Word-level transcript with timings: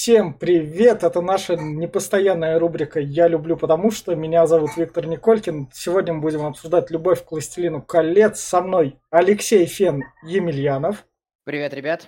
Всем 0.00 0.32
привет! 0.32 1.02
Это 1.02 1.20
наша 1.20 1.56
непостоянная 1.56 2.60
рубрика 2.60 3.00
«Я 3.00 3.26
люблю 3.26 3.56
потому 3.56 3.90
что». 3.90 4.14
Меня 4.14 4.46
зовут 4.46 4.76
Виктор 4.76 5.04
Николькин. 5.06 5.68
Сегодня 5.72 6.14
мы 6.14 6.20
будем 6.20 6.46
обсуждать 6.46 6.92
«Любовь 6.92 7.24
к 7.24 7.32
властелину 7.32 7.82
колец». 7.82 8.38
Со 8.38 8.60
мной 8.60 8.96
Алексей 9.10 9.66
Фен 9.66 10.04
Емельянов. 10.22 11.04
Привет, 11.42 11.74
ребят. 11.74 12.06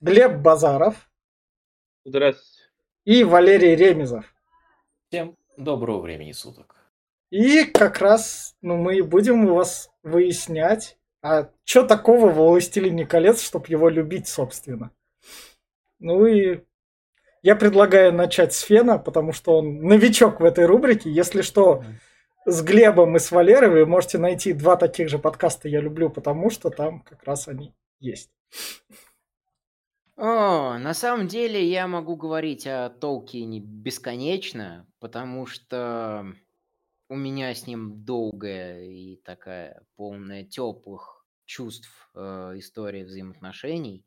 Глеб 0.00 0.36
Базаров. 0.38 1.10
Здравствуйте. 2.06 2.70
И 3.04 3.24
Валерий 3.24 3.76
Ремезов. 3.76 4.34
Всем 5.10 5.36
доброго 5.58 6.00
времени 6.00 6.32
суток. 6.32 6.76
И 7.28 7.64
как 7.64 7.98
раз 7.98 8.56
ну, 8.62 8.78
мы 8.78 9.02
будем 9.02 9.44
у 9.44 9.56
вас 9.56 9.90
выяснять, 10.02 10.96
а 11.20 11.50
что 11.64 11.86
такого 11.86 12.30
в 12.30 12.36
«Властелине 12.36 13.04
колец», 13.04 13.42
чтобы 13.42 13.66
его 13.68 13.90
любить, 13.90 14.28
собственно. 14.28 14.92
Ну 15.98 16.24
и 16.24 16.62
я 17.48 17.56
предлагаю 17.56 18.12
начать 18.12 18.52
с 18.52 18.60
Фена, 18.60 18.98
потому 18.98 19.32
что 19.32 19.56
он 19.56 19.80
новичок 19.80 20.38
в 20.38 20.44
этой 20.44 20.66
рубрике. 20.66 21.10
Если 21.10 21.40
что, 21.40 21.82
с 22.44 22.62
Глебом 22.62 23.16
и 23.16 23.18
с 23.18 23.30
Валерой 23.30 23.70
вы 23.70 23.86
можете 23.86 24.18
найти 24.18 24.52
два 24.52 24.76
таких 24.76 25.08
же 25.08 25.18
подкаста 25.18 25.66
«Я 25.66 25.80
люблю», 25.80 26.10
потому 26.10 26.50
что 26.50 26.68
там 26.68 27.00
как 27.00 27.24
раз 27.24 27.48
они 27.48 27.74
есть. 28.00 28.30
О, 30.18 30.76
на 30.76 30.92
самом 30.92 31.26
деле 31.26 31.66
я 31.66 31.86
могу 31.86 32.16
говорить 32.16 32.66
о 32.66 32.90
Толкине 32.90 33.60
бесконечно, 33.60 34.86
потому 35.00 35.46
что 35.46 36.26
у 37.08 37.16
меня 37.16 37.54
с 37.54 37.66
ним 37.66 38.04
долгая 38.04 38.84
и 38.84 39.16
такая 39.24 39.86
полная 39.96 40.44
теплых 40.44 41.24
чувств 41.46 42.10
э, 42.14 42.56
история 42.56 43.06
взаимоотношений. 43.06 44.04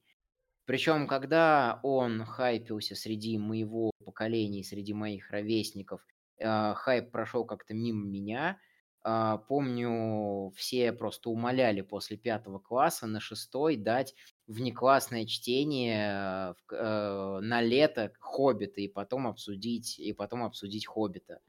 Причем, 0.66 1.08
когда 1.08 1.80
он 1.84 2.24
хайпился 2.26 2.96
среди 2.96 3.38
моего 3.38 3.92
поколения, 4.06 4.64
среди 4.64 4.94
моих 4.94 5.30
ровесников, 5.32 6.02
э, 6.38 6.74
хайп 6.76 7.12
прошел 7.12 7.46
как-то 7.46 7.74
мимо 7.74 8.06
меня. 8.06 8.60
Э, 9.04 9.38
помню, 9.48 10.52
все 10.56 10.94
просто 10.94 11.30
умоляли 11.30 11.82
после 11.82 12.18
пятого 12.18 12.60
класса 12.60 13.08
на 13.08 13.20
шестой 13.20 13.76
дать 13.76 14.14
внеклассное 14.48 15.26
чтение 15.26 16.54
э, 16.72 16.76
э, 16.76 17.40
на 17.42 17.62
лето 17.62 18.12
Хоббита 18.20 18.82
и 18.82 18.88
потом 18.88 19.28
обсудить 19.28 20.00
и 20.00 20.14
потом 20.14 20.44
обсудить 20.44 20.86
Хоббита. 20.88 21.40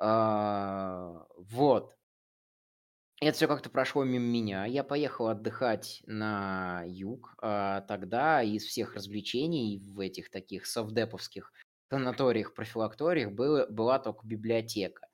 Э, 0.00 1.20
вот. 1.38 1.94
Это 3.20 3.36
все 3.36 3.46
как-то 3.46 3.70
прошло 3.70 4.04
мимо 4.04 4.24
меня. 4.24 4.64
Я 4.66 4.84
поехал 4.84 5.28
отдыхать 5.28 6.02
на 6.06 6.82
юг. 6.86 7.34
А 7.40 7.82
тогда 7.82 8.42
из 8.42 8.64
всех 8.64 8.94
развлечений 8.94 9.78
в 9.78 10.00
этих 10.00 10.30
таких 10.30 10.66
совдеповских 10.66 11.52
санаториях, 11.90 12.54
профилакториях 12.54 13.32
было, 13.32 13.66
была 13.66 13.98
только 13.98 14.26
библиотека 14.26 15.06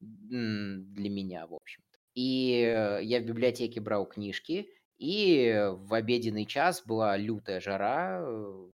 для 0.00 1.10
меня, 1.10 1.46
в 1.46 1.54
общем-то. 1.54 1.98
И 2.14 3.00
я 3.02 3.20
в 3.20 3.24
библиотеке 3.24 3.80
брал 3.80 4.06
книжки, 4.06 4.68
и 4.98 5.66
в 5.72 5.92
обеденный 5.94 6.46
час 6.46 6.82
была 6.84 7.16
лютая 7.16 7.60
жара, 7.60 8.22
э, 8.22 8.70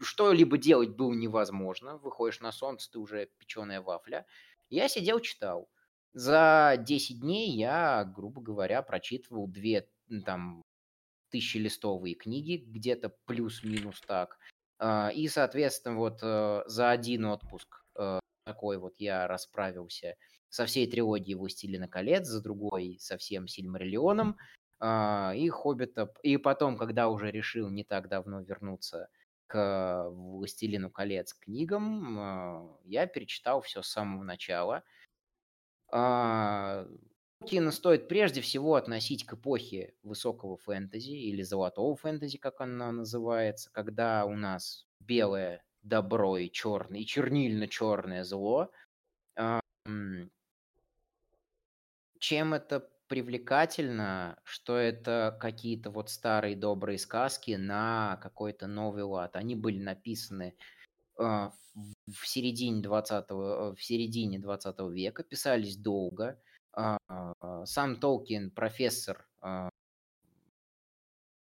что-либо 0.00 0.58
делать 0.58 0.90
было 0.90 1.12
невозможно. 1.12 1.96
Выходишь 1.98 2.40
на 2.40 2.52
солнце, 2.52 2.90
ты 2.90 2.98
уже 2.98 3.28
печеная 3.38 3.80
вафля. 3.80 4.26
Я 4.68 4.88
сидел, 4.88 5.20
читал. 5.20 5.68
За 6.16 6.76
10 6.78 7.20
дней 7.20 7.50
я, 7.50 8.02
грубо 8.04 8.40
говоря, 8.40 8.80
прочитывал 8.80 9.46
две 9.46 9.86
там 10.24 10.62
тысячелистовые 11.30 12.14
книги, 12.14 12.56
где-то 12.56 13.12
плюс-минус 13.26 14.00
так. 14.00 14.38
А, 14.78 15.10
и, 15.14 15.28
соответственно, 15.28 15.96
вот 15.96 16.20
э, 16.22 16.62
за 16.64 16.88
один 16.88 17.26
отпуск 17.26 17.84
э, 17.98 18.20
такой 18.44 18.78
вот 18.78 18.94
я 18.96 19.28
расправился 19.28 20.16
со 20.48 20.64
всей 20.64 20.90
трилогией 20.90 21.34
«Властелина 21.34 21.86
колец», 21.86 22.26
за 22.26 22.42
другой 22.42 22.96
со 22.98 23.18
всем 23.18 23.46
«Сильмариллионом», 23.46 24.38
а, 24.80 25.34
и 25.36 25.46
«Хоббита». 25.50 26.10
И 26.22 26.38
потом, 26.38 26.78
когда 26.78 27.10
уже 27.10 27.30
решил 27.30 27.68
не 27.68 27.84
так 27.84 28.08
давно 28.08 28.40
вернуться 28.40 29.10
к 29.46 30.08
«Властелину 30.08 30.90
колец» 30.90 31.34
книгам, 31.34 32.18
а, 32.18 32.78
я 32.84 33.06
перечитал 33.06 33.60
все 33.60 33.82
с 33.82 33.88
самого 33.88 34.22
начала– 34.22 34.82
а, 35.90 36.86
Толкина 37.46 37.70
стоит 37.70 38.08
прежде 38.08 38.40
всего 38.40 38.74
относить 38.74 39.24
к 39.24 39.34
эпохе 39.34 39.94
высокого 40.02 40.56
фэнтези 40.56 41.12
или 41.12 41.42
золотого 41.42 41.94
фэнтези, 41.94 42.38
как 42.38 42.60
она 42.60 42.90
называется, 42.90 43.70
когда 43.72 44.24
у 44.24 44.34
нас 44.34 44.88
белое 44.98 45.64
добро 45.82 46.38
и 46.38 46.50
черное, 46.50 47.00
и 47.00 47.06
чернильно-черное 47.06 48.24
зло. 48.24 48.72
Чем 52.18 52.54
это 52.54 52.90
привлекательно, 53.06 54.40
что 54.42 54.76
это 54.76 55.38
какие-то 55.40 55.90
вот 55.90 56.10
старые 56.10 56.56
добрые 56.56 56.98
сказки 56.98 57.52
на 57.52 58.18
какой-то 58.22 58.66
новый 58.66 59.04
лад. 59.04 59.36
Они 59.36 59.54
были 59.54 59.80
написаны 59.80 60.56
а, 60.56 60.56
в 61.16 62.26
середине 62.26 62.82
20 62.82 63.24
э, 63.30 63.34
в 63.74 63.78
середине 63.78 64.38
20 64.38 64.78
века, 64.90 65.22
писались 65.22 65.76
долго. 65.76 66.40
А, 66.72 66.98
сам 67.64 67.96
Толкин 67.96 68.50
профессор 68.50 69.26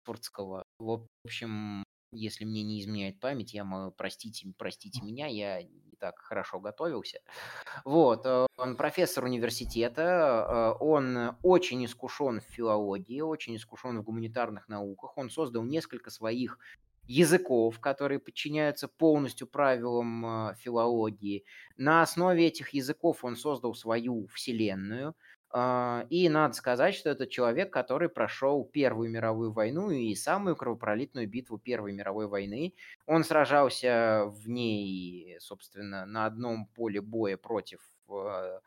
Оксфордского. 0.05 0.61
А, 0.61 0.65
в 0.79 1.07
общем, 1.25 1.85
если 2.13 2.45
мне 2.45 2.63
не 2.63 2.81
изменяет 2.81 3.19
память, 3.19 3.55
я 3.55 3.65
могу, 3.65 3.93
простите, 3.93 4.53
простите 4.59 5.01
меня, 5.03 5.27
я 5.27 5.63
не 5.63 5.97
так 5.99 6.19
хорошо 6.19 6.61
готовился. 6.61 7.21
Вот, 7.85 8.27
э, 8.27 8.47
он 8.59 8.77
профессор 8.77 9.25
университета, 9.25 10.77
он 10.81 11.37
очень 11.43 11.85
искушен 11.85 12.41
в 12.41 12.45
филологии, 12.45 13.21
очень 13.21 13.57
искушен 13.57 13.99
в 13.99 14.03
гуманитарных 14.03 14.69
науках, 14.69 15.17
он 15.17 15.31
создал 15.31 15.63
несколько 15.65 16.11
своих 16.11 16.59
языков, 17.07 17.81
которые 17.81 18.19
подчиняются 18.19 18.89
полностью 18.89 19.47
правилам 19.47 20.51
э, 20.51 20.55
филологии. 20.57 21.45
На 21.77 22.03
основе 22.03 22.47
этих 22.47 22.71
языков 22.71 23.25
он 23.25 23.37
создал 23.37 23.75
свою 23.75 24.27
вселенную. 24.29 25.15
Э, 25.55 26.05
и 26.11 26.29
надо 26.29 26.55
сказать, 26.55 26.95
что 26.95 27.11
это 27.11 27.27
человек, 27.27 27.73
который 27.73 28.09
прошел 28.09 28.65
Первую 28.65 29.11
мировую 29.11 29.53
войну 29.53 29.91
и 29.91 30.15
самую 30.15 30.57
кровопролитную 30.57 31.29
битву 31.29 31.59
Первой 31.59 31.93
мировой 31.93 32.29
войны. 32.29 32.75
Он 33.07 33.25
сражался 33.25 34.25
в 34.27 34.49
ней, 34.49 35.37
собственно, 35.41 36.07
на 36.07 36.27
одном 36.27 36.67
поле 36.67 37.01
боя 37.01 37.37
против 37.37 37.81
э, 38.09 38.61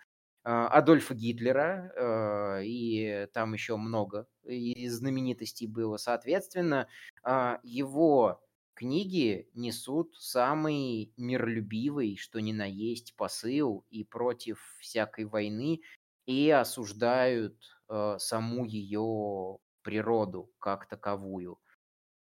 Адольфа 0.46 1.16
Гитлера, 1.16 2.62
и 2.64 3.28
там 3.34 3.54
еще 3.54 3.78
много 3.78 4.28
знаменитостей 4.44 5.66
было. 5.68 5.98
Соответственно, 5.98 6.88
его 7.64 8.42
книги 8.76 9.50
несут 9.56 10.16
самый 10.20 11.12
миролюбивый, 11.18 12.16
что 12.18 12.40
ни 12.42 12.52
на 12.54 12.66
есть, 12.66 13.16
посыл 13.16 13.86
и 13.90 14.04
против 14.04 14.78
всякой 14.80 15.26
войны, 15.26 15.82
и 16.28 16.50
осуждают 16.52 17.58
саму 18.18 18.66
ее 18.66 19.58
природу 19.82 20.52
как 20.60 20.88
таковую. 20.88 21.60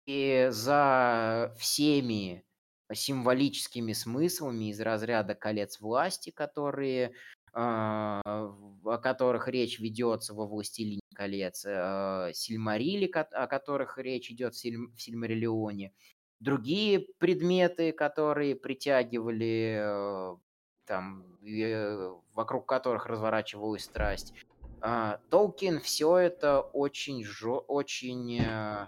И 0.05 0.47
за 0.51 1.53
всеми 1.57 2.45
символическими 2.93 3.93
смыслами 3.93 4.69
из 4.69 4.79
разряда 4.79 5.33
колец 5.33 5.79
власти, 5.79 6.29
которые 6.29 7.07
а, 7.07 7.11
о 7.55 8.97
которых 9.01 9.47
речь 9.47 9.79
ведется 9.79 10.33
во 10.33 10.45
«Властелине 10.45 11.01
колец», 11.16 11.66
а, 11.67 12.31
Сильмарили, 12.33 13.07
о 13.07 13.47
которых 13.47 13.97
речь 13.97 14.29
идет 14.29 14.53
в 14.55 14.57
Сильмариллионе, 14.57 15.93
другие 16.39 16.99
предметы, 17.17 17.91
которые 17.91 18.55
притягивали, 18.55 19.79
э, 19.81 20.37
там, 20.85 21.37
э, 21.43 22.13
вокруг 22.34 22.67
которых 22.67 23.05
разворачивалась 23.07 23.85
страсть. 23.85 24.34
А, 24.81 25.19
Толкин 25.29 25.79
все 25.79 26.17
это 26.17 26.61
очень, 26.61 27.23
жё, 27.23 27.57
очень, 27.57 28.40
э, 28.40 28.87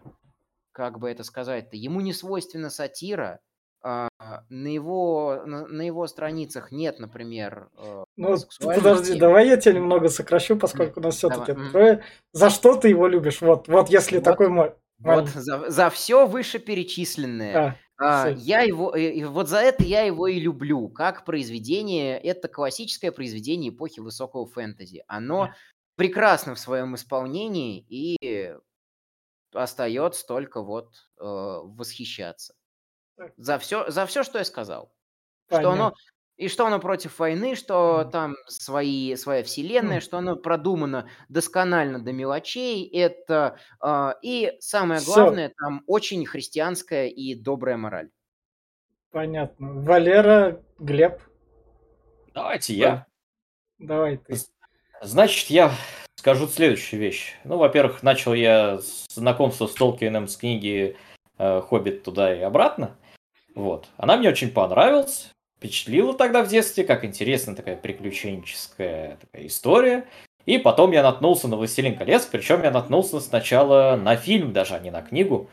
как 0.72 1.00
бы 1.00 1.10
это 1.10 1.24
сказать-то, 1.24 1.76
ему 1.78 2.02
не 2.02 2.14
свойственна 2.14 2.70
сатира, 2.70 3.40
а, 3.82 4.07
на 4.50 4.68
его, 4.68 5.44
на, 5.46 5.68
на 5.68 5.82
его 5.82 6.08
страницах 6.08 6.72
нет, 6.72 7.00
например, 7.00 7.70
э, 7.78 8.04
Ну, 8.16 8.36
подожди, 8.60 9.10
темы. 9.10 9.20
давай 9.20 9.48
я 9.48 9.58
тебя 9.58 9.74
немного 9.76 10.10
сокращу, 10.10 10.58
поскольку 10.58 11.00
у 11.00 11.04
нас 11.04 11.16
все-таки 11.16 11.54
трое. 11.72 12.04
За 12.34 12.50
что 12.50 12.76
ты 12.76 12.90
его 12.90 13.08
любишь? 13.08 13.42
Вот, 13.42 13.68
вот 13.68 13.90
если 13.90 14.18
вот, 14.18 14.24
такой 14.24 14.50
мой... 14.50 14.74
Вот 15.00 15.30
за, 15.30 15.70
за 15.70 15.90
все 15.90 16.26
вышеперечисленное. 16.26 17.78
А, 18.00 18.26
а, 18.26 18.30
я 18.30 18.62
его, 18.62 18.96
и 18.96 19.24
вот 19.24 19.48
за 19.50 19.58
это 19.58 19.84
я 19.84 20.02
его 20.02 20.28
и 20.28 20.40
люблю. 20.40 20.88
Как 20.90 21.26
произведение, 21.26 22.20
это 22.20 22.48
классическое 22.48 23.12
произведение 23.12 23.72
эпохи 23.72 24.00
высокого 24.00 24.46
фэнтези. 24.46 25.04
Оно 25.08 25.52
прекрасно 25.96 26.56
в 26.56 26.60
своем 26.60 26.96
исполнении 26.96 27.86
и 27.90 28.56
остается 29.54 30.26
только 30.26 30.62
вот 30.62 30.94
э, 31.20 31.24
восхищаться. 31.24 32.54
За 33.38 33.58
все, 33.60 33.90
за 33.90 34.06
все, 34.06 34.24
что 34.24 34.38
я 34.40 34.46
сказал. 34.46 34.92
Понятно. 35.50 35.72
Что 35.72 35.72
оно, 35.74 35.94
и 36.38 36.48
что 36.50 36.66
оно 36.68 36.80
против 36.80 37.18
войны, 37.20 37.56
что 37.56 38.02
Мгм. 38.04 38.12
там 38.12 38.36
свои, 38.48 39.16
своя 39.16 39.44
вселенная, 39.44 39.98
Мгм. 39.98 40.02
что 40.02 40.18
оно 40.18 40.36
продумано 40.36 41.10
досконально 41.30 42.00
до 42.04 42.12
мелочей. 42.14 42.88
Это, 42.88 43.58
а, 43.80 44.16
и 44.22 44.54
самое 44.60 45.02
главное, 45.04 45.52
там 45.58 45.84
очень 45.88 46.26
христианская 46.26 47.08
и 47.08 47.34
добрая 47.34 47.78
мораль. 47.78 48.10
Понятно. 49.12 49.82
Валера, 49.82 50.62
Глеб, 50.80 51.22
Давайте 52.34 52.76
я. 52.76 53.08
давай 53.80 54.18
ты. 54.18 54.36
Значит, 55.02 55.50
я 55.50 55.72
скажу 56.16 56.48
следующую 56.48 57.00
вещь. 57.00 57.36
Ну, 57.46 57.58
во-первых, 57.58 58.04
начал 58.04 58.34
я 58.36 58.80
знакомство 59.10 59.66
с 59.66 59.74
Толкиеном 59.74 60.28
с 60.28 60.38
книги 60.38 60.98
э, 61.40 61.62
«Хоббит» 61.62 62.04
туда 62.04 62.36
и 62.36 62.42
обратно. 62.42 62.96
Вот. 63.58 63.88
Она 63.98 64.18
мне 64.18 64.30
очень 64.30 64.52
понравилась. 64.52 65.32
Впечатлила 65.58 66.14
тогда 66.14 66.44
в 66.44 66.48
детстве, 66.48 66.84
как 66.84 67.04
интересная 67.04 67.56
такая 67.56 67.76
приключенческая 67.76 69.18
такая 69.18 69.48
история. 69.48 70.06
И 70.46 70.60
потом 70.60 70.92
я 70.92 71.02
наткнулся 71.02 71.48
на 71.48 71.58
«Властелин 71.58 71.98
колец», 71.98 72.28
причем 72.28 72.62
я 72.62 72.70
наткнулся 72.70 73.20
сначала 73.20 73.96
на 73.96 74.16
фильм, 74.16 74.54
даже 74.54 74.76
а 74.76 74.80
не 74.80 74.92
на 74.92 75.02
книгу. 75.02 75.50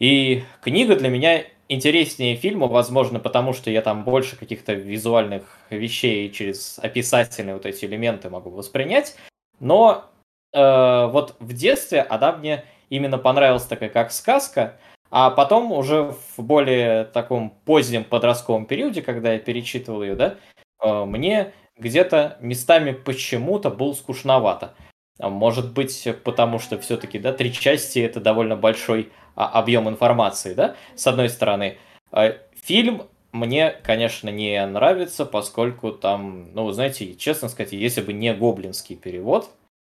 И 0.00 0.42
книга 0.60 0.96
для 0.96 1.08
меня 1.08 1.44
интереснее 1.68 2.34
фильма, 2.34 2.66
возможно, 2.66 3.20
потому 3.20 3.52
что 3.52 3.70
я 3.70 3.80
там 3.80 4.02
больше 4.02 4.36
каких-то 4.36 4.74
визуальных 4.74 5.44
вещей 5.70 6.28
через 6.32 6.80
описательные 6.80 7.54
вот 7.54 7.64
эти 7.64 7.84
элементы 7.84 8.28
могу 8.28 8.50
воспринять. 8.50 9.14
Но 9.60 10.10
э, 10.52 11.06
вот 11.06 11.36
в 11.38 11.52
детстве 11.52 12.02
она 12.02 12.32
мне 12.32 12.64
именно 12.90 13.18
понравилась 13.18 13.66
такая 13.66 13.88
как 13.88 14.10
сказка, 14.10 14.80
а 15.10 15.30
потом 15.30 15.72
уже 15.72 16.14
в 16.36 16.42
более 16.42 17.04
таком 17.04 17.50
позднем 17.64 18.04
подростковом 18.04 18.66
периоде, 18.66 19.02
когда 19.02 19.32
я 19.32 19.38
перечитывал 19.38 20.02
ее, 20.02 20.14
да, 20.14 20.36
э, 20.82 21.04
мне 21.04 21.52
где-то 21.78 22.38
местами 22.40 22.92
почему-то 22.92 23.70
было 23.70 23.92
скучновато. 23.92 24.74
А 25.18 25.28
Может 25.28 25.72
быть, 25.72 26.06
потому 26.24 26.58
что 26.58 26.78
все-таки, 26.78 27.18
да, 27.18 27.32
три 27.32 27.52
части 27.52 28.00
это 28.00 28.20
довольно 28.20 28.56
большой 28.56 29.12
а, 29.34 29.48
объем 29.48 29.88
информации, 29.88 30.54
да, 30.54 30.76
с 30.94 31.06
одной 31.06 31.30
стороны. 31.30 31.78
А 32.10 32.36
Фильм 32.66 33.02
мне, 33.30 33.70
конечно, 33.70 34.28
не 34.28 34.64
нравится, 34.66 35.24
поскольку 35.24 35.92
там, 35.92 36.52
ну, 36.52 36.70
знаете, 36.72 37.14
честно 37.14 37.48
сказать, 37.48 37.72
если 37.72 38.00
бы 38.00 38.12
не 38.12 38.34
гоблинский 38.34 38.96
перевод, 38.96 39.50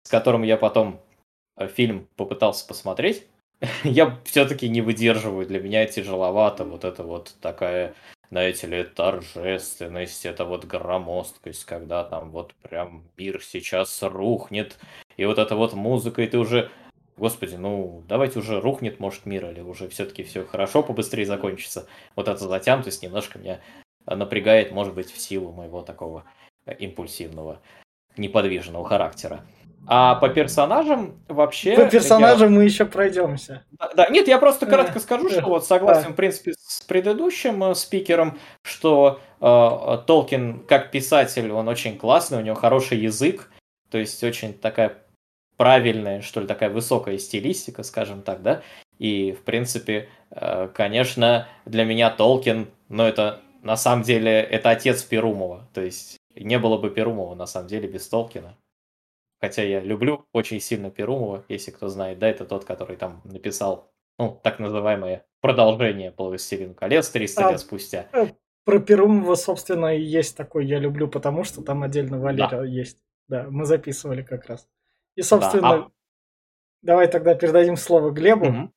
с 0.03 0.09
которым 0.09 0.43
я 0.43 0.55
потом 0.55 0.99
э, 1.57 1.67
фильм 1.67 2.07
попытался 2.15 2.67
посмотреть, 2.67 3.25
я 3.83 4.19
все-таки 4.23 4.69
не 4.69 4.81
выдерживаю. 4.81 5.45
Для 5.45 5.59
меня 5.59 5.85
тяжеловато 5.85 6.63
вот 6.63 6.85
это 6.85 7.03
вот 7.03 7.35
такая, 7.41 7.93
знаете 8.29 8.67
ли, 8.67 8.83
торжественность, 8.83 10.25
это 10.25 10.45
вот 10.45 10.65
громоздкость, 10.65 11.65
когда 11.65 12.03
там 12.03 12.31
вот 12.31 12.53
прям 12.61 13.03
мир 13.17 13.41
сейчас 13.43 14.01
рухнет, 14.01 14.77
и 15.17 15.25
вот 15.25 15.39
эта 15.39 15.55
вот 15.55 15.73
музыка, 15.73 16.21
и 16.21 16.27
ты 16.27 16.37
уже, 16.37 16.71
господи, 17.17 17.55
ну 17.55 18.03
давайте 18.07 18.39
уже 18.39 18.61
рухнет, 18.61 18.99
может, 18.99 19.25
мир, 19.25 19.49
или 19.49 19.61
уже 19.61 19.89
все-таки 19.89 20.23
все 20.23 20.45
хорошо, 20.45 20.81
побыстрее 20.81 21.25
закончится. 21.25 21.87
Вот 22.15 22.27
эта 22.27 22.47
затянутость 22.47 23.03
немножко 23.03 23.39
меня 23.39 23.59
напрягает, 24.05 24.71
может 24.71 24.93
быть, 24.93 25.11
в 25.11 25.19
силу 25.19 25.51
моего 25.51 25.81
такого 25.81 26.23
э, 26.65 26.75
импульсивного, 26.75 27.61
неподвижного 28.19 28.87
характера. 28.87 29.41
А 29.91 30.15
по 30.15 30.29
персонажам 30.29 31.19
вообще... 31.27 31.75
По 31.75 31.81
я- 31.81 31.89
персонажам 31.89 32.53
мы 32.53 32.63
еще 32.63 32.85
пройдемся. 32.85 33.63
да, 33.71 33.89
да, 33.95 34.09
нет, 34.09 34.27
я 34.27 34.37
просто 34.37 34.67
кратко 34.67 34.99
скажу, 34.99 35.29
что 35.29 35.41
вот 35.41 35.65
согласен, 35.65 36.13
в 36.13 36.15
принципе, 36.15 36.53
с 36.59 36.81
предыдущим 36.81 37.63
э, 37.63 37.73
спикером, 37.73 38.37
что 38.61 39.19
э, 39.41 39.97
Толкин 40.05 40.59
как 40.67 40.91
писатель, 40.91 41.51
он 41.51 41.67
очень 41.67 41.97
классный, 41.97 42.37
у 42.37 42.41
него 42.41 42.55
хороший 42.55 42.99
язык, 42.99 43.49
то 43.89 43.97
есть 43.97 44.23
очень 44.23 44.53
такая 44.53 44.97
правильная, 45.57 46.21
что 46.21 46.41
ли, 46.41 46.45
такая 46.45 46.69
высокая 46.69 47.17
стилистика, 47.17 47.81
скажем 47.81 48.21
так, 48.21 48.43
да, 48.43 48.61
и, 48.99 49.31
в 49.31 49.41
принципе, 49.41 50.07
э, 50.29 50.69
конечно, 50.71 51.47
для 51.65 51.83
меня 51.83 52.11
Толкин, 52.11 52.67
ну, 52.89 53.03
это, 53.03 53.41
на 53.63 53.75
самом 53.75 54.03
деле, 54.03 54.39
это 54.39 54.69
отец 54.69 55.01
Перумова, 55.01 55.67
то 55.73 55.81
есть 55.81 56.18
не 56.43 56.59
было 56.59 56.77
бы 56.77 56.89
Перумова, 56.89 57.35
на 57.35 57.45
самом 57.45 57.67
деле, 57.67 57.87
без 57.87 58.07
Толкина. 58.07 58.57
Хотя 59.41 59.63
я 59.63 59.79
люблю 59.79 60.25
очень 60.33 60.59
сильно 60.59 60.91
Перумова, 60.91 61.45
если 61.47 61.71
кто 61.71 61.87
знает, 61.87 62.19
да, 62.19 62.27
это 62.27 62.45
тот, 62.45 62.65
который 62.65 62.97
там 62.97 63.21
написал, 63.23 63.91
ну, 64.17 64.39
так 64.43 64.59
называемое 64.59 65.25
продолжение 65.41 66.11
по 66.11 66.25
«Властелину 66.25 66.73
колец» 66.73 67.09
300 67.09 67.47
А, 67.47 67.51
лет 67.51 67.59
спустя. 67.61 68.07
Про 68.65 68.79
Перумова, 68.79 69.35
собственно, 69.35 69.95
и 69.95 70.01
есть 70.01 70.35
такой 70.35 70.65
«Я 70.65 70.79
люблю», 70.79 71.07
потому 71.07 71.43
что 71.43 71.61
там 71.61 71.83
отдельно 71.83 72.19
Валера 72.19 72.63
есть. 72.63 72.99
Да, 73.29 73.47
мы 73.49 73.65
записывали 73.65 74.23
как 74.23 74.45
раз. 74.47 74.67
И, 75.15 75.21
собственно, 75.21 75.61
Да, 75.61 75.75
а- 75.75 75.91
давай 76.81 77.07
тогда 77.07 77.35
передадим 77.35 77.77
слово 77.77 78.11
Глебу. 78.11 78.45
Мгм. 78.45 78.73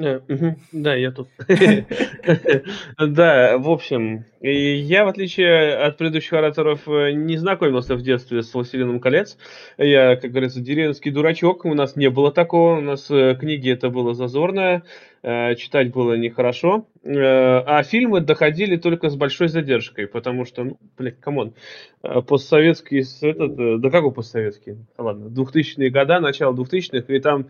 Э, 0.00 0.20
мгм, 0.28 0.56
Да, 0.72 0.94
я 0.94 1.10
тут. 1.10 1.28
Да, 2.98 3.58
в 3.58 3.68
общем, 3.68 4.24
и 4.40 4.76
я, 4.76 5.04
в 5.04 5.08
отличие 5.08 5.74
от 5.76 5.96
предыдущих 5.98 6.34
ораторов, 6.34 6.86
э, 6.88 7.10
не 7.12 7.36
знакомился 7.36 7.96
в 7.96 8.02
детстве 8.02 8.42
с 8.42 8.54
«Властелином 8.54 9.00
колец». 9.00 9.36
Я, 9.76 10.14
как 10.14 10.30
говорится, 10.30 10.60
деревенский 10.60 11.10
дурачок. 11.10 11.64
У 11.64 11.74
нас 11.74 11.96
не 11.96 12.10
было 12.10 12.30
такого. 12.30 12.78
У 12.78 12.80
нас 12.80 13.10
э, 13.10 13.34
книги 13.40 13.70
это 13.72 13.90
было 13.90 14.14
зазорно, 14.14 14.82
э, 15.24 15.56
читать 15.56 15.90
было 15.92 16.12
нехорошо. 16.16 16.86
Э, 17.02 17.58
А 17.66 17.82
фильмы 17.82 18.20
доходили 18.20 18.76
только 18.76 19.10
с 19.10 19.16
большой 19.16 19.48
задержкой, 19.48 20.06
потому 20.06 20.44
что, 20.44 20.62
ну, 20.62 20.78
блядь, 20.96 21.18
come 21.18 21.39
on, 21.39 21.54
э, 22.04 22.22
постсоветский, 22.22 23.02
с- 23.02 23.22
этот, 23.24 23.58
э, 23.58 23.78
да 23.78 23.90
какой 23.90 24.12
постсоветский? 24.12 24.76
Ладно, 24.96 25.28
2000-е 25.28 25.90
года, 25.90 26.20
начало 26.20 26.54
2000-х, 26.54 27.12
и 27.12 27.18
там 27.18 27.48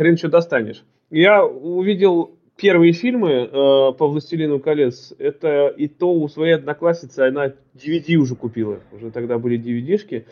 хрен 0.00 0.16
что 0.16 0.30
достанешь. 0.30 0.82
Я 1.10 1.44
увидел 1.44 2.38
первые 2.56 2.94
фильмы 2.94 3.32
э, 3.32 3.48
по 3.50 4.08
«Властелину 4.08 4.58
колец». 4.58 5.12
Это 5.18 5.68
и 5.68 5.88
то 5.88 6.14
у 6.14 6.26
своей 6.26 6.54
одноклассницы 6.54 7.20
она 7.20 7.52
DVD 7.74 8.14
уже 8.14 8.34
купила. 8.34 8.80
Уже 8.92 9.10
тогда 9.10 9.38
были 9.38 9.60
DVD-шки. 9.60 10.24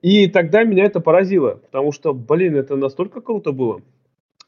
И 0.00 0.28
тогда 0.28 0.62
меня 0.62 0.84
это 0.84 1.00
поразило. 1.00 1.54
Потому 1.54 1.90
что, 1.90 2.14
блин, 2.14 2.54
это 2.54 2.76
настолько 2.76 3.20
круто 3.20 3.50
было, 3.50 3.82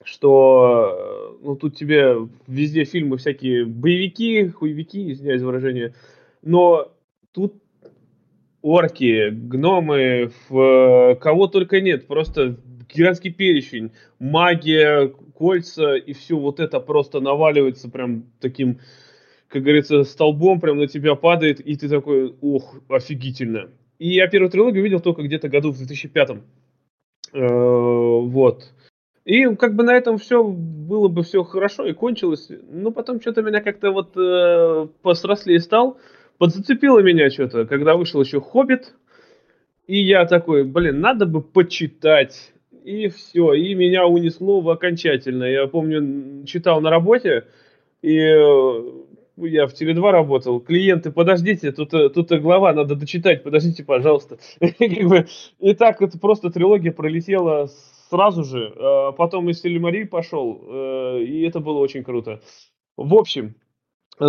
что 0.04 1.38
э, 1.40 1.44
ну, 1.44 1.56
тут 1.56 1.76
тебе 1.76 2.28
везде 2.46 2.84
фильмы 2.84 3.16
всякие 3.16 3.64
боевики, 3.64 4.48
хуевики, 4.48 5.10
извиняюсь 5.10 5.40
за 5.40 5.46
выражение. 5.46 5.92
Но 6.40 6.92
тут 7.32 7.61
орки, 8.62 9.30
гномы, 9.30 10.30
в- 10.48 11.16
кого 11.20 11.46
только 11.48 11.80
нет. 11.80 12.06
Просто 12.06 12.56
гигантский 12.94 13.32
перечень. 13.32 13.92
Магия, 14.18 15.08
кольца 15.34 15.96
и 15.96 16.12
все 16.12 16.36
вот 16.36 16.60
это 16.60 16.80
просто 16.80 17.20
наваливается 17.20 17.90
прям 17.90 18.24
таким, 18.40 18.78
как 19.48 19.62
говорится, 19.62 20.04
столбом 20.04 20.60
прям 20.60 20.78
на 20.78 20.86
тебя 20.86 21.14
падает, 21.14 21.60
и 21.60 21.76
ты 21.76 21.88
такой, 21.88 22.34
ох, 22.40 22.76
офигительно. 22.88 23.70
И 23.98 24.14
я 24.14 24.26
первую 24.28 24.50
трилогию 24.50 24.82
видел 24.82 25.00
только 25.00 25.22
где-то 25.22 25.48
году 25.48 25.72
в 25.72 25.76
2005. 25.78 26.30
Э, 27.32 27.38
Вот. 27.40 28.72
И 29.24 29.54
как 29.54 29.76
бы 29.76 29.84
на 29.84 29.94
этом 29.94 30.18
все 30.18 30.42
было 30.42 31.06
бы 31.06 31.22
все 31.22 31.44
хорошо 31.44 31.86
и 31.86 31.92
кончилось. 31.92 32.50
Но 32.70 32.90
потом 32.90 33.20
что-то 33.20 33.42
меня 33.42 33.60
как-то 33.60 33.92
вот 33.92 34.16
э, 34.16 34.88
посрослее 35.02 35.60
стал. 35.60 35.98
Подзацепило 36.42 36.98
меня 36.98 37.30
что-то, 37.30 37.66
когда 37.66 37.94
вышел 37.94 38.20
еще 38.20 38.40
Хоббит. 38.40 38.94
И 39.86 39.96
я 40.02 40.24
такой, 40.24 40.64
блин, 40.64 40.98
надо 40.98 41.24
бы 41.24 41.40
почитать. 41.40 42.52
И 42.82 43.06
все, 43.10 43.52
и 43.52 43.76
меня 43.76 44.08
унесло 44.08 44.60
в 44.60 44.68
окончательно. 44.68 45.44
Я 45.44 45.68
помню, 45.68 46.44
читал 46.44 46.80
на 46.80 46.90
работе, 46.90 47.46
и 48.02 48.18
э, 48.18 48.82
я 49.36 49.68
в 49.68 49.72
Теле2 49.72 50.10
работал. 50.10 50.58
Клиенты, 50.58 51.12
подождите, 51.12 51.70
тут, 51.70 51.94
э, 51.94 52.08
тут 52.08 52.32
э, 52.32 52.38
глава, 52.40 52.72
надо 52.72 52.96
дочитать, 52.96 53.44
подождите, 53.44 53.84
пожалуйста. 53.84 54.38
И 54.58 55.74
так 55.74 56.02
это 56.02 56.18
просто 56.18 56.50
трилогия 56.50 56.90
пролетела 56.90 57.70
сразу 58.10 58.42
же. 58.42 58.74
А 58.80 59.12
Потом 59.12 59.48
из 59.48 59.60
Сильмари 59.60 60.06
пошел, 60.06 60.60
и 61.20 61.42
это 61.42 61.60
было 61.60 61.78
очень 61.78 62.02
круто. 62.02 62.40
В 62.96 63.14
общем, 63.14 63.54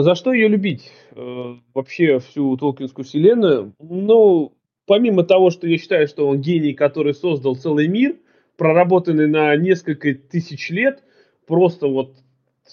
за 0.01 0.15
что 0.15 0.33
ее 0.33 0.47
любить? 0.47 0.91
Э, 1.11 1.55
Вообще 1.73 2.19
всю 2.19 2.57
Толкинскую 2.57 3.05
вселенную? 3.05 3.73
Ну, 3.79 4.53
помимо 4.85 5.23
того, 5.23 5.49
что 5.49 5.67
я 5.67 5.77
считаю, 5.77 6.07
что 6.07 6.27
он 6.27 6.41
гений, 6.41 6.73
который 6.73 7.13
создал 7.13 7.55
целый 7.55 7.87
мир, 7.87 8.15
проработанный 8.57 9.27
на 9.27 9.55
несколько 9.55 10.13
тысяч 10.13 10.69
лет, 10.69 11.03
просто 11.47 11.87
вот 11.87 12.15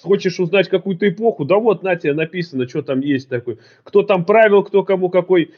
хочешь 0.02 0.38
узнать 0.40 0.68
какую-то 0.68 1.08
эпоху, 1.08 1.44
да 1.44 1.56
вот 1.56 1.82
на 1.82 1.96
тебе 1.96 2.12
написано, 2.12 2.68
что 2.68 2.82
там 2.82 3.00
есть 3.00 3.28
такой, 3.28 3.58
кто 3.82 4.02
там 4.02 4.24
правил, 4.24 4.62
кто 4.62 4.84
кому 4.84 5.10
какой 5.10 5.52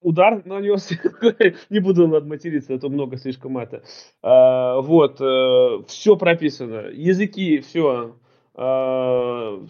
удар 0.00 0.42
нанес. 0.44 0.90
Не 1.70 1.78
буду 1.80 2.08
ладно, 2.08 2.28
материться, 2.28 2.74
а 2.74 2.78
то 2.78 2.88
много 2.88 3.16
слишком 3.16 3.58
это. 3.58 3.82
А, 4.22 4.80
вот, 4.80 5.16
все 5.88 6.16
прописано. 6.16 6.88
Языки, 6.92 7.60
все. 7.60 8.16
Э, 8.54 9.66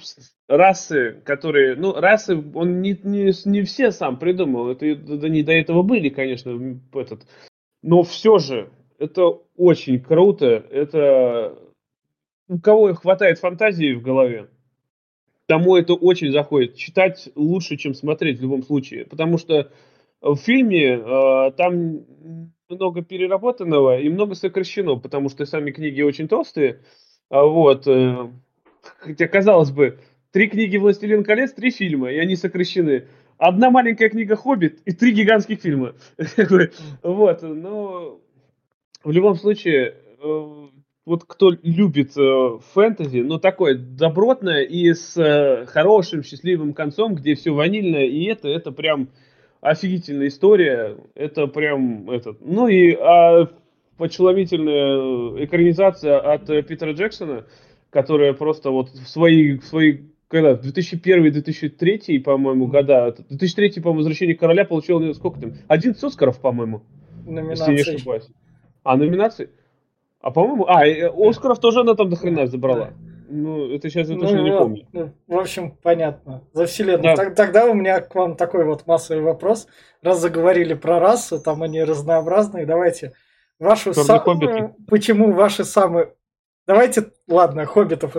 расы, 0.49 1.23
которые, 1.25 1.76
ну, 1.76 1.95
расы 1.95 2.37
он 2.55 2.81
не, 2.81 2.99
не, 3.03 3.33
не 3.49 3.62
все 3.62 3.91
сам 3.93 4.19
придумал, 4.19 4.71
это, 4.71 4.87
это 4.87 5.29
не 5.29 5.43
до 5.43 5.53
этого 5.53 5.83
были, 5.83 6.09
конечно, 6.09 6.79
этот, 6.95 7.26
но 7.83 8.03
все 8.03 8.38
же 8.38 8.71
это 8.99 9.41
очень 9.57 10.00
круто, 10.00 10.47
это 10.47 11.59
у 12.49 12.59
кого 12.59 12.95
хватает 12.95 13.38
фантазии 13.38 13.95
в 13.95 14.03
голове, 14.03 14.49
тому 15.47 15.76
это 15.76 15.95
очень 15.95 16.33
заходит. 16.33 16.76
Читать 16.76 17.29
лучше, 17.35 17.76
чем 17.76 17.95
смотреть 17.95 18.38
в 18.38 18.43
любом 18.43 18.62
случае, 18.62 19.05
потому 19.05 19.38
что 19.38 19.71
в 20.21 20.37
фильме 20.37 20.95
э, 20.95 21.53
там 21.57 22.07
много 22.69 23.03
переработанного 23.03 23.99
и 23.99 24.09
много 24.09 24.35
сокращено, 24.35 24.97
потому 24.97 25.29
что 25.29 25.45
сами 25.45 25.71
книги 25.71 26.00
очень 26.00 26.29
толстые, 26.29 26.81
а 27.29 27.45
вот, 27.45 27.87
э, 27.87 28.31
хотя 28.99 29.29
казалось 29.29 29.71
бы, 29.71 29.99
три 30.33 30.49
книги 30.49 30.76
«Властелин 30.76 31.25
колец», 31.25 31.53
три 31.53 31.71
фильма, 31.71 32.11
и 32.11 32.19
они 32.19 32.37
сокращены. 32.37 33.07
Одна 33.38 33.71
маленькая 33.71 34.09
книга 34.09 34.37
«Хоббит» 34.37 34.81
и 34.85 34.93
три 34.93 35.12
гигантских 35.12 35.61
фильма. 35.61 35.95
Вот, 37.03 37.43
но 37.43 38.21
в 39.05 39.11
любом 39.11 39.37
случае, 39.37 39.95
э, 40.23 40.67
вот 41.05 41.25
кто 41.25 41.50
любит 41.62 42.17
э, 42.17 42.59
фэнтези, 42.73 43.19
но 43.19 43.38
такое 43.38 43.76
добротное 43.76 44.62
и 44.62 44.93
с 44.93 45.17
э, 45.17 45.67
хорошим, 45.67 46.23
счастливым 46.23 46.73
концом, 46.73 47.14
где 47.14 47.35
все 47.35 47.53
ванильное, 47.53 48.07
и 48.07 48.25
это, 48.25 48.49
это 48.49 48.73
прям 48.73 49.11
офигительная 49.61 50.29
история. 50.29 50.97
Это 51.14 51.47
прям 51.47 52.11
этот. 52.11 52.38
Ну 52.41 52.69
и 52.69 52.95
а, 52.95 53.49
почеловительная 53.97 55.45
экранизация 55.45 56.19
от 56.19 56.47
Питера 56.67 56.93
Джексона, 56.93 57.45
которая 57.94 58.32
просто 58.32 58.70
вот 58.70 58.90
в 58.90 59.08
свои, 59.08 59.56
в 59.56 59.64
свои 59.64 59.98
когда, 60.26 60.54
2001-2003, 60.54 62.20
по-моему, 62.22 62.66
года, 62.66 63.14
2003, 63.28 63.80
по-моему, 63.80 63.98
«Возвращение 63.98 64.34
короля» 64.34 64.64
получил, 64.64 65.14
сколько 65.14 65.40
там, 65.40 65.52
11 65.68 66.02
Оскаров, 66.02 66.40
по-моему, 66.40 66.82
если 67.24 67.72
не 67.72 67.80
ошибаюсь. 67.82 68.26
А, 68.82 68.96
номинации? 68.96 69.48
А 70.20 70.32
по-моему, 70.32 70.66
а, 70.66 70.84
и 70.84 71.02
Оскаров 71.02 71.60
тоже 71.60 71.80
она 71.82 71.94
там 71.94 72.10
до 72.10 72.16
хрена 72.16 72.48
забрала. 72.48 72.90
Ну, 73.28 73.72
это 73.72 73.88
сейчас 73.88 74.08
я 74.08 74.16
ну, 74.16 74.22
точно 74.22 74.38
вот, 74.38 74.44
не 74.44 74.58
помню. 74.58 74.86
Ну, 74.92 75.12
в 75.28 75.38
общем, 75.38 75.76
понятно. 75.80 76.42
За 76.52 76.66
вселенную. 76.66 77.16
Да. 77.16 77.30
Тогда 77.30 77.66
у 77.66 77.74
меня 77.74 78.00
к 78.00 78.12
вам 78.14 78.36
такой 78.36 78.64
вот 78.64 78.88
массовый 78.88 79.22
вопрос. 79.22 79.68
Раз 80.02 80.20
заговорили 80.20 80.74
про 80.74 80.98
расу, 80.98 81.40
там 81.40 81.62
они 81.62 81.84
разнообразные, 81.84 82.66
давайте 82.66 83.12
вашу 83.60 83.94
самую... 83.94 84.74
Почему 84.88 85.32
ваши 85.32 85.64
самые... 85.64 86.10
Давайте, 86.66 87.12
ладно, 87.28 87.66
хоббитов, 87.66 88.16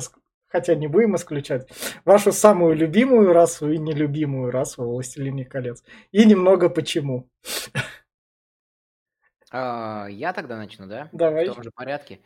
хотя 0.47 0.75
не 0.75 0.87
будем 0.87 1.15
исключать. 1.15 1.67
Вашу 2.05 2.31
самую 2.31 2.75
любимую 2.75 3.33
расу 3.33 3.71
и 3.71 3.77
нелюбимую 3.77 4.51
расу 4.51 4.83
Властелине 4.83 5.45
колец. 5.45 5.83
И 6.11 6.25
немного 6.25 6.69
почему. 6.69 7.29
А, 9.51 10.07
я 10.09 10.33
тогда 10.33 10.57
начну, 10.57 10.85
да? 10.85 11.09
Давай. 11.11 11.47
В 11.49 11.53
том 11.53 11.63
же 11.63 11.71
порядке. 11.71 12.19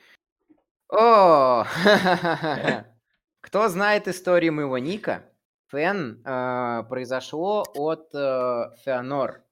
О, 0.91 1.65
кто 3.41 3.67
знает 3.69 4.07
историю 4.07 4.53
моего 4.53 4.77
ника? 4.77 5.23
Фен 5.67 6.23
э, 6.25 6.83
произошло 6.89 7.63
от 7.75 8.09
э, 8.15 8.71
Феонор. 8.83 9.43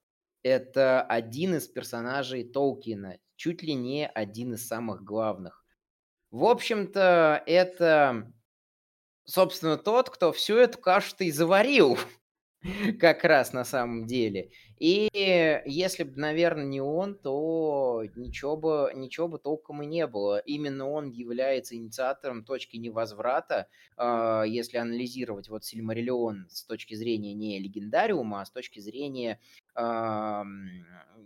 Это 0.41 1.03
один 1.03 1.55
из 1.55 1.67
персонажей 1.67 2.43
Толкина, 2.43 3.19
чуть 3.36 3.62
ли 3.62 3.75
не 3.75 4.07
один 4.07 4.55
из 4.55 4.67
самых 4.67 5.03
главных. 5.03 5.63
В 6.31 6.46
общем-то, 6.46 7.41
это, 7.46 8.31
собственно, 9.25 9.77
тот, 9.77 10.10
кто 10.10 10.31
всю 10.31 10.57
эту 10.57 10.77
кашу-то 10.79 11.24
и 11.24 11.31
заварил. 11.31 11.98
Как 13.00 13.24
раз 13.24 13.53
на 13.53 13.63
самом 13.63 14.05
деле. 14.05 14.50
И 14.79 15.09
если 15.65 16.03
бы, 16.03 16.19
наверное, 16.19 16.65
не 16.65 16.81
он, 16.81 17.15
то 17.15 18.03
ничего 18.15 18.57
бы, 18.57 18.91
ничего 18.93 19.27
бы 19.27 19.39
толком 19.39 19.81
и 19.81 19.86
не 19.86 20.05
было. 20.05 20.38
Именно 20.39 20.88
он 20.89 21.09
является 21.09 21.75
инициатором 21.75 22.43
точки 22.43 22.77
невозврата, 22.77 23.67
э, 23.97 24.43
если 24.47 24.77
анализировать 24.77 25.50
вот 25.50 25.65
Сильмариллион 25.65 26.47
с 26.50 26.63
точки 26.63 26.93
зрения 26.93 27.33
не 27.33 27.59
легендариума, 27.59 28.41
а 28.41 28.45
с 28.45 28.51
точки 28.51 28.79
зрения 28.79 29.39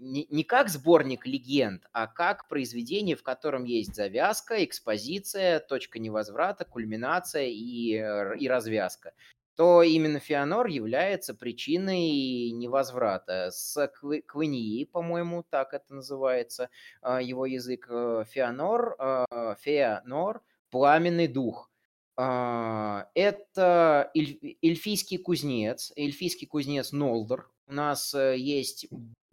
не, 0.02 0.28
не 0.30 0.44
как 0.44 0.68
сборник 0.68 1.26
легенд, 1.26 1.84
а 1.94 2.08
как 2.08 2.50
произведение, 2.50 3.16
в 3.16 3.24
котором 3.24 3.64
есть 3.64 3.96
завязка, 3.96 4.64
экспозиция, 4.66 5.62
точка 5.62 6.00
невозврата, 6.00 6.66
кульминация 6.66 7.46
и, 7.46 7.94
и 7.94 8.48
развязка 8.50 9.14
то 9.56 9.84
именно 9.84 10.20
Феонор 10.20 10.68
является 10.68 11.34
причиной 11.34 12.52
невозврата. 12.52 13.50
С 13.52 13.92
Квиньи, 14.28 14.86
по-моему, 14.86 15.44
так 15.50 15.74
это 15.74 15.94
называется, 15.94 16.70
а, 17.02 17.22
его 17.22 17.46
язык, 17.46 17.88
э, 17.90 18.24
Феонор, 18.28 18.96
а, 18.98 19.56
Феонор, 19.60 20.42
пламенный 20.70 21.28
дух. 21.28 21.70
А, 22.18 23.08
это 23.14 24.12
эльфийский 24.14 25.18
кузнец, 25.18 25.92
эльфийский 25.96 26.48
кузнец 26.48 26.92
Нолдор. 26.92 27.52
У 27.68 27.74
нас 27.74 28.14
э, 28.14 28.38
есть 28.38 28.88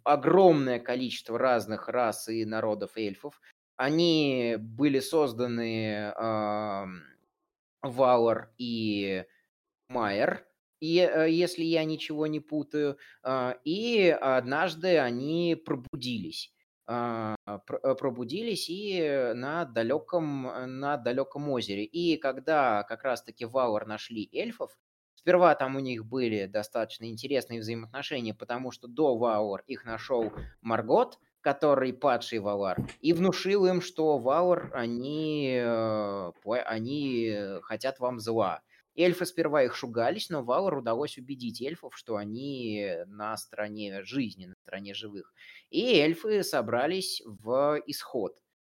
огромное 0.05 0.79
количество 0.79 1.39
разных 1.39 1.89
рас 1.89 2.29
и 2.29 2.45
народов 2.45 2.97
эльфов. 2.97 3.41
Они 3.77 4.57
были 4.59 4.99
созданы 4.99 6.13
Валар 7.83 8.51
и 8.59 9.25
Майер, 9.89 10.45
и, 10.81 10.99
э, 10.99 11.31
если 11.31 11.65
я 11.65 11.85
ничего 11.85 12.27
не 12.27 12.41
путаю, 12.41 12.99
а, 13.23 13.57
и 13.65 14.09
однажды 14.09 14.99
они 14.99 15.57
пробудились. 15.65 16.53
А, 16.87 17.37
э, 17.47 17.95
пробудились 17.95 18.69
и 18.69 19.33
на 19.35 19.65
далеком, 19.65 20.49
э, 20.49 20.67
на 20.67 20.97
далеком 20.97 21.49
озере. 21.49 21.85
И 21.85 22.17
когда 22.17 22.83
как 22.85 23.03
раз-таки 23.03 23.45
Вауэр 23.45 23.87
нашли 23.87 24.29
эльфов, 24.33 24.79
сперва 25.15 25.55
там 25.55 25.77
у 25.77 25.81
них 25.81 26.05
были 26.07 26.47
достаточно 26.47 27.07
интересные 27.07 27.61
взаимоотношения, 27.61 28.35
потому 28.35 28.71
что 28.71 28.89
до 28.89 29.17
Вауэр 29.17 29.65
их 29.67 29.85
нашел 29.85 30.33
Маргот, 30.61 31.19
который 31.41 31.93
падший 31.93 32.41
Валар, 32.41 32.79
и 33.01 33.13
внушил 33.13 33.65
им, 33.67 33.81
что 33.81 34.19
Вауэр, 34.19 34.71
они, 34.75 35.57
они 36.45 37.37
хотят 37.63 38.01
вам 38.01 38.19
зла. 38.19 38.61
Эльфы 38.99 39.27
сперва 39.27 39.63
их 39.63 39.77
шугались, 39.77 40.29
но 40.29 40.43
Валор 40.43 40.79
удалось 40.79 41.19
убедить 41.19 41.63
эльфов, 41.63 41.97
что 41.97 42.17
они 42.17 42.97
на 43.07 43.37
стороне 43.37 44.03
жизни, 44.03 44.47
на 44.47 44.55
стороне 44.57 44.93
живых. 44.93 45.33
И 45.71 45.95
эльфы 46.01 46.43
собрались 46.43 47.23
в 47.25 47.81
исход. 47.87 48.37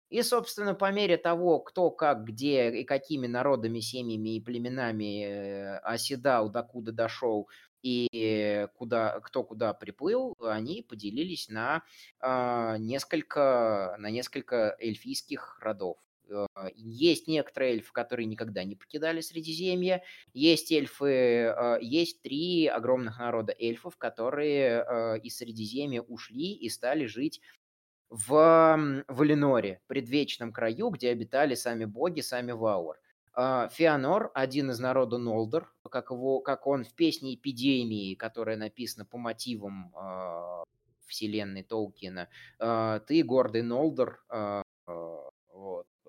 И, 0.10 0.22
собственно, 0.22 0.76
по 0.76 0.92
мере 0.92 1.18
того, 1.18 1.60
кто 1.60 1.90
как, 1.90 2.26
где 2.26 2.70
и 2.70 2.84
какими 2.84 3.26
народами, 3.26 3.80
семьями 3.80 4.36
и 4.36 4.42
племенами 4.42 5.24
э, 5.24 5.78
оседал, 5.80 6.52
докуда 6.52 6.92
дошел 6.92 7.50
и 7.82 8.68
куда, 8.76 9.20
кто 9.22 9.44
куда 9.44 9.74
приплыл, 9.74 10.36
они 10.40 10.86
поделились 10.88 11.50
на, 11.50 11.82
э, 12.20 12.76
несколько, 12.78 13.96
на 13.98 14.12
несколько 14.12 14.76
эльфийских 14.80 15.58
родов. 15.62 15.98
Э, 16.30 16.46
есть 16.76 17.28
некоторые 17.28 17.74
эльфы, 17.74 17.92
которые 17.94 18.26
никогда 18.26 18.64
не 18.64 18.76
покидали 18.76 19.22
Средиземье. 19.22 20.04
Есть 20.34 20.72
эльфы, 20.72 21.08
э, 21.08 21.80
есть 21.82 22.22
три 22.22 22.68
огромных 22.68 23.20
народа 23.20 23.56
эльфов, 23.58 23.98
которые 23.98 24.86
э, 24.88 25.20
из 25.20 25.38
Средиземья 25.38 26.02
ушли 26.02 26.54
и 26.54 26.70
стали 26.70 27.06
жить 27.06 27.42
в 28.10 29.04
Валеноре, 29.08 29.80
предвечном 29.88 30.52
краю, 30.52 30.90
где 30.90 31.12
обитали 31.12 31.56
сами 31.56 31.86
боги, 31.86 32.22
сами 32.22 32.52
Вауэр. 32.52 33.00
Феонор, 33.34 34.32
один 34.34 34.72
из 34.72 34.80
народа 34.80 35.18
Нолдор, 35.18 35.74
как, 35.90 36.12
его, 36.12 36.42
как 36.42 36.68
он 36.68 36.84
в 36.84 36.94
песне 36.94 37.36
Эпидемии, 37.36 38.16
которая 38.16 38.58
написана 38.58 39.06
по 39.06 39.18
мотивам 39.18 39.94
вселенной 41.06 41.64
Толкина. 41.64 42.28
Ты 42.60 43.24
гордый 43.24 43.62
Нолдор, 43.62 44.22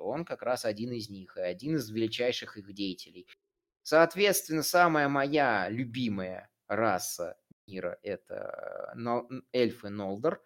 он 0.02 0.24
как 0.24 0.42
раз 0.42 0.64
один 0.64 0.92
из 0.92 1.08
них, 1.08 1.36
и 1.36 1.40
один 1.40 1.76
из 1.76 1.90
величайших 1.90 2.56
их 2.56 2.72
деятелей. 2.72 3.26
Соответственно, 3.82 4.62
самая 4.62 5.08
моя 5.08 5.68
любимая 5.68 6.50
раса 6.68 7.36
мира– 7.66 7.98
это 8.02 8.94
эльфы 9.52 9.88
Нолдор. 9.88 10.42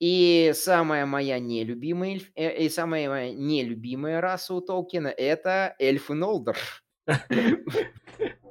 И 0.00 0.52
самая 0.54 1.06
моя 1.06 1.40
нелюбимая, 1.40 2.12
эльф, 2.12 2.30
э, 2.36 2.64
и 2.64 2.68
самая 2.68 3.08
моя 3.08 3.34
нелюбимая 3.34 4.20
раса 4.20 4.54
у 4.54 4.60
Толкина– 4.60 5.08
это 5.16 5.74
эльфы 5.80 6.14
Нолдор. 6.14 6.56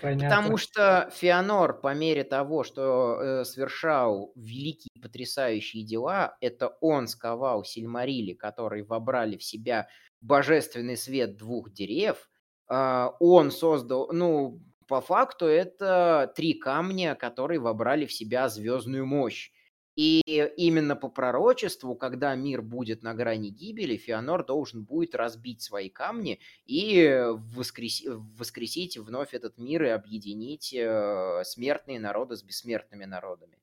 Понятно. 0.00 0.26
Потому 0.28 0.56
что 0.56 1.10
Феонор, 1.14 1.80
по 1.80 1.94
мере 1.94 2.24
того, 2.24 2.64
что 2.64 3.20
э, 3.20 3.44
совершал 3.44 4.32
великие 4.34 4.90
потрясающие 5.02 5.84
дела, 5.84 6.36
это 6.40 6.68
он 6.80 7.06
сковал 7.08 7.64
Сильмарили, 7.64 8.32
которые 8.34 8.84
вобрали 8.84 9.36
в 9.36 9.44
себя 9.44 9.88
божественный 10.20 10.96
свет 10.96 11.36
двух 11.36 11.72
дерев, 11.72 12.28
А, 12.68 13.12
он 13.20 13.50
создал, 13.52 14.10
ну, 14.12 14.60
по 14.88 15.00
факту 15.00 15.46
это 15.46 16.32
три 16.34 16.54
камня, 16.54 17.14
которые 17.14 17.60
вобрали 17.60 18.06
в 18.06 18.12
себя 18.12 18.48
звездную 18.48 19.06
мощь. 19.06 19.52
И 19.96 20.20
именно 20.58 20.94
по 20.94 21.08
пророчеству, 21.08 21.94
когда 21.94 22.34
мир 22.34 22.60
будет 22.60 23.02
на 23.02 23.14
грани 23.14 23.48
гибели, 23.48 23.96
Феонор 23.96 24.44
должен 24.44 24.84
будет 24.84 25.14
разбить 25.14 25.62
свои 25.62 25.88
камни 25.88 26.38
и 26.66 27.24
воскресить, 27.54 28.06
воскресить 28.06 28.98
вновь 28.98 29.32
этот 29.32 29.56
мир 29.56 29.84
и 29.84 29.88
объединить 29.88 30.74
э, 30.74 31.42
смертные 31.44 31.98
народы 31.98 32.36
с 32.36 32.42
бессмертными 32.42 33.06
народами. 33.06 33.58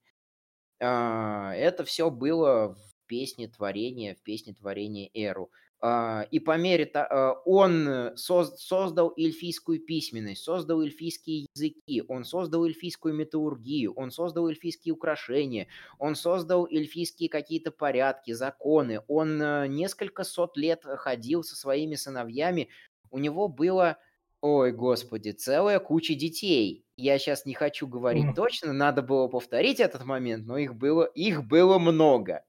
А, 0.79 1.53
это 1.53 1.83
все 1.83 2.09
было 2.09 2.73
в 2.73 2.95
песне 3.05 3.47
творения, 3.47 4.15
в 4.15 4.21
песне 4.23 4.55
творения 4.55 5.11
Эру. 5.13 5.51
А, 5.85 6.25
и 6.31 6.39
по 6.39 6.57
мере 6.57 6.85
того, 6.85 7.41
он 7.43 8.11
создал 8.15 9.13
эльфийскую 9.17 9.81
письменность, 9.81 10.41
создал 10.41 10.79
эльфийские 10.81 11.47
языки, 11.53 12.01
он 12.07 12.23
создал 12.23 12.63
эльфийскую 12.63 13.13
металлургию, 13.13 13.91
он 13.95 14.09
создал 14.09 14.47
эльфийские 14.47 14.93
украшения, 14.93 15.67
он 15.99 16.15
создал 16.15 16.67
эльфийские 16.67 17.27
какие-то 17.27 17.71
порядки, 17.71 18.31
законы. 18.31 19.01
Он 19.09 19.41
э, 19.41 19.67
несколько 19.67 20.23
сот 20.23 20.55
лет 20.55 20.85
ходил 20.85 21.43
со 21.43 21.57
своими 21.57 21.95
сыновьями. 21.95 22.69
У 23.11 23.19
него 23.19 23.49
было, 23.49 23.97
ой, 24.39 24.71
господи, 24.71 25.31
целая 25.31 25.79
куча 25.79 26.15
детей. 26.15 26.85
Я 26.95 27.19
сейчас 27.19 27.45
не 27.45 27.55
хочу 27.55 27.87
говорить 27.87 28.33
точно, 28.37 28.71
надо 28.71 29.01
было 29.01 29.27
повторить 29.27 29.81
этот 29.81 30.05
момент, 30.05 30.45
но 30.45 30.57
их 30.57 30.75
было, 30.75 31.03
их 31.03 31.43
было 31.43 31.77
много. 31.77 32.45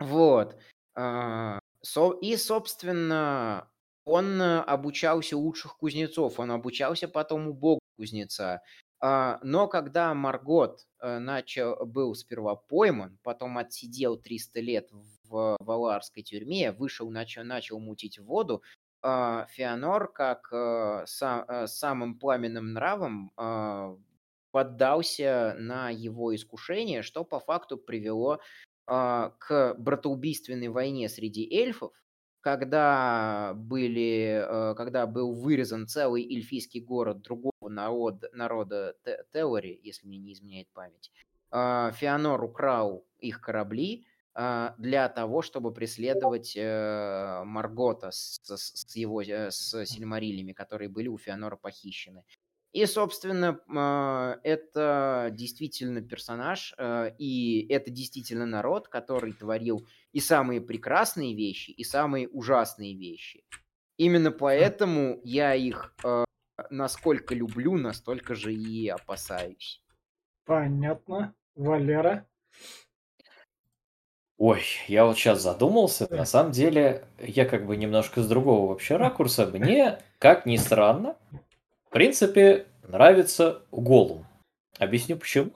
Вот. 0.00 0.56
А, 0.94 1.60
и, 2.20 2.36
собственно, 2.36 3.70
он 4.04 4.40
э, 4.40 4.60
обучался 4.60 5.36
лучших 5.36 5.76
кузнецов, 5.76 6.40
он 6.40 6.50
обучался 6.50 7.08
потом 7.08 7.48
у 7.48 7.52
бога 7.52 7.80
кузнеца. 7.96 8.62
А, 9.00 9.38
но 9.42 9.66
когда 9.68 10.12
Маргот 10.14 10.86
э, 11.00 11.18
начал, 11.18 11.86
был 11.86 12.14
сперва 12.14 12.56
пойман, 12.56 13.18
потом 13.22 13.56
отсидел 13.58 14.16
300 14.16 14.60
лет 14.60 14.88
в 15.24 15.56
Валарской 15.60 16.22
тюрьме, 16.22 16.72
вышел, 16.72 17.10
начал, 17.10 17.44
начал 17.44 17.78
мутить 17.78 18.18
воду, 18.18 18.62
а, 19.02 19.46
Феонор, 19.50 20.12
как 20.12 20.48
э, 20.52 21.04
сам, 21.06 21.66
самым 21.66 22.18
пламенным 22.18 22.72
нравом, 22.74 23.32
поддался 24.50 25.54
на 25.58 25.90
его 25.90 26.34
искушение, 26.34 27.02
что 27.02 27.22
по 27.22 27.38
факту 27.38 27.78
привело 27.78 28.40
к 28.90 29.76
братоубийственной 29.78 30.68
войне 30.68 31.08
среди 31.08 31.48
эльфов, 31.48 31.92
когда, 32.40 33.52
были, 33.54 34.44
э, 34.44 34.74
когда 34.74 35.06
был 35.06 35.34
вырезан 35.34 35.86
целый 35.86 36.24
эльфийский 36.24 36.80
город 36.80 37.20
другого 37.20 37.68
народ, 37.68 38.24
народа 38.32 38.96
Теори, 39.32 39.78
если 39.82 40.06
мне 40.06 40.18
не 40.18 40.32
изменяет 40.32 40.68
память, 40.72 41.10
а, 41.50 41.92
Феонор 41.92 42.42
украл 42.42 43.04
их 43.18 43.40
корабли 43.40 44.06
а, 44.34 44.74
для 44.78 45.08
того, 45.08 45.42
чтобы 45.42 45.72
преследовать 45.72 46.56
э, 46.56 47.42
Маргота 47.44 48.10
с, 48.12 48.40
с, 48.44 48.96
его, 48.96 49.20
э, 49.20 49.50
с 49.50 49.84
Сильмарилями, 49.84 50.52
которые 50.52 50.88
были 50.88 51.08
у 51.08 51.18
Феонора 51.18 51.56
похищены. 51.56 52.24
И, 52.72 52.86
собственно, 52.86 53.60
а, 53.74 54.38
это 54.44 55.30
действительно 55.32 56.02
персонаж, 56.02 56.74
а, 56.78 57.06
и 57.18 57.66
это 57.68 57.90
действительно 57.90 58.46
народ, 58.46 58.88
который 58.88 59.32
творил 59.32 59.86
и 60.12 60.20
самые 60.20 60.60
прекрасные 60.60 61.34
вещи, 61.34 61.70
и 61.70 61.82
самые 61.82 62.28
ужасные 62.28 62.94
вещи. 62.94 63.44
Именно 63.96 64.30
поэтому 64.30 65.20
я 65.24 65.54
их 65.54 65.94
а, 66.04 66.24
насколько 66.70 67.34
люблю, 67.34 67.76
настолько 67.76 68.34
же 68.34 68.52
и 68.52 68.88
опасаюсь. 68.88 69.82
Понятно. 70.44 71.34
Валера? 71.54 72.26
Ой, 74.38 74.62
я 74.88 75.04
вот 75.04 75.18
сейчас 75.18 75.42
задумался. 75.42 76.06
На 76.10 76.24
самом 76.24 76.52
деле, 76.52 77.04
я 77.18 77.44
как 77.44 77.66
бы 77.66 77.76
немножко 77.76 78.22
с 78.22 78.28
другого 78.28 78.68
вообще 78.68 78.96
ракурса. 78.96 79.46
Мне, 79.46 79.98
как 80.18 80.46
ни 80.46 80.56
странно, 80.56 81.16
в 81.84 81.90
принципе, 81.90 82.66
нравится 82.90 83.62
Голум. 83.70 84.26
Объясню 84.78 85.16
почему. 85.16 85.50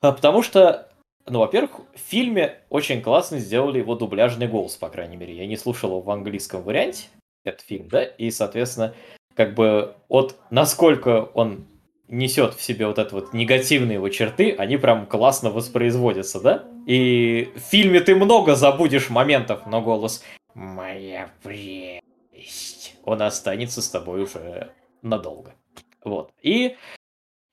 А 0.00 0.12
потому 0.12 0.42
что, 0.42 0.88
ну, 1.26 1.40
во-первых, 1.40 1.80
в 1.94 1.98
фильме 1.98 2.60
очень 2.70 3.02
классно 3.02 3.38
сделали 3.38 3.78
его 3.78 3.94
дубляжный 3.94 4.46
голос, 4.46 4.76
по 4.76 4.88
крайней 4.88 5.16
мере. 5.16 5.36
Я 5.36 5.46
не 5.46 5.56
слушал 5.56 5.90
его 5.90 6.00
в 6.00 6.10
английском 6.10 6.62
варианте, 6.62 7.06
этот 7.44 7.62
фильм, 7.62 7.88
да, 7.88 8.04
и, 8.04 8.30
соответственно, 8.30 8.94
как 9.34 9.54
бы 9.54 9.94
от 10.08 10.36
насколько 10.50 11.24
он 11.34 11.66
несет 12.08 12.54
в 12.54 12.62
себе 12.62 12.86
вот 12.86 12.98
это 12.98 13.14
вот 13.14 13.32
негативные 13.32 13.94
его 13.94 14.08
черты, 14.08 14.52
они 14.52 14.76
прям 14.76 15.06
классно 15.06 15.50
воспроизводятся, 15.50 16.40
да? 16.40 16.64
И 16.86 17.52
в 17.54 17.60
фильме 17.60 18.00
ты 18.00 18.16
много 18.16 18.54
забудешь 18.54 19.10
моментов, 19.10 19.66
но 19.66 19.82
голос 19.82 20.24
«Моя 20.54 21.30
прелесть», 21.42 22.96
он 23.04 23.22
останется 23.22 23.82
с 23.82 23.90
тобой 23.90 24.22
уже 24.22 24.72
надолго. 25.02 25.54
Вот. 26.04 26.32
И 26.42 26.76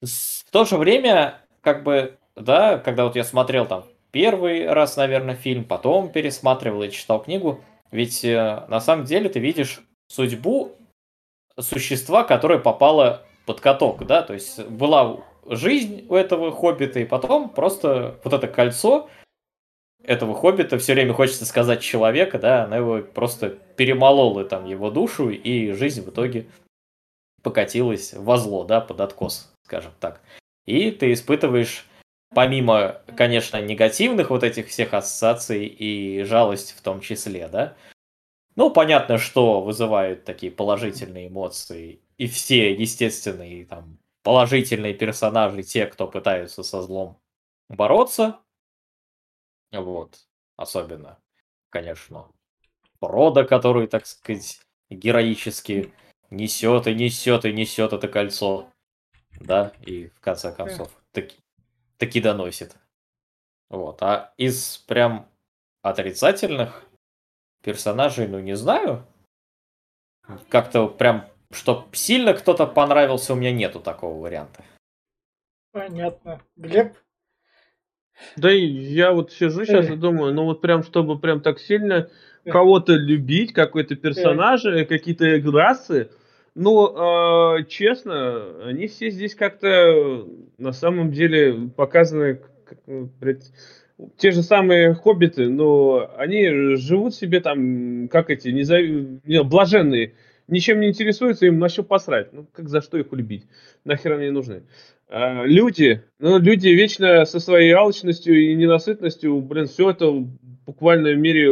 в 0.02 0.52
то 0.52 0.66
же 0.66 0.78
время, 0.78 1.42
как 1.62 1.84
бы, 1.84 2.18
да, 2.36 2.78
когда 2.78 3.06
вот 3.06 3.16
я 3.16 3.24
смотрел 3.24 3.66
там 3.66 3.86
первый 4.12 4.72
раз, 4.72 4.98
наверное, 4.98 5.36
фильм, 5.36 5.64
потом 5.64 6.10
пересматривал 6.10 6.84
и 6.84 6.92
читал 6.92 7.22
книгу, 7.22 7.62
ведь 7.92 8.24
э, 8.24 8.66
на 8.68 8.80
самом 8.80 9.06
деле 9.06 9.30
ты 9.30 9.40
видишь 9.40 9.82
судьбу 10.08 10.76
существа, 11.60 12.24
которое 12.24 12.60
попало 12.60 13.24
под 13.46 13.60
каток, 13.60 14.06
да, 14.06 14.22
то 14.22 14.34
есть 14.34 14.64
была 14.68 15.18
жизнь 15.48 16.06
у 16.10 16.16
этого 16.16 16.52
хоббита, 16.52 17.00
и 17.00 17.06
потом 17.06 17.50
просто 17.50 18.20
вот 18.24 18.34
это 18.34 18.48
кольцо 18.48 19.10
этого 20.04 20.36
хоббита, 20.36 20.78
все 20.78 20.94
время 20.94 21.14
хочется 21.14 21.46
сказать 21.46 21.82
человека, 21.82 22.40
да, 22.40 22.64
она 22.64 22.78
его 22.78 23.02
просто 23.02 23.50
перемолола 23.50 24.46
там 24.46 24.66
его 24.66 24.92
душу, 24.92 25.30
и 25.30 25.72
жизнь 25.72 26.04
в 26.04 26.10
итоге 26.10 26.48
покатилась 27.46 28.14
во 28.14 28.38
зло, 28.38 28.64
да, 28.64 28.82
под 28.82 29.00
откос, 29.02 29.54
скажем 29.66 29.94
так. 30.00 30.20
И 30.66 30.90
ты 30.90 31.14
испытываешь, 31.14 31.86
помимо, 32.34 33.04
конечно, 33.16 33.62
негативных 33.62 34.32
вот 34.32 34.44
этих 34.44 34.68
всех 34.68 34.96
ассоциаций 34.96 35.68
и 35.68 36.24
жалость 36.24 36.72
в 36.72 36.82
том 36.82 37.02
числе, 37.02 37.48
да, 37.48 37.78
ну, 38.56 38.72
понятно, 38.72 39.20
что 39.20 39.62
вызывают 39.62 40.24
такие 40.26 40.52
положительные 40.52 41.28
эмоции, 41.28 42.02
и 42.18 42.26
все, 42.26 42.74
естественные, 42.74 43.66
там, 43.66 44.00
положительные 44.24 44.96
персонажи, 44.96 45.62
те, 45.62 45.86
кто 45.86 46.08
пытаются 46.08 46.64
со 46.64 46.82
злом 46.82 47.20
бороться, 47.70 48.40
вот, 49.72 50.18
особенно, 50.56 51.20
конечно, 51.70 52.28
рода, 53.02 53.44
который, 53.44 53.86
так 53.86 54.08
сказать, 54.08 54.62
героически 54.90 55.94
несет 56.30 56.88
и 56.88 56.96
несет 56.96 57.46
и 57.46 57.54
несет 57.54 57.94
это 57.94 58.08
кольцо. 58.08 58.70
Да, 59.40 59.74
и 59.82 60.08
в 60.08 60.20
конце 60.22 60.54
концов 60.54 60.92
таки, 61.12 61.38
таки 61.98 62.22
доносит. 62.22 62.76
Вот. 63.70 64.02
А 64.02 64.34
из 64.38 64.78
прям 64.80 65.28
отрицательных 65.82 66.86
персонажей, 67.62 68.28
ну 68.28 68.40
не 68.40 68.56
знаю. 68.56 69.06
Как-то 70.50 70.88
прям, 70.88 71.28
чтоб 71.52 71.96
сильно 71.96 72.34
кто-то 72.34 72.66
понравился, 72.66 73.34
у 73.34 73.36
меня 73.36 73.52
нету 73.52 73.80
такого 73.80 74.20
варианта. 74.20 74.64
Понятно. 75.72 76.42
Глеб? 76.56 76.96
Да 78.38 78.52
и 78.52 78.66
я 78.66 79.12
вот 79.12 79.34
сижу 79.34 79.66
сейчас 79.66 79.90
и 79.90 79.96
думаю, 79.96 80.34
ну 80.34 80.46
вот 80.46 80.62
прям, 80.62 80.84
чтобы 80.84 81.20
прям 81.20 81.42
так 81.42 81.60
сильно 81.60 82.10
кого-то 82.52 82.94
любить, 82.94 83.54
какой-то 83.54 83.96
персонажа, 83.96 84.86
какие-то 84.86 85.26
расы. 85.52 86.10
Ну, 86.54 87.58
э, 87.58 87.66
честно, 87.68 88.64
они 88.64 88.88
все 88.88 89.10
здесь 89.10 89.36
как-то 89.36 90.26
на 90.58 90.72
самом 90.72 91.12
деле 91.12 91.70
показаны 91.76 92.40
как, 92.66 92.80
те 94.18 94.32
же 94.32 94.42
самые 94.42 94.94
хоббиты, 94.94 95.50
но 95.50 96.10
они 96.18 96.76
живут 96.76 97.16
себе 97.16 97.40
там, 97.40 98.08
как 98.10 98.30
эти, 98.30 98.50
незав... 98.50 99.48
блаженные, 99.48 100.14
ничем 100.48 100.80
не 100.80 100.90
интересуются, 100.90 101.46
им 101.46 101.60
на 101.60 101.70
что 101.70 101.84
посрать. 101.84 102.32
Ну, 102.34 102.46
как 102.52 102.70
за 102.70 102.82
что 102.82 102.98
их 102.98 103.12
любить? 103.12 103.46
Нахер 103.84 104.14
они 104.14 104.30
нужны? 104.30 104.64
А, 105.08 105.44
люди, 105.44 106.04
ну, 106.20 106.40
люди 106.40 106.70
вечно 106.70 107.26
со 107.26 107.40
своей 107.40 107.72
алчностью 107.72 108.36
и 108.36 108.56
ненасытностью, 108.56 109.40
блин, 109.42 109.68
все 109.68 109.92
это 109.92 110.12
буквально 110.66 111.12
в 111.12 111.18
мире 111.18 111.52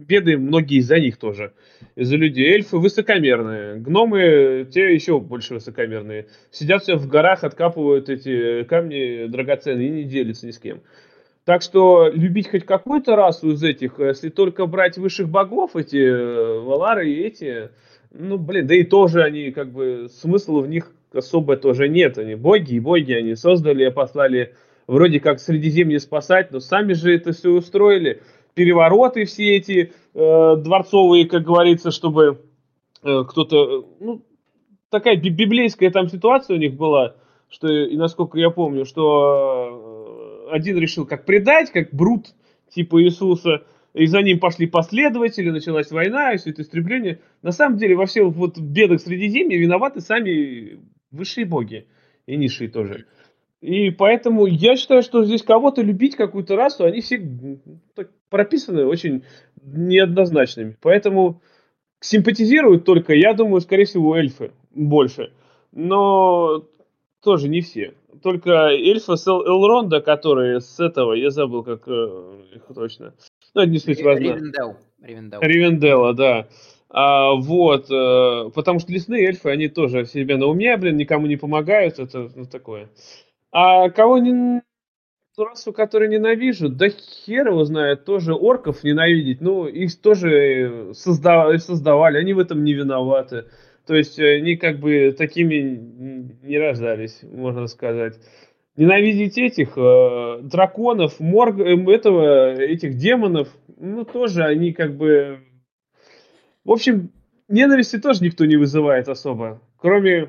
беды 0.00 0.36
многие 0.36 0.78
из-за 0.78 0.98
них 0.98 1.16
тоже. 1.16 1.52
Из-за 1.96 2.16
людей. 2.16 2.54
Эльфы 2.54 2.78
высокомерные. 2.78 3.76
Гномы, 3.76 4.66
те 4.72 4.94
еще 4.94 5.20
больше 5.20 5.54
высокомерные. 5.54 6.26
Сидят 6.50 6.82
все 6.82 6.96
в 6.96 7.06
горах, 7.06 7.44
откапывают 7.44 8.08
эти 8.08 8.64
камни 8.64 9.26
драгоценные 9.26 9.88
и 9.88 9.90
не 9.90 10.04
делятся 10.04 10.46
ни 10.46 10.50
с 10.50 10.58
кем. 10.58 10.80
Так 11.44 11.62
что 11.62 12.08
любить 12.12 12.50
хоть 12.50 12.64
какую-то 12.64 13.16
расу 13.16 13.52
из 13.52 13.62
этих, 13.62 13.98
если 13.98 14.28
только 14.28 14.66
брать 14.66 14.98
высших 14.98 15.28
богов, 15.28 15.74
эти 15.74 15.96
э, 15.96 16.60
Валары 16.60 17.10
и 17.10 17.22
эти, 17.22 17.70
ну, 18.12 18.36
блин, 18.38 18.66
да 18.66 18.74
и 18.74 18.84
тоже 18.84 19.22
они, 19.22 19.50
как 19.50 19.72
бы, 19.72 20.08
смысла 20.10 20.60
в 20.60 20.68
них 20.68 20.92
особо 21.12 21.56
тоже 21.56 21.88
нет. 21.88 22.18
Они 22.18 22.34
боги 22.34 22.74
и 22.74 22.80
боги, 22.80 23.12
они 23.12 23.34
создали, 23.34 23.88
послали 23.88 24.54
вроде 24.86 25.20
как 25.20 25.40
Средиземье 25.40 26.00
спасать, 26.00 26.50
но 26.50 26.60
сами 26.60 26.92
же 26.92 27.14
это 27.14 27.32
все 27.32 27.50
устроили. 27.50 28.20
Перевороты 28.54 29.24
все 29.24 29.56
эти 29.56 29.92
э, 30.14 30.56
дворцовые, 30.56 31.26
как 31.26 31.44
говорится, 31.44 31.90
чтобы 31.90 32.42
э, 33.02 33.24
кто-то, 33.28 33.86
ну, 34.00 34.22
такая 34.90 35.16
библейская 35.16 35.90
там 35.90 36.08
ситуация 36.08 36.56
у 36.56 36.58
них 36.58 36.74
была, 36.74 37.16
что, 37.48 37.68
и 37.68 37.96
насколько 37.96 38.38
я 38.38 38.50
помню, 38.50 38.84
что 38.84 40.46
э, 40.48 40.54
один 40.54 40.78
решил 40.78 41.06
как 41.06 41.24
предать, 41.24 41.70
как 41.70 41.92
брут 41.92 42.34
типа 42.68 43.02
Иисуса, 43.02 43.64
и 43.94 44.06
за 44.06 44.22
ним 44.22 44.38
пошли 44.38 44.66
последователи, 44.66 45.50
началась 45.50 45.90
война, 45.90 46.32
и 46.32 46.36
все 46.38 46.50
это 46.50 46.62
истребление. 46.62 47.20
На 47.42 47.50
самом 47.52 47.76
деле 47.76 47.96
во 47.96 48.06
всех 48.06 48.28
вот 48.28 48.58
бедах 48.58 49.00
Средиземья 49.00 49.58
виноваты 49.58 50.00
сами 50.00 50.78
высшие 51.10 51.44
боги 51.44 51.86
и 52.26 52.36
низшие 52.36 52.70
тоже. 52.70 53.06
И 53.60 53.90
поэтому 53.90 54.46
я 54.46 54.76
считаю, 54.76 55.02
что 55.02 55.24
здесь 55.24 55.42
кого-то 55.42 55.82
любить, 55.82 56.16
какую-то 56.16 56.56
расу, 56.56 56.84
они 56.84 57.02
все 57.02 57.20
прописаны 58.30 58.86
очень 58.86 59.24
неоднозначными. 59.62 60.76
Поэтому 60.80 61.42
симпатизируют 62.00 62.84
только, 62.84 63.14
я 63.14 63.34
думаю, 63.34 63.60
скорее 63.60 63.84
всего, 63.84 64.16
эльфы 64.16 64.52
больше. 64.70 65.32
Но 65.72 66.64
тоже 67.22 67.48
не 67.48 67.60
все. 67.60 67.94
Только 68.22 68.68
эльфы 68.70 69.16
с 69.16 69.28
Элронда, 69.28 70.00
которые 70.00 70.60
с 70.60 70.80
этого, 70.80 71.12
я 71.12 71.30
забыл, 71.30 71.62
как 71.62 71.82
э, 71.86 72.42
их 72.54 72.62
точно. 72.74 73.14
Ну, 73.54 73.62
это 73.62 73.70
не 73.70 73.78
суть 73.78 74.02
важно. 74.02 74.22
Ривендел. 74.22 74.76
Ривендел. 75.02 75.40
Ривенделла, 75.40 76.14
да. 76.14 76.48
А, 76.88 77.34
вот, 77.34 77.90
э, 77.90 78.50
потому 78.54 78.80
что 78.80 78.92
лесные 78.92 79.26
эльфы, 79.26 79.50
они 79.50 79.68
тоже 79.68 80.06
себе 80.06 80.36
на 80.36 80.46
уме, 80.46 80.76
блин, 80.76 80.96
никому 80.96 81.26
не 81.26 81.36
помогают, 81.36 81.98
это 81.98 82.30
ну, 82.34 82.46
такое. 82.46 82.88
А 83.52 83.90
кого 83.90 84.18
не 84.18 84.62
расу, 85.36 85.72
которую 85.72 86.10
ненавижу, 86.10 86.68
да 86.68 86.88
хер 86.88 87.48
его 87.48 87.64
знает, 87.64 88.04
тоже 88.04 88.34
орков 88.34 88.84
ненавидеть. 88.84 89.40
Ну, 89.40 89.66
их 89.66 90.00
тоже 90.00 90.92
созда- 90.92 91.56
создавали, 91.58 92.18
они 92.18 92.32
в 92.32 92.38
этом 92.38 92.64
не 92.64 92.74
виноваты. 92.74 93.46
То 93.86 93.94
есть 93.94 94.18
они 94.18 94.56
как 94.56 94.78
бы 94.78 95.14
такими 95.16 95.56
не 96.42 96.58
рождались, 96.58 97.20
можно 97.22 97.66
сказать. 97.66 98.18
Ненавидеть 98.76 99.36
этих 99.36 99.76
э, 99.76 100.40
драконов, 100.42 101.18
морг, 101.18 101.58
эм, 101.58 101.88
этого, 101.88 102.52
этих 102.52 102.96
демонов, 102.96 103.48
ну, 103.76 104.04
тоже 104.04 104.44
они 104.44 104.72
как 104.72 104.96
бы... 104.96 105.40
В 106.64 106.70
общем, 106.70 107.10
ненависти 107.48 107.98
тоже 107.98 108.22
никто 108.24 108.44
не 108.46 108.56
вызывает 108.56 109.08
особо. 109.08 109.60
Кроме, 109.76 110.28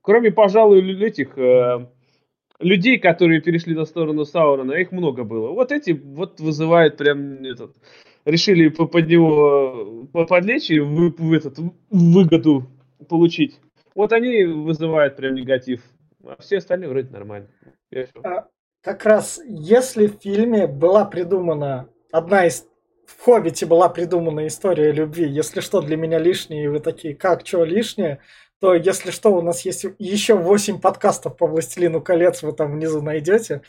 кроме 0.00 0.30
пожалуй, 0.30 0.80
этих... 1.02 1.36
Э, 1.36 1.86
людей, 2.62 2.98
которые 2.98 3.40
перешли 3.40 3.74
на 3.74 3.84
сторону 3.84 4.24
Саурона, 4.24 4.72
их 4.72 4.92
много 4.92 5.24
было. 5.24 5.48
Вот 5.50 5.72
эти 5.72 5.90
вот 5.90 6.40
вызывают 6.40 6.96
прям 6.96 7.42
этот, 7.44 7.76
решили 8.24 8.68
под 8.68 9.06
него 9.06 10.06
подлечь 10.12 10.70
и 10.70 10.80
в, 10.80 11.14
в 11.18 11.32
этот, 11.32 11.58
выгоду 11.90 12.68
получить. 13.08 13.60
Вот 13.94 14.12
они 14.12 14.44
вызывают 14.44 15.16
прям 15.16 15.34
негатив. 15.34 15.82
А 16.24 16.40
все 16.40 16.58
остальные 16.58 16.88
вроде 16.88 17.10
нормально. 17.10 17.48
А, 18.24 18.46
как 18.80 19.04
раз 19.04 19.40
если 19.46 20.06
в 20.06 20.20
фильме 20.22 20.66
была 20.66 21.04
придумана 21.04 21.88
одна 22.10 22.46
из 22.46 22.66
в 23.04 23.24
«Хоббите» 23.24 23.66
была 23.66 23.88
придумана 23.88 24.46
история 24.46 24.92
любви. 24.92 25.28
Если 25.28 25.60
что 25.60 25.80
для 25.80 25.96
меня 25.96 26.18
лишнее, 26.18 26.64
и 26.64 26.68
вы 26.68 26.80
такие, 26.80 27.14
как, 27.14 27.46
что 27.46 27.64
лишнее, 27.64 28.20
то 28.62 28.76
если 28.76 29.10
что, 29.10 29.34
у 29.34 29.42
нас 29.42 29.64
есть 29.64 29.86
еще 29.98 30.36
8 30.36 30.80
подкастов 30.80 31.36
по 31.36 31.48
«Властелину 31.48 32.00
колец», 32.00 32.44
вы 32.44 32.52
там 32.52 32.70
внизу 32.70 33.02
найдете. 33.02 33.62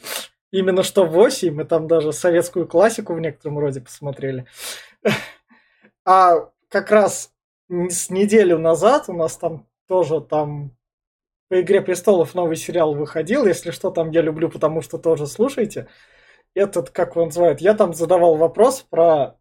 Именно 0.52 0.84
что 0.84 1.04
8, 1.04 1.52
мы 1.52 1.66
там 1.66 1.88
даже 1.88 2.14
советскую 2.14 2.68
классику 2.68 3.16
в 3.16 3.20
некотором 3.20 3.58
роде 3.58 3.82
посмотрели. 3.82 4.46
А 6.06 6.52
как 6.70 6.92
раз 6.92 7.32
с 7.70 8.12
неделю 8.12 8.60
назад 8.60 9.06
у 9.08 9.14
нас 9.14 9.36
там 9.36 9.66
тоже 9.88 10.22
там 10.22 10.78
по 11.50 11.60
«Игре 11.60 11.82
престолов» 11.82 12.36
новый 12.36 12.56
сериал 12.56 12.94
выходил. 12.94 13.48
Если 13.48 13.72
что, 13.72 13.90
там 13.90 14.12
я 14.12 14.22
люблю, 14.22 14.48
потому 14.48 14.84
что 14.84 15.00
тоже 15.00 15.26
слушайте. 15.26 15.88
Этот, 16.54 16.92
как 16.92 17.16
его 17.16 17.26
называют, 17.26 17.62
я 17.62 17.74
там 17.74 17.96
задавал 17.96 18.36
вопрос 18.36 18.86
про 18.88 19.40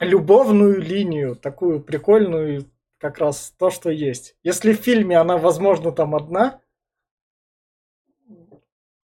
любовную 0.00 0.80
линию, 0.80 1.36
такую 1.36 1.82
прикольную, 1.82 2.71
как 3.02 3.18
раз 3.18 3.52
то, 3.58 3.68
что 3.70 3.90
есть. 3.90 4.36
Если 4.44 4.72
в 4.72 4.76
фильме 4.76 5.18
она, 5.18 5.36
возможно, 5.36 5.90
там 5.90 6.14
одна, 6.14 6.62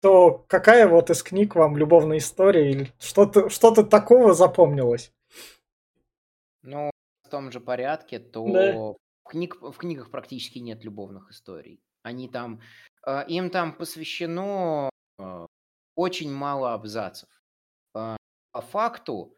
то 0.03 0.45
какая 0.49 0.87
вот 0.87 1.09
из 1.09 1.23
книг 1.23 1.55
вам 1.55 1.79
любовная 1.79 2.19
история 2.19 2.71
или 2.71 2.93
что-то 2.99 3.49
что 3.49 3.73
такого 3.73 4.35
запомнилось? 4.35 5.15
Ну, 6.63 6.91
в 7.23 7.31
том 7.31 7.51
же 7.51 7.59
порядке, 7.59 8.19
то 8.19 8.47
да. 8.47 8.73
в, 8.75 8.97
книг, 9.31 9.57
в 9.63 9.73
книгах 9.73 10.11
практически 10.11 10.59
нет 10.59 10.85
любовных 10.85 11.31
историй. 11.31 11.81
Они 12.03 12.29
там, 12.29 12.61
э, 13.07 13.25
им 13.29 13.49
там 13.49 13.73
посвящено 13.73 14.91
э, 15.19 15.47
очень 15.95 16.31
мало 16.31 16.75
абзацев. 16.75 17.31
Э, 17.95 18.17
по 18.53 18.61
факту 18.61 19.35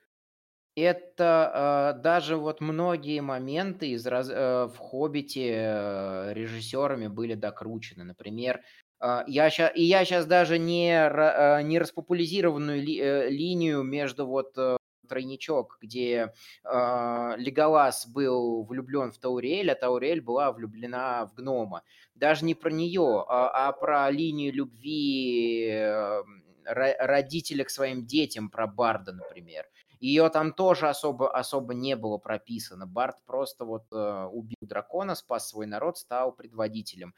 это 0.80 1.94
э, 1.96 2.02
даже 2.02 2.36
вот 2.36 2.60
многие 2.60 3.20
моменты 3.20 3.90
из 3.90 4.06
раз, 4.06 4.28
э, 4.30 4.64
в 4.66 4.76
«Хоббите» 4.76 5.52
э, 5.54 6.32
режиссерами 6.34 7.08
были 7.08 7.34
докручены. 7.34 8.04
Например, 8.04 8.60
э, 9.00 9.22
я 9.26 9.50
ща, 9.50 9.68
и 9.68 9.82
я 9.82 10.04
сейчас 10.04 10.26
даже 10.26 10.58
не, 10.58 10.90
э, 10.92 11.62
не 11.62 11.78
распопуляризированную 11.78 12.82
ли, 12.82 12.98
э, 13.00 13.28
линию 13.30 13.82
между 13.82 14.26
вот 14.26 14.56
э, 14.58 14.76
тройничок, 15.08 15.78
где 15.80 16.32
э, 16.64 17.34
Леголас 17.36 18.06
был 18.06 18.64
влюблен 18.64 19.10
в 19.10 19.18
Таурель, 19.18 19.70
а 19.70 19.74
Таурель 19.74 20.20
была 20.20 20.52
влюблена 20.52 21.26
в 21.26 21.34
гнома. 21.34 21.82
Даже 22.14 22.44
не 22.44 22.54
про 22.54 22.70
нее, 22.70 23.24
а, 23.28 23.68
а 23.68 23.72
про 23.72 24.10
линию 24.10 24.52
любви 24.52 25.68
э, 25.70 26.22
родителя 26.64 27.64
к 27.64 27.70
своим 27.70 28.06
детям, 28.06 28.50
про 28.50 28.66
Барда, 28.66 29.12
например. 29.12 29.66
Ее 30.00 30.28
там 30.30 30.52
тоже 30.52 30.88
особо, 30.88 31.30
особо 31.30 31.74
не 31.74 31.96
было 31.96 32.18
прописано. 32.18 32.86
Барт 32.86 33.16
просто 33.26 33.64
вот 33.64 33.84
э, 33.92 34.24
убил 34.32 34.56
дракона, 34.60 35.14
спас 35.14 35.48
свой 35.48 35.66
народ, 35.66 35.98
стал 35.98 36.32
предводителем. 36.32 37.14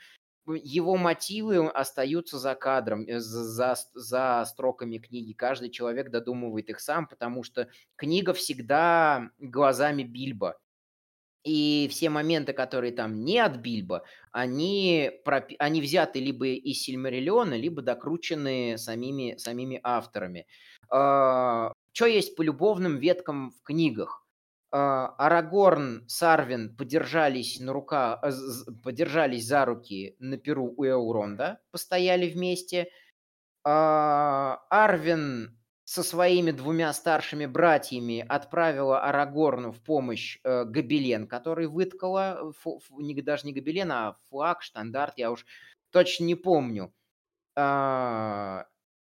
Его 0.46 0.96
мотивы 0.96 1.68
остаются 1.68 2.38
за 2.38 2.54
кадром, 2.54 3.04
э, 3.06 3.20
за, 3.20 3.76
за 3.94 4.44
строками 4.46 4.98
книги. 4.98 5.32
Каждый 5.32 5.70
человек 5.70 6.10
додумывает 6.10 6.70
их 6.70 6.80
сам, 6.80 7.06
потому 7.06 7.42
что 7.42 7.68
книга 7.96 8.32
всегда 8.32 9.30
глазами 9.38 10.02
Бильбо. 10.02 10.56
И 11.42 11.88
все 11.90 12.10
моменты, 12.10 12.52
которые 12.52 12.92
там 12.92 13.24
не 13.24 13.38
от 13.38 13.56
Бильбо, 13.56 14.04
они, 14.30 15.10
пропи- 15.24 15.56
они 15.58 15.80
взяты 15.80 16.20
либо 16.20 16.46
из 16.48 16.82
Сильмариллиона, 16.82 17.54
либо 17.54 17.80
докручены 17.80 18.76
самими, 18.76 19.36
самими 19.36 19.80
авторами. 19.82 20.46
А, 22.00 22.02
что 22.02 22.06
есть 22.06 22.34
по 22.34 22.40
любовным 22.40 22.96
веткам 22.96 23.50
в 23.50 23.62
книгах? 23.62 24.26
А, 24.70 25.08
Арагорн, 25.18 26.08
Сарвин 26.08 26.74
подержались 26.74 27.60
на 27.60 27.74
рука, 27.74 28.18
э, 28.22 28.30
подержались 28.82 29.46
за 29.46 29.66
руки 29.66 30.16
на 30.18 30.38
перу 30.38 30.72
у 30.74 30.86
Эуронда, 30.86 31.60
постояли 31.70 32.30
вместе. 32.30 32.90
А, 33.64 34.62
Арвин 34.70 35.58
со 35.84 36.02
своими 36.02 36.52
двумя 36.52 36.90
старшими 36.94 37.44
братьями 37.44 38.24
отправила 38.26 39.02
Арагорну 39.02 39.70
в 39.70 39.82
помощь 39.82 40.38
э, 40.42 40.64
Гобелен, 40.64 41.26
который 41.26 41.66
выткала, 41.66 42.54
даже 43.22 43.46
не 43.46 43.52
Гобелен, 43.52 43.92
а 43.92 44.16
флаг, 44.30 44.62
штандарт, 44.62 45.18
я 45.18 45.30
уж 45.30 45.44
точно 45.90 46.24
не 46.24 46.34
помню. 46.34 46.94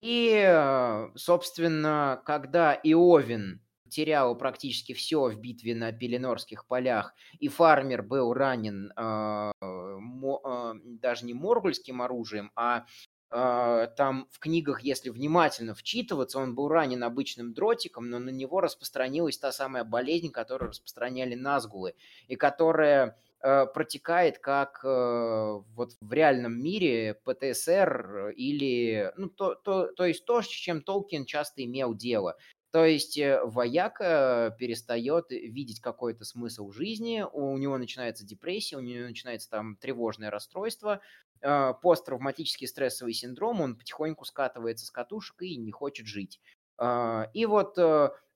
И, 0.02 0.34
э, 0.36 1.10
собственно, 1.16 2.22
когда 2.26 2.74
Иовин 2.74 3.62
терял 3.90 4.36
практически 4.36 4.94
все 4.94 5.30
в 5.30 5.40
битве 5.40 5.76
на 5.76 5.92
Пеленорских 5.92 6.66
полях, 6.66 7.14
и 7.40 7.48
фармер 7.50 8.02
был 8.02 8.34
ранен 8.34 8.92
э, 8.96 9.52
мо, 9.62 10.42
э, 10.44 10.80
даже 10.84 11.26
не 11.26 11.34
моргульским 11.36 12.02
оружием, 12.02 12.52
а 12.56 12.86
э, 13.30 13.88
там 13.96 14.28
в 14.32 14.40
книгах, 14.40 14.82
если 14.82 15.10
внимательно 15.10 15.76
вчитываться, 15.76 16.40
он 16.40 16.56
был 16.56 16.68
ранен 16.70 17.04
обычным 17.04 17.54
дротиком, 17.54 18.10
но 18.10 18.18
на 18.18 18.30
него 18.30 18.62
распространилась 18.62 19.38
та 19.38 19.52
самая 19.52 19.84
болезнь, 19.84 20.32
которую 20.32 20.70
распространяли 20.70 21.36
назгулы, 21.36 21.94
и 22.28 22.36
которая 22.36 23.18
протекает 23.42 24.40
как 24.40 24.82
э, 24.84 24.88
вот 24.88 25.92
в 26.00 26.14
реальном 26.14 26.62
мире 26.62 27.20
ПТСР 27.24 28.34
или, 28.36 29.12
ну, 29.18 29.30
то, 29.30 29.56
то, 29.56 29.88
то 29.88 30.06
есть 30.06 30.26
то, 30.26 30.42
с 30.42 30.48
чем 30.48 30.82
Толкин 30.82 31.26
часто 31.26 31.64
имел 31.64 31.94
дело. 31.94 32.38
То 32.72 32.86
есть 32.86 33.18
э, 33.18 33.42
вояка 33.44 34.56
перестает 34.58 35.30
видеть 35.30 35.82
какой-то 35.82 36.24
смысл 36.24 36.72
жизни, 36.72 37.26
у 37.34 37.58
него 37.58 37.78
начинается 37.78 38.26
депрессия, 38.26 38.78
у 38.78 38.82
него 38.82 39.08
начинается 39.08 39.50
там 39.50 39.76
тревожное 39.76 40.32
расстройство, 40.32 41.02
э, 41.42 41.74
посттравматический 41.82 42.68
стрессовый 42.68 43.14
синдром, 43.14 43.60
он 43.60 43.76
потихоньку 43.76 44.24
скатывается 44.24 44.86
с 44.86 44.92
катушек 44.92 45.42
и 45.42 45.58
не 45.58 45.72
хочет 45.72 46.06
жить. 46.06 46.40
Э, 46.80 47.26
и 47.34 47.46
вот, 47.46 47.78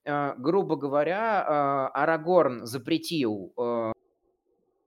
грубо 0.04 0.76
говоря, 0.76 1.88
Арагорн 1.88 2.64
запретил 2.64 3.52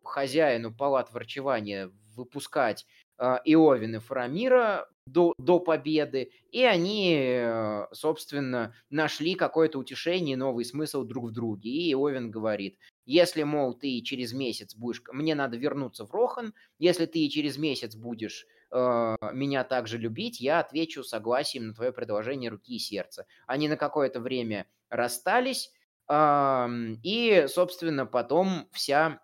хозяину 0.10 0.74
палат 0.74 1.12
врачевания 1.12 1.91
выпускать 2.15 2.86
Иовин 3.17 3.95
и 3.95 4.00
Фарамира 4.00 4.88
до, 5.10 5.34
до 5.38 5.60
победы, 5.60 6.32
и 6.52 6.63
они, 6.63 7.15
э, 7.17 7.88
собственно, 7.91 8.74
нашли 8.89 9.36
какое-то 9.36 9.80
утешение, 9.80 10.38
новый 10.38 10.65
смысл 10.65 11.04
друг 11.04 11.26
в 11.26 11.32
друге. 11.32 11.69
И 11.69 11.93
Овен 11.93 12.32
говорит, 12.32 12.78
если, 13.06 13.43
мол, 13.43 13.74
ты 13.74 14.02
через 14.02 14.34
месяц 14.34 14.76
будешь... 14.76 15.02
Мне 15.12 15.36
надо 15.36 15.58
вернуться 15.58 16.06
в 16.06 16.12
Рохан, 16.12 16.54
если 16.78 17.06
ты 17.06 17.28
через 17.28 17.58
месяц 17.58 17.95
будешь 17.95 18.45
э, 18.72 19.15
меня 19.34 19.63
также 19.63 19.98
любить, 19.98 20.39
я 20.39 20.60
отвечу 20.60 21.04
согласием 21.04 21.67
на 21.67 21.74
твое 21.74 21.91
предложение 21.91 22.52
руки 22.52 22.76
и 22.76 22.80
сердца. 22.80 23.26
Они 23.48 23.67
на 23.67 23.78
какое-то 23.78 24.19
время 24.19 24.67
расстались, 24.89 25.72
э, 26.08 26.67
и, 27.04 27.45
собственно, 27.48 28.06
потом 28.06 28.69
вся 28.72 29.19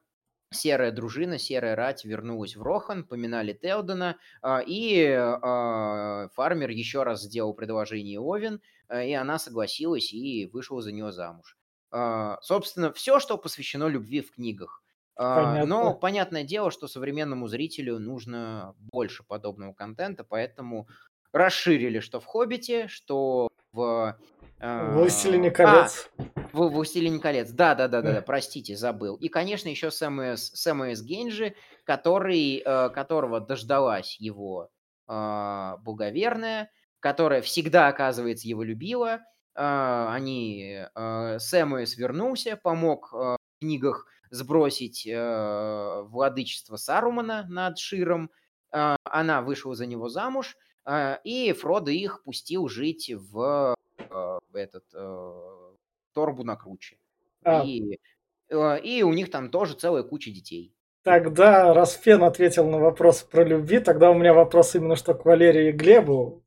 серая 0.56 0.92
дружина, 0.92 1.38
серая 1.38 1.76
рать 1.76 2.06
вернулась 2.06 2.56
в 2.56 2.64
Рохан, 2.64 3.04
поминали 3.04 3.54
Телдона, 3.54 4.18
а, 4.42 4.62
и 4.66 5.06
а, 5.08 6.30
фармер 6.34 6.72
еще 6.72 7.04
раз 7.04 7.22
сделал 7.22 7.54
предложение 7.54 8.20
Овен, 8.20 8.62
а, 8.88 9.04
и 9.04 9.14
она 9.14 9.38
согласилась 9.38 10.12
и 10.12 10.50
вышла 10.52 10.82
за 10.82 10.92
него 10.92 11.12
замуж. 11.12 11.58
Собственно, 12.42 12.92
все, 12.92 13.20
что 13.20 13.38
посвящено 13.38 13.88
любви 13.88 14.20
в 14.20 14.32
книгах. 14.32 14.84
Понятно. 15.16 15.66
Но 15.66 15.94
понятное 15.94 16.44
дело, 16.44 16.70
что 16.70 16.90
современному 16.90 17.48
зрителю 17.48 18.00
нужно 18.00 18.74
больше 18.78 19.24
подобного 19.24 19.72
контента, 19.72 20.26
поэтому 20.26 20.90
расширили, 21.32 22.00
что 22.00 22.20
в 22.20 22.26
«Хоббите», 22.26 22.90
что 22.90 23.48
в 23.72 24.18
Властелине 24.66 25.52
колец. 25.52 26.10
А, 26.18 26.24
в 26.52 26.70
Властелине 26.70 27.20
колец. 27.20 27.52
Да, 27.52 27.76
да, 27.76 27.88
да, 27.88 28.02
да, 28.02 28.14
да, 28.14 28.22
простите, 28.22 28.76
забыл. 28.76 29.16
И, 29.16 29.28
конечно, 29.28 29.70
еще 29.70 29.92
СМС, 29.92 30.52
СМС 30.54 31.02
Генджи, 31.02 31.56
который, 31.84 32.64
э, 32.66 32.90
которого 32.90 33.40
дождалась 33.40 34.18
его 34.20 34.70
э, 35.08 35.74
благоверная, 35.84 36.72
которая 37.00 37.42
всегда, 37.42 37.88
оказывается, 37.88 38.48
его 38.48 38.64
любила. 38.64 39.20
Э, 39.56 40.08
они, 40.10 40.80
СМС 41.38 41.96
вернулся, 41.98 42.58
помог 42.58 43.12
в 43.12 43.38
книгах 43.62 44.08
сбросить 44.32 45.08
владычество 45.08 46.76
Сарумана 46.78 47.46
над 47.48 47.78
Широм. 47.78 48.32
Она 48.72 49.42
вышла 49.42 49.76
за 49.76 49.86
него 49.86 50.10
замуж, 50.10 50.58
и 51.24 51.56
Фродо 51.58 51.92
их 51.92 52.24
пустил 52.24 52.68
жить 52.68 53.14
в 53.14 53.75
этот 54.54 54.86
э, 54.94 55.74
торбу 56.14 56.44
на 56.44 56.56
круче. 56.56 56.98
А. 57.44 57.64
И, 57.64 58.00
э, 58.50 58.80
и 58.82 59.04
у 59.04 59.14
них 59.14 59.32
там 59.32 59.50
тоже 59.50 59.76
целая 59.76 60.04
куча 60.04 60.32
детей. 60.32 60.74
Тогда, 61.04 61.74
раз 61.74 61.94
Фен 61.94 62.24
ответил 62.24 62.68
на 62.68 62.80
вопрос 62.80 63.22
про 63.22 63.44
любви, 63.44 63.80
тогда 63.80 64.10
у 64.10 64.16
меня 64.16 64.34
вопрос 64.34 64.74
именно 64.76 64.96
что 64.96 65.14
к 65.14 65.24
Валерии 65.26 65.70
и 65.70 65.72
Глебу. 65.72 66.44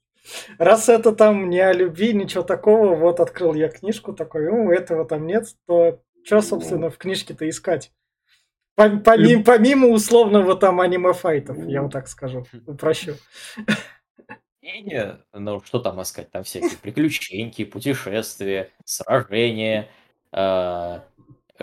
Раз 0.58 0.88
это 0.88 1.12
там 1.12 1.48
не 1.48 1.60
о 1.60 1.72
любви, 1.72 2.12
ничего 2.12 2.42
такого, 2.42 2.96
вот 2.96 3.20
открыл 3.20 3.54
я 3.54 3.68
книжку 3.68 4.12
такой, 4.12 4.50
ну, 4.50 4.70
этого 4.72 5.04
там 5.04 5.26
нет, 5.26 5.46
то 5.66 6.02
что, 6.24 6.40
собственно, 6.40 6.90
в 6.90 6.98
книжке-то 6.98 7.48
искать? 7.48 7.92
Помимо, 8.74 9.42
помимо 9.42 9.88
условного 9.88 10.54
там 10.54 10.80
аниме-файтов, 10.80 11.56
я 11.66 11.82
вот 11.82 11.92
так 11.92 12.06
скажу, 12.06 12.44
упрощу. 12.66 13.14
Не, 14.68 15.18
ну 15.32 15.60
что 15.64 15.78
там 15.78 16.00
искать? 16.02 16.30
Там 16.30 16.44
всякие 16.44 16.76
приключеньки, 16.82 17.64
путешествия, 17.64 18.70
сражения, 18.84 19.88
э, 20.32 21.00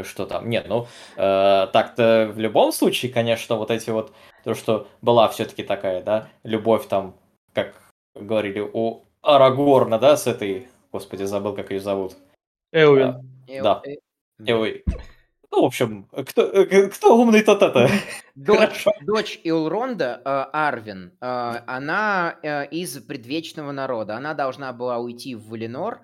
что 0.01 0.25
там? 0.25 0.49
Нет, 0.49 0.67
ну 0.67 0.87
э, 1.15 1.67
так-то 1.71 2.31
в 2.33 2.39
любом 2.39 2.71
случае, 2.71 3.11
конечно, 3.11 3.55
вот 3.57 3.69
эти 3.71 3.91
вот 3.91 4.13
то, 4.43 4.55
что 4.55 4.87
была 5.01 5.27
все-таки 5.29 5.63
такая, 5.63 6.01
да, 6.01 6.29
любовь 6.43 6.87
там, 6.87 7.15
как 7.53 7.75
говорили 8.15 8.59
у 8.59 9.03
Арагорна, 9.21 9.99
да, 9.99 10.17
с 10.17 10.27
этой, 10.27 10.67
господи, 10.91 11.23
забыл, 11.23 11.53
как 11.53 11.71
ее 11.71 11.79
зовут. 11.79 12.15
Эуин. 12.71 13.03
А, 13.49 13.61
да. 13.61 13.81
Эуин. 14.39 14.83
Ну, 15.55 15.61
в 15.61 15.65
общем, 15.65 16.09
кто, 16.11 16.41
э, 16.41 16.89
кто 16.89 17.17
умный, 17.17 17.41
тот 17.41 17.61
это. 17.61 17.89
Дочь, 18.35 18.85
дочь 19.05 19.39
Илронда, 19.45 20.21
э, 20.25 20.29
Арвин, 20.51 21.13
э, 21.21 21.25
она 21.65 22.31
из 22.71 22.99
предвечного 22.99 23.71
народа. 23.71 24.17
Она 24.17 24.33
должна 24.33 24.73
была 24.73 24.97
уйти 24.97 25.33
в 25.33 25.47
Валенор, 25.47 26.01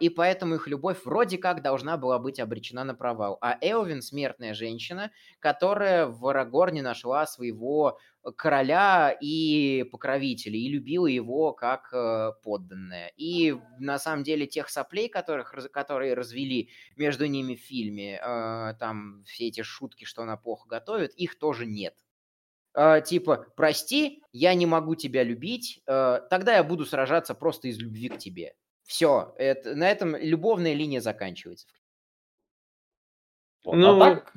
и 0.00 0.08
поэтому 0.08 0.56
их 0.56 0.66
любовь 0.66 0.96
вроде 1.04 1.38
как 1.38 1.62
должна 1.62 1.96
была 1.96 2.18
быть 2.18 2.40
обречена 2.40 2.82
на 2.82 2.94
провал. 2.94 3.38
А 3.40 3.56
Элвин– 3.60 4.02
смертная 4.02 4.52
женщина, 4.52 5.12
которая 5.38 6.06
в 6.06 6.26
Арагорне 6.26 6.82
нашла 6.82 7.26
своего 7.26 7.98
короля 8.36 9.16
и 9.20 9.84
покровителя, 9.90 10.56
и 10.56 10.68
любила 10.68 11.06
его 11.06 11.52
как 11.52 11.92
э, 11.92 12.32
подданная. 12.42 13.12
И 13.16 13.56
на 13.78 13.98
самом 13.98 14.24
деле 14.24 14.46
тех 14.46 14.68
соплей, 14.68 15.08
которых, 15.08 15.54
которые 15.72 16.14
развели 16.14 16.70
между 16.96 17.26
ними 17.26 17.54
в 17.54 17.60
фильме, 17.60 18.20
э, 18.22 18.74
там 18.78 19.24
все 19.26 19.48
эти 19.48 19.62
шутки, 19.62 20.04
что 20.04 20.22
она 20.22 20.36
плохо 20.36 20.68
готовит, 20.68 21.14
их 21.14 21.38
тоже 21.38 21.66
нет. 21.66 21.94
Э, 22.74 23.00
типа, 23.04 23.46
прости, 23.56 24.22
я 24.32 24.54
не 24.54 24.66
могу 24.66 24.94
тебя 24.94 25.22
любить, 25.22 25.82
тогда 25.86 26.56
я 26.56 26.64
буду 26.64 26.84
сражаться 26.84 27.34
просто 27.34 27.68
из 27.68 27.78
любви 27.78 28.08
к 28.08 28.18
тебе. 28.18 28.54
Все, 28.84 29.34
это, 29.36 29.74
на 29.74 29.90
этом 29.90 30.16
любовная 30.16 30.72
линия 30.72 31.00
заканчивается. 31.00 31.66
Вот, 33.64 33.76
ну, 33.76 34.00
а 34.00 34.14
так, 34.14 34.32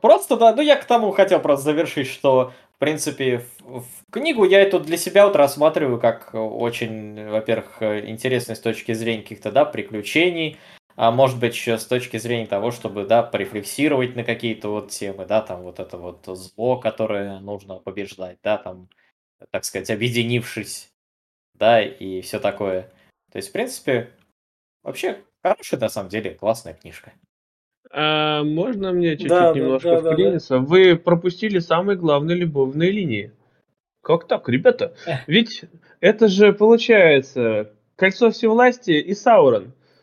просто, 0.00 0.36
да, 0.36 0.54
ну 0.54 0.62
я 0.62 0.76
к 0.76 0.84
тому 0.84 1.12
хотел 1.12 1.40
просто 1.40 1.64
завершить, 1.64 2.08
что 2.08 2.52
в 2.76 2.78
принципе, 2.78 3.44
в, 3.60 3.80
в 3.80 4.10
книгу 4.10 4.44
я 4.44 4.60
эту 4.60 4.80
для 4.80 4.96
себя 4.96 5.26
вот 5.26 5.36
рассматриваю 5.36 6.00
как 6.00 6.34
очень, 6.34 7.28
во-первых, 7.28 7.82
интересной 7.82 8.56
с 8.56 8.60
точки 8.60 8.92
зрения 8.92 9.22
каких-то, 9.22 9.52
да, 9.52 9.64
приключений, 9.64 10.58
а 10.96 11.10
может 11.10 11.38
быть 11.38 11.54
еще 11.54 11.78
с 11.78 11.86
точки 11.86 12.16
зрения 12.18 12.46
того, 12.46 12.70
чтобы, 12.70 13.04
да, 13.06 13.22
порефлексировать 13.22 14.16
на 14.16 14.24
какие-то 14.24 14.68
вот 14.68 14.90
темы, 14.90 15.26
да, 15.26 15.40
там 15.40 15.62
вот 15.62 15.80
это 15.80 15.98
вот 15.98 16.24
зло, 16.26 16.78
которое 16.78 17.40
нужно 17.40 17.76
побеждать, 17.76 18.38
да, 18.42 18.58
там, 18.58 18.88
так 19.50 19.64
сказать, 19.64 19.90
объединившись, 19.90 20.92
да, 21.54 21.80
и 21.82 22.20
все 22.20 22.40
такое. 22.40 22.92
То 23.32 23.38
есть, 23.38 23.50
в 23.50 23.52
принципе, 23.52 24.12
вообще 24.82 25.24
хорошая, 25.42 25.80
на 25.80 25.88
самом 25.88 26.08
деле, 26.08 26.34
классная 26.34 26.74
книжка. 26.74 27.12
А 27.96 28.42
можно 28.42 28.92
мне 28.92 29.12
чуть-чуть 29.12 29.28
да, 29.28 29.52
немножко 29.52 30.00
да, 30.02 30.12
вклиниться? 30.12 30.54
Да, 30.54 30.60
да. 30.60 30.66
Вы 30.66 30.96
пропустили 30.96 31.60
самые 31.60 31.96
главные 31.96 32.36
любовные 32.36 32.90
линии. 32.90 33.30
Как 34.02 34.26
так, 34.26 34.48
ребята? 34.48 34.94
Ведь 35.28 35.64
это 36.00 36.26
же 36.26 36.52
получается 36.52 37.70
кольцо 37.94 38.32
всевластия 38.32 38.98
и 38.98 39.14
Саурон. 39.14 39.72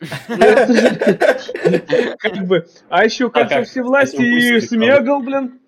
Как 2.18 2.46
бы, 2.46 2.66
а 2.88 3.04
еще 3.04 3.30
кольцо 3.30 3.62
всевластия 3.64 4.56
и 4.56 4.60
Смегал, 4.60 5.20
блин. 5.22 5.60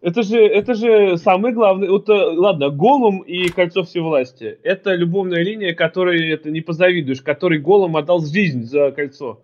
Это 0.00 0.22
же, 0.22 0.38
это 0.38 0.74
же 0.74 1.16
самый 1.16 1.52
главный. 1.52 1.88
Вот, 1.88 2.08
э, 2.08 2.12
ладно, 2.12 2.68
Голум 2.70 3.18
и 3.22 3.48
Кольцо 3.48 3.82
Всевластия. 3.82 4.56
Это 4.62 4.94
любовная 4.94 5.42
линия, 5.42 5.74
которой 5.74 6.30
это 6.30 6.50
не 6.50 6.60
позавидуешь, 6.60 7.20
который 7.20 7.58
Голум 7.58 7.96
отдал 7.96 8.20
жизнь 8.20 8.62
за 8.62 8.92
кольцо. 8.92 9.42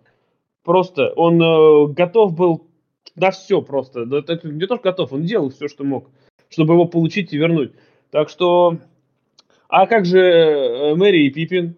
Просто 0.65 1.13
он 1.15 1.39
э, 1.41 1.87
готов 1.93 2.35
был 2.35 2.67
на 3.15 3.29
все 3.29 3.61
просто. 3.61 4.01
Это 4.01 4.39
не 4.47 4.65
то, 4.65 4.75
что 4.75 4.83
готов, 4.83 5.13
он 5.13 5.23
делал 5.23 5.51
все, 5.51 5.67
что 5.67 5.83
мог, 5.83 6.09
чтобы 6.49 6.73
его 6.73 6.85
получить 6.85 7.31
и 7.31 7.37
вернуть. 7.37 7.71
Так 8.11 8.29
что... 8.29 8.79
А 9.67 9.87
как 9.87 10.05
же 10.05 10.19
э, 10.19 10.95
Мэри 10.95 11.25
и 11.25 11.29
Пипин? 11.29 11.75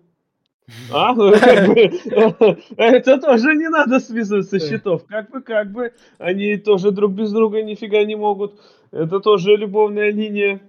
А, 0.92 1.14
это 2.78 3.18
тоже 3.20 3.56
не 3.56 3.70
надо 3.70 4.00
списывать 4.00 4.50
со 4.50 4.60
счетов. 4.60 5.06
Как 5.08 5.32
бы, 5.32 5.42
как 5.42 5.72
бы, 5.72 5.94
они 6.18 6.58
тоже 6.58 6.92
друг 6.92 7.14
без 7.14 7.32
друга 7.32 7.62
нифига 7.64 8.04
не 8.04 8.16
могут. 8.16 8.60
Это 8.92 9.20
тоже 9.20 9.56
любовная 9.56 10.12
линия. 10.12 10.62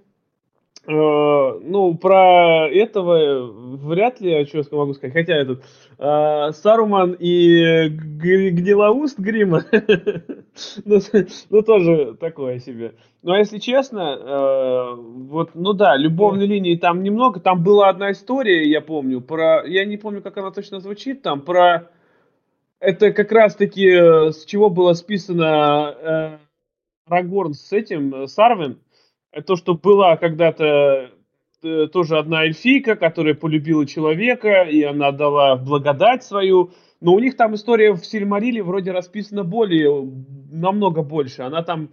Э, 0.89 1.59
ну, 1.61 1.93
про 1.95 2.67
этого 2.67 3.51
вряд 3.77 4.19
ли, 4.21 4.43
что 4.45 4.57
я 4.57 4.65
могу 4.71 4.93
сказать. 4.93 5.13
Хотя 5.13 5.35
этот 5.35 5.63
э, 5.99 6.51
Саруман 6.51 7.15
и 7.19 7.89
Гнилоуст 7.89 9.19
Грима, 9.19 9.65
ну, 10.85 10.99
ну, 11.51 11.61
тоже 11.61 12.15
такое 12.19 12.57
себе. 12.57 12.95
Но 13.21 13.37
если 13.37 13.59
честно, 13.59 14.17
э, 14.19 14.95
вот, 14.95 15.51
ну 15.53 15.73
да, 15.73 15.95
любовной 15.95 16.47
линии 16.47 16.75
там 16.75 17.03
немного. 17.03 17.39
Там 17.39 17.63
была 17.63 17.89
одна 17.89 18.11
история, 18.11 18.67
я 18.67 18.81
помню, 18.81 19.21
про... 19.21 19.63
Я 19.67 19.85
не 19.85 19.97
помню, 19.97 20.23
как 20.23 20.37
она 20.37 20.49
точно 20.49 20.79
звучит, 20.79 21.21
там 21.21 21.41
про... 21.41 21.91
Это 22.79 23.11
как 23.11 23.31
раз-таки 23.31 24.31
с 24.31 24.43
чего 24.45 24.71
было 24.71 24.93
списано 24.93 25.95
э, 26.01 26.37
Рагорн 27.07 27.53
с 27.53 27.71
этим, 27.73 28.25
с 28.25 28.39
Арвин 28.39 28.79
то, 29.45 29.55
что 29.55 29.75
была 29.75 30.17
когда-то 30.17 31.11
э, 31.63 31.87
тоже 31.87 32.17
одна 32.17 32.43
эльфийка, 32.43 32.95
которая 32.95 33.33
полюбила 33.33 33.85
человека, 33.85 34.63
и 34.63 34.81
она 34.83 35.11
дала 35.11 35.55
благодать 35.55 36.23
свою. 36.23 36.71
Но 37.01 37.13
у 37.13 37.19
них 37.19 37.37
там 37.37 37.55
история 37.55 37.93
в 37.93 38.05
Сильмариле 38.05 38.61
вроде 38.63 38.91
расписана 38.91 39.43
более, 39.43 40.09
намного 40.51 41.01
больше. 41.01 41.43
Она 41.43 41.63
там 41.63 41.89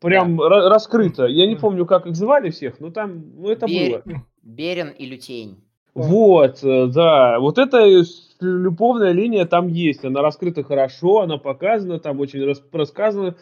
прям 0.00 0.36
да. 0.36 0.68
раскрыта. 0.68 1.26
Я 1.26 1.46
не 1.46 1.56
помню, 1.56 1.86
как 1.86 2.06
их 2.06 2.14
звали 2.14 2.50
всех, 2.50 2.80
но 2.80 2.90
там, 2.90 3.24
ну 3.36 3.50
это 3.50 3.66
Бер... 3.66 4.02
было. 4.04 4.22
Берен 4.42 4.88
и 4.90 5.06
Лютень. 5.06 5.58
Вот, 5.94 6.62
э, 6.62 6.86
да. 6.86 7.40
Вот 7.40 7.58
эта 7.58 7.86
любовная 8.40 9.12
линия 9.12 9.46
там 9.46 9.68
есть. 9.68 10.04
Она 10.04 10.22
раскрыта 10.22 10.62
хорошо, 10.62 11.22
она 11.22 11.38
показана, 11.38 11.98
там 11.98 12.20
очень 12.20 12.44
рас... 12.44 12.62
рассказана. 12.72 13.34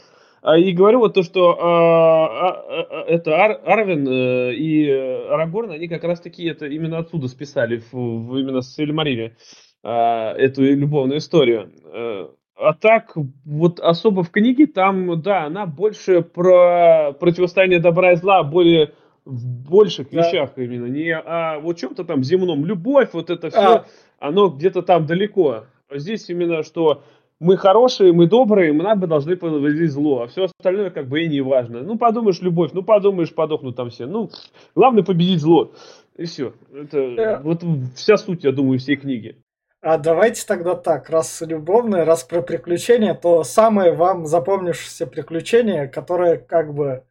А, 0.45 0.59
и 0.59 0.73
говорю 0.73 0.99
вот 0.99 1.15
то, 1.15 1.23
что 1.23 1.59
а, 1.59 2.27
а, 2.29 3.05
это 3.09 3.35
Ар, 3.35 3.61
Арвин 3.65 4.07
э, 4.07 4.55
и 4.55 4.91
Арагорн, 4.91 5.71
они 5.71 5.89
как 5.89 6.05
раз 6.05 6.21
таки 6.21 6.45
это 6.45 6.67
именно 6.67 6.99
отсюда 6.99 7.29
списали, 7.29 7.79
в, 7.79 7.95
в 7.95 8.37
именно 8.37 8.61
с 8.61 8.79
Эльмарине, 8.79 9.37
эту 9.83 10.63
любовную 10.63 11.19
историю. 11.19 11.73
Э, 11.87 12.29
а 12.57 12.75
так, 12.75 13.17
вот 13.47 13.81
особо 13.81 14.23
в 14.23 14.31
книге 14.31 14.67
там, 14.67 15.23
да, 15.23 15.45
она 15.45 15.65
больше 15.65 16.21
про 16.21 17.15
противостояние 17.19 17.81
добра 17.81 18.13
и 18.13 18.17
зла, 18.17 18.43
более 18.43 18.93
в 19.25 19.47
больших 19.67 20.11
да. 20.11 20.19
вещах 20.19 20.51
именно, 20.57 20.87
не 20.87 21.11
о 21.17 21.59
вот 21.61 21.79
чем-то 21.79 22.05
там 22.05 22.23
земном. 22.23 22.67
Любовь, 22.67 23.11
вот 23.15 23.31
это 23.31 23.49
все, 23.49 23.59
а. 23.59 23.87
оно 24.19 24.51
где-то 24.51 24.83
там 24.83 25.07
далеко. 25.07 25.65
Здесь 25.91 26.29
именно, 26.29 26.63
что 26.63 27.03
мы 27.41 27.57
хорошие, 27.57 28.13
мы 28.13 28.27
добрые, 28.27 28.73
мы 28.73 28.85
нам 28.85 29.01
бы 29.01 29.07
должны 29.07 29.37
подвозить 29.37 29.91
зло, 29.91 30.23
а 30.23 30.27
все 30.29 30.45
остальное 30.45 30.91
как 30.91 31.09
бы 31.09 31.23
и 31.23 31.29
не 31.29 31.41
важно. 31.41 31.83
Ну, 31.83 31.99
подумаешь, 31.99 32.41
любовь, 32.41 32.71
ну, 32.73 32.83
подумаешь, 32.83 33.35
подохнут 33.35 33.77
там 33.77 33.91
все. 33.91 34.07
Ну, 34.07 34.31
главное 34.75 35.03
победить 35.03 35.41
зло. 35.41 35.73
И 36.17 36.25
все. 36.27 36.55
Это 36.73 36.99
yeah. 36.99 37.17
Э. 37.17 37.41
вот 37.43 37.63
вся 37.97 38.17
суть, 38.17 38.45
я 38.45 38.53
думаю, 38.53 38.79
всей 38.79 38.97
книги. 38.97 39.37
А 39.81 39.99
давайте 39.99 40.47
тогда 40.47 40.77
так, 40.77 41.11
раз 41.11 41.43
любовное, 41.43 42.07
раз 42.07 42.25
про 42.25 42.41
приключения, 42.41 43.15
то 43.15 43.45
самое 43.45 43.93
вам 43.93 44.27
запомнившееся 44.27 45.07
приключение, 45.07 45.89
которое 45.89 46.39
как 46.39 46.73
бы... 46.73 47.05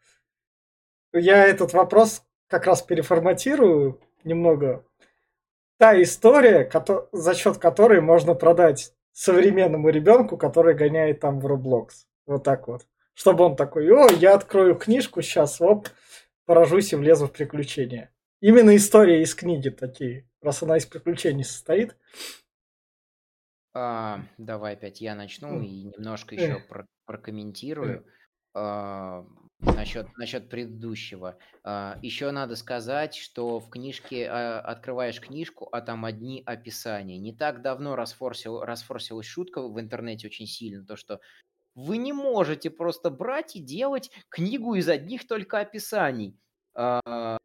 Я 1.14 1.46
этот 1.46 1.74
вопрос 1.74 2.24
как 2.48 2.66
раз 2.66 2.82
переформатирую 2.82 4.00
немного. 4.24 4.84
Та 5.78 6.02
история, 6.02 6.68
за 7.12 7.36
счет 7.36 7.58
которой 7.58 8.02
можно 8.02 8.34
продать 8.34 8.94
современному 9.14 9.90
ребенку, 9.90 10.38
который 10.38 10.76
гоняет 10.76 11.22
там 11.22 11.40
в 11.40 11.48
Roblox. 11.48 11.90
Вот 12.26 12.44
так 12.44 12.68
вот. 12.68 12.86
Чтобы 13.14 13.46
он 13.46 13.56
такой, 13.56 13.90
о, 13.92 14.12
я 14.12 14.34
открою 14.34 14.76
книжку 14.76 15.22
сейчас, 15.22 15.62
оп, 15.62 15.88
поражусь 16.46 16.94
и 16.94 16.96
влезу 16.96 17.28
в 17.28 17.32
приключения. 17.32 18.12
Именно 18.42 18.76
история 18.76 19.22
из 19.22 19.36
книги 19.36 19.70
такие, 19.70 20.28
раз 20.42 20.64
она 20.64 20.78
из 20.78 20.86
приключений 20.86 21.44
состоит. 21.44 21.96
А, 23.74 24.22
давай 24.38 24.74
опять 24.74 25.00
я 25.00 25.16
начну 25.16 25.62
и 25.62 25.84
немножко 25.84 26.36
еще 26.36 26.60
про 26.60 26.86
прокомментирую. 27.06 28.06
А, 28.54 29.26
Насчет, 29.66 30.08
насчет 30.18 30.50
предыдущего. 30.50 31.38
А, 31.64 31.98
еще 32.02 32.32
надо 32.32 32.56
сказать, 32.56 33.16
что 33.16 33.60
в 33.60 33.70
книжке 33.70 34.28
а, 34.30 34.60
открываешь 34.60 35.22
книжку, 35.22 35.70
а 35.72 35.82
там 35.82 36.04
одни 36.04 36.44
описания. 36.46 37.18
Не 37.18 37.34
так 37.34 37.62
давно 37.62 37.96
расфорсил, 37.96 38.62
расфорсилась 38.62 39.26
шутка 39.26 39.62
в 39.62 39.80
интернете 39.80 40.28
очень 40.28 40.48
сильно, 40.48 40.86
то 40.86 40.98
что 40.98 41.22
вы 41.76 41.98
не 41.98 42.14
можете 42.14 42.70
просто 42.70 43.10
брать 43.10 43.56
и 43.56 43.60
делать 43.62 44.12
книгу 44.30 44.76
из 44.76 44.90
одних 44.90 45.28
только 45.28 45.60
описаний. 45.60 46.38
А, 46.76 47.38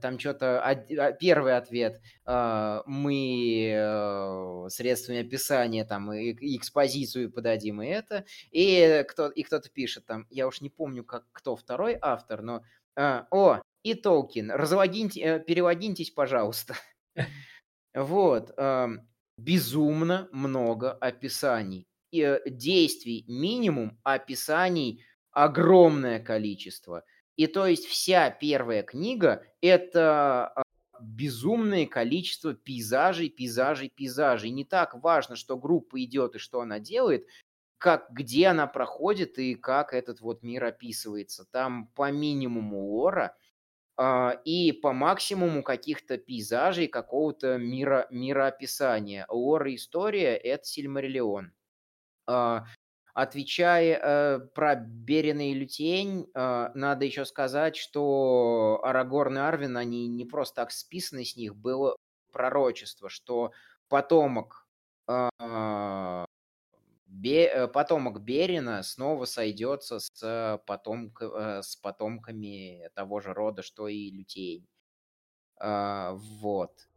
там 0.00 0.18
что-то 0.18 0.62
а, 0.62 0.74
первый 1.12 1.54
ответ 1.54 2.00
а, 2.24 2.82
мы 2.86 3.72
э, 3.74 4.68
средствами 4.70 5.20
описания 5.20 5.84
там 5.84 6.10
и 6.14 6.56
экспозицию 6.56 7.30
подадим 7.30 7.82
и 7.82 7.88
это 7.88 8.24
и 8.50 9.04
кто 9.06 9.28
и 9.28 9.42
кто-то 9.42 9.68
пишет 9.68 10.06
там 10.06 10.26
я 10.30 10.46
уж 10.46 10.62
не 10.62 10.70
помню 10.70 11.04
как 11.04 11.26
кто 11.32 11.56
второй 11.56 11.98
автор 12.00 12.40
но 12.40 12.62
о 12.96 13.60
и 13.82 13.94
Толкин 13.94 14.50
разлогиньте 14.50 15.20
э, 15.20 15.40
переводитесь 15.40 16.10
пожалуйста 16.10 16.74
вот 17.94 18.54
безумно 19.36 20.28
много 20.32 20.92
описаний 20.92 21.86
э, 22.12 22.38
действий 22.48 23.24
минимум 23.28 23.98
описаний 24.04 25.04
огромное 25.32 26.18
количество 26.18 27.04
и 27.40 27.46
то 27.46 27.66
есть 27.66 27.86
вся 27.86 28.28
первая 28.28 28.82
книга– 28.82 29.42
это 29.62 30.48
а, 30.48 30.62
безумное 31.00 31.86
количество 31.86 32.52
пейзажей, 32.52 33.30
пейзажей, 33.30 33.88
пейзажей. 33.88 34.50
Не 34.50 34.66
так 34.66 35.02
важно, 35.02 35.36
что 35.36 35.56
группа 35.56 36.04
идет 36.04 36.34
и 36.34 36.38
что 36.38 36.60
она 36.60 36.78
делает, 36.80 37.26
как 37.78 38.10
где 38.10 38.48
она 38.48 38.66
проходит 38.66 39.38
и 39.38 39.54
как 39.54 39.94
этот 39.94 40.20
вот 40.20 40.42
мир 40.42 40.64
описывается. 40.64 41.46
Там 41.50 41.86
по 41.94 42.12
минимуму 42.12 42.90
лора 42.90 43.34
э, 43.96 44.32
и 44.44 44.72
по 44.72 44.92
максимуму 44.92 45.62
каких-то 45.62 46.18
пейзажей, 46.18 46.88
какого-то 46.88 47.56
мира, 47.56 48.06
мироописания. 48.10 49.24
Лора 49.30 49.74
история– 49.74 50.36
это 50.36 50.66
Сильмариллион. 50.66 51.54
Э, 52.28 52.60
Отвечая 53.14 53.98
э, 54.02 54.38
про 54.54 54.76
Берина 54.76 55.50
и 55.50 55.54
Лютень, 55.54 56.28
э, 56.34 56.70
надо 56.74 57.04
еще 57.04 57.24
сказать, 57.24 57.76
что 57.76 58.80
Арагорн 58.82 59.38
и 59.38 59.40
Арвин, 59.40 59.76
они 59.76 60.08
не 60.08 60.24
просто 60.24 60.56
так 60.56 60.70
списаны 60.70 61.24
с 61.24 61.36
них, 61.36 61.56
было 61.56 61.96
пророчество, 62.32 63.08
что 63.08 63.52
потомок, 63.88 64.66
э, 65.08 65.28
Бе, 67.06 67.46
э, 67.48 67.66
потомок 67.68 68.20
Берина 68.20 68.82
снова 68.84 69.24
сойдется 69.24 69.98
с, 69.98 70.62
потомк, 70.66 71.20
э, 71.22 71.60
с 71.62 71.74
потомками 71.76 72.88
того 72.94 73.20
же 73.20 73.34
рода, 73.34 73.62
что 73.62 73.88
и 73.88 74.10
Лютень. 74.10 74.66
Э, 75.60 76.12
вот. 76.14 76.89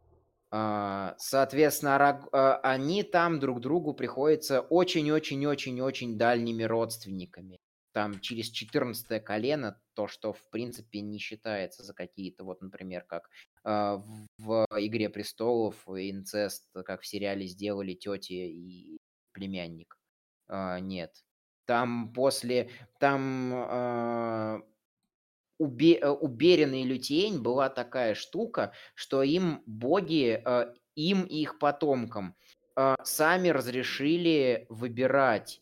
А, 0.55 1.15
соответственно, 1.17 1.95
а, 2.31 2.57
они 2.57 3.01
там 3.01 3.39
друг 3.39 3.59
другу 3.59 3.95
приходятся 3.95 4.61
очень-очень-очень-очень 4.61 6.15
дальними 6.15 6.61
родственниками. 6.61 7.57
Там 7.91 8.19
через 8.19 8.49
14 8.51 9.23
колено, 9.23 9.81
то, 9.95 10.07
что 10.07 10.31
в 10.31 10.47
принципе 10.51 11.01
не 11.01 11.17
считается 11.17 11.81
за 11.81 11.95
какие-то, 11.95 12.43
вот, 12.43 12.61
например, 12.61 13.03
как 13.03 13.29
э, 13.63 13.97
в 14.37 14.67
«Игре 14.77 15.09
престолов» 15.09 15.87
инцест, 15.87 16.69
как 16.85 17.01
в 17.01 17.07
сериале 17.07 17.47
сделали 17.47 17.95
тети 17.95 18.33
и 18.33 18.97
племянник. 19.31 19.97
Нет. 20.49 21.15
Там 21.65 22.13
после... 22.13 22.69
Там 22.99 24.63
у, 25.57 25.67
Бе, 25.67 25.99
э, 26.01 26.15
Берина 26.27 26.81
и 26.81 26.83
Лютиень 26.83 27.41
была 27.41 27.69
такая 27.69 28.15
штука, 28.15 28.73
что 28.95 29.23
им 29.23 29.61
боги, 29.65 30.41
э, 30.45 30.73
им 30.95 31.23
и 31.23 31.41
их 31.41 31.59
потомкам 31.59 32.35
э, 32.75 32.95
сами 33.03 33.49
разрешили 33.49 34.65
выбирать, 34.69 35.61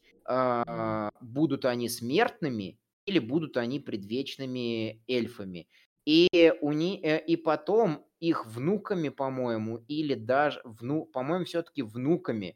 будут 1.19 1.65
они 1.65 1.89
смертными 1.89 2.79
или 3.05 3.19
будут 3.19 3.57
они 3.57 3.79
предвечными 3.79 5.03
эльфами. 5.07 5.67
И, 6.05 6.53
у 6.61 6.71
ни, 6.71 6.95
и 7.17 7.35
потом 7.35 8.05
их 8.21 8.45
внуками, 8.45 9.09
по-моему, 9.09 9.77
или 9.87 10.13
даже, 10.13 10.61
вну, 10.63 11.05
по-моему, 11.05 11.43
все-таки 11.45 11.81
внуками 11.81 12.55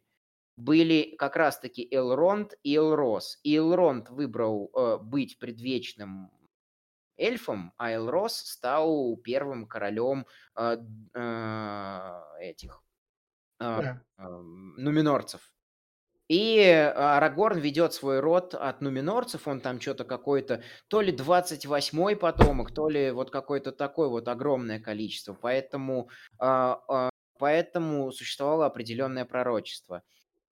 были 0.57 1.15
как 1.17 1.35
раз-таки 1.35 1.87
Элронд 1.91 2.53
и 2.63 2.75
Элрос. 2.77 3.39
И 3.43 3.57
Элронд 3.57 4.09
выбрал 4.09 4.71
э, 4.73 4.97
быть 5.01 5.37
предвечным 5.37 6.31
эльфом, 7.17 7.73
а 7.77 7.93
Элрос 7.93 8.37
стал 8.37 9.17
первым 9.17 9.67
королем 9.67 10.25
э, 10.55 10.77
э, 11.13 12.21
этих 12.39 12.83
э, 13.59 13.65
э, 13.65 14.23
нуминорцев. 14.77 15.51
И 16.27 16.59
Арагорн 16.59 17.59
ведет 17.59 17.93
свой 17.93 18.19
род 18.19 18.55
от 18.55 18.81
нуминорцев, 18.81 19.47
он 19.47 19.61
там 19.61 19.79
что-то 19.79 20.05
какой-то, 20.05 20.63
то 20.87 21.01
ли 21.01 21.13
28-й 21.15 22.15
потомок, 22.15 22.73
то 22.73 22.89
ли 22.89 23.11
вот 23.11 23.29
какое-то 23.29 23.71
такое 23.71 24.07
вот 24.09 24.27
огромное 24.27 24.79
количество. 24.79 25.35
Поэтому, 25.35 26.09
поэтому 27.37 28.11
существовало 28.11 28.65
определенное 28.65 29.25
пророчество. 29.25 30.01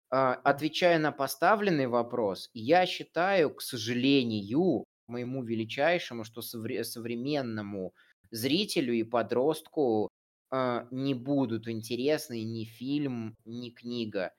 Отвечая 0.09 0.99
на 0.99 1.13
поставленный 1.13 1.87
вопрос, 1.87 2.49
я 2.53 2.85
считаю, 2.85 3.55
к 3.55 3.61
сожалению, 3.61 4.83
моему 5.07 5.43
величайшему, 5.43 6.23
что 6.23 6.41
современному 6.41 7.93
зрителю 8.31 8.93
и 8.93 9.03
подростку 9.03 10.09
не 10.51 11.13
будут 11.13 11.67
интересны 11.67 12.43
ни 12.43 12.65
фильм, 12.65 13.37
ни 13.45 13.69
книга 13.69 14.31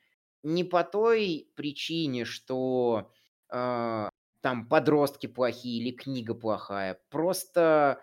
не 0.43 0.65
по 0.65 0.85
той 0.85 1.49
причине, 1.55 2.25
что 2.25 3.13
э, 3.53 4.09
там 4.41 4.69
подростки 4.69 5.27
плохие 5.27 5.83
или 5.83 5.93
книга 5.93 6.35
плохая. 6.35 7.01
Просто 7.11 8.01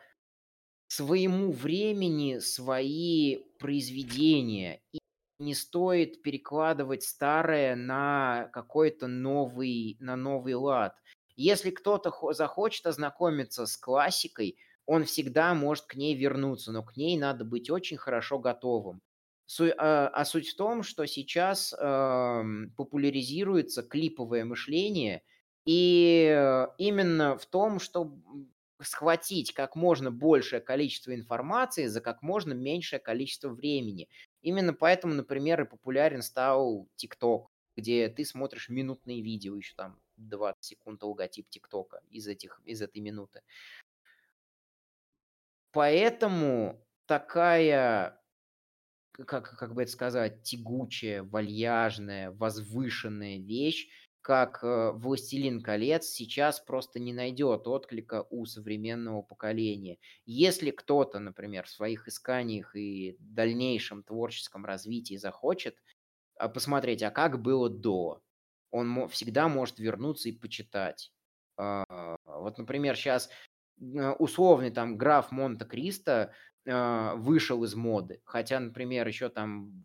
своему 0.87 1.51
времени 1.51 2.39
свои 2.39 3.37
произведения. 3.59 4.81
И 4.93 4.99
не 5.39 5.53
стоит 5.53 6.21
перекладывать 6.21 7.03
старое 7.03 7.75
на 7.75 8.49
какой-то 8.53 9.07
новый, 9.07 9.97
на 9.99 10.15
новый 10.15 10.53
лад. 10.53 10.95
Если 11.41 11.71
кто-то 11.71 12.11
захочет 12.33 12.85
ознакомиться 12.85 13.65
с 13.65 13.77
классикой, 13.77 14.57
он 14.85 15.05
всегда 15.05 15.53
может 15.53 15.85
к 15.85 15.95
ней 15.95 16.13
вернуться, 16.15 16.71
но 16.73 16.83
к 16.83 16.97
ней 16.97 17.17
надо 17.17 17.45
быть 17.45 17.69
очень 17.69 17.95
хорошо 17.97 18.39
готовым. 18.39 19.01
А, 19.77 20.07
а 20.09 20.25
суть 20.25 20.49
в 20.49 20.55
том, 20.57 20.83
что 20.83 21.05
сейчас, 21.05 21.71
популяризируется 22.75 23.83
клиповое 23.83 24.43
мышление, 24.43 25.23
и 25.65 26.25
именно 26.77 27.37
в 27.37 27.45
том, 27.45 27.79
чтобы 27.79 28.21
схватить 28.81 29.53
как 29.53 29.75
можно 29.77 30.11
большее 30.11 30.59
количество 30.61 31.13
информации 31.15 31.85
за 31.87 32.01
как 32.01 32.21
можно 32.21 32.51
меньшее 32.53 32.99
количество 32.99 33.49
времени. 33.49 34.09
Именно 34.41 34.73
поэтому, 34.73 35.13
например, 35.13 35.61
и 35.61 35.65
популярен 35.65 36.21
стал 36.21 36.89
ТикТок, 36.95 37.49
где 37.77 38.09
ты 38.09 38.25
смотришь 38.25 38.69
минутные 38.69 39.21
видео, 39.21 39.55
еще 39.55 39.73
там 39.75 39.99
20 40.27 40.63
секунд 40.63 41.03
логотип 41.03 41.49
ТикТока 41.49 42.01
из 42.09 42.27
этих 42.27 42.61
из 42.65 42.81
этой 42.81 42.99
минуты. 42.99 43.41
Поэтому 45.71 46.85
такая 47.05 48.19
как, 49.25 49.57
как 49.57 49.73
бы 49.73 49.83
это 49.83 49.91
сказать, 49.91 50.43
тягучая, 50.43 51.23
вальяжная, 51.23 52.31
возвышенная 52.31 53.37
вещь, 53.37 53.89
как 54.21 54.63
э, 54.63 54.91
«Властелин 54.93 55.61
колец» 55.61 56.05
сейчас 56.05 56.59
просто 56.59 56.99
не 56.99 57.13
найдет 57.13 57.67
отклика 57.67 58.25
у 58.29 58.45
современного 58.45 59.21
поколения. 59.21 59.97
Если 60.25 60.71
кто-то, 60.71 61.19
например, 61.19 61.65
в 61.65 61.69
своих 61.69 62.07
исканиях 62.07 62.75
и 62.75 63.15
дальнейшем 63.19 64.03
творческом 64.03 64.65
развитии 64.65 65.15
захочет 65.15 65.77
а, 66.35 66.49
посмотреть, 66.49 67.01
а 67.03 67.11
как 67.11 67.41
было 67.41 67.69
до, 67.69 68.21
он 68.71 69.07
всегда 69.09 69.47
может 69.47 69.79
вернуться 69.79 70.29
и 70.29 70.33
почитать. 70.33 71.11
А, 71.57 72.15
вот, 72.25 72.57
например, 72.57 72.95
сейчас 72.95 73.29
э, 73.81 74.11
условный 74.11 74.71
там 74.71 74.97
граф 74.97 75.31
Монте-Кристо 75.31 76.33
а, 76.67 77.15
вышел 77.15 77.63
из 77.63 77.75
моды. 77.75 78.21
Хотя, 78.23 78.59
например, 78.59 79.07
еще 79.07 79.29
там 79.29 79.83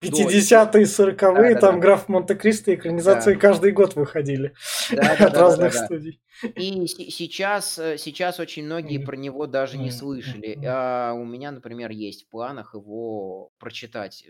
50-е, 0.00 0.84
40-е, 0.84 1.54
да, 1.54 1.60
там 1.60 1.74
да. 1.74 1.80
граф 1.80 2.08
Монте-Кристо 2.08 2.74
экранизации 2.74 3.34
да. 3.34 3.40
каждый 3.40 3.72
год 3.72 3.96
выходили 3.96 4.54
да, 4.92 5.12
от 5.12 5.32
да, 5.32 5.40
разных 5.40 5.72
да, 5.72 5.80
да, 5.80 5.84
студий. 5.86 6.20
И 6.54 6.86
сейчас, 6.86 7.78
э, 7.80 7.98
сейчас 7.98 8.38
очень 8.38 8.64
многие 8.64 8.98
про 8.98 9.16
него 9.16 9.46
даже 9.46 9.76
не 9.76 9.90
слышали. 9.90 10.56
А 10.64 11.14
у 11.14 11.24
меня, 11.24 11.50
например, 11.50 11.90
есть 11.90 12.26
в 12.26 12.28
планах 12.28 12.74
его 12.74 13.50
прочитать 13.58 14.24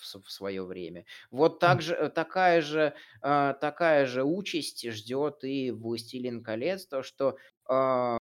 в, 0.00 0.30
свое 0.30 0.64
время. 0.64 1.04
Вот 1.30 1.58
так 1.60 1.82
же, 1.82 1.94
э, 1.94 2.08
такая, 2.10 2.60
же, 2.60 2.94
а, 3.22 3.54
такая 3.54 4.06
же 4.06 4.24
участь 4.24 4.88
ждет 4.90 5.44
и 5.44 5.70
«Властелин 5.70 6.42
колец», 6.42 6.86
то, 6.86 7.02
что 7.02 7.36
а, 7.68 8.18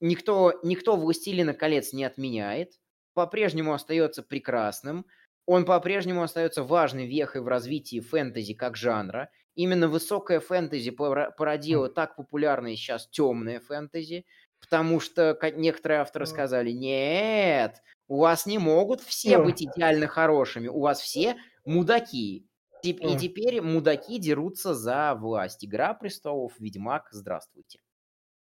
никто, 0.00 0.60
никто 0.62 0.96
«Властелина 0.96 1.54
колец» 1.54 1.92
не 1.92 2.04
отменяет, 2.04 2.72
по-прежнему 3.14 3.72
остается 3.72 4.22
прекрасным, 4.22 5.06
он 5.46 5.64
по-прежнему 5.64 6.22
остается 6.22 6.62
важной 6.62 7.06
вехой 7.06 7.42
в 7.42 7.48
развитии 7.48 8.00
фэнтези 8.00 8.54
как 8.54 8.76
жанра. 8.76 9.30
Именно 9.54 9.88
высокая 9.88 10.40
фэнтези 10.40 10.90
породила 10.90 11.88
так 11.88 12.16
популярное 12.16 12.76
сейчас 12.76 13.08
темное 13.08 13.60
фэнтези, 13.60 14.24
потому 14.60 15.00
что 15.00 15.38
некоторые 15.54 16.00
авторы 16.00 16.26
сказали, 16.26 16.70
нет, 16.70 17.82
у 18.08 18.18
вас 18.18 18.46
не 18.46 18.58
могут 18.58 19.00
все 19.00 19.38
быть 19.38 19.62
идеально 19.62 20.06
хорошими, 20.06 20.68
у 20.68 20.80
вас 20.80 21.00
все 21.00 21.36
мудаки. 21.64 22.46
И 22.82 23.16
теперь 23.16 23.62
мудаки 23.62 24.18
дерутся 24.18 24.74
за 24.74 25.14
власть. 25.14 25.64
Игра 25.64 25.94
престолов, 25.94 26.52
Ведьмак, 26.58 27.08
здравствуйте. 27.12 27.80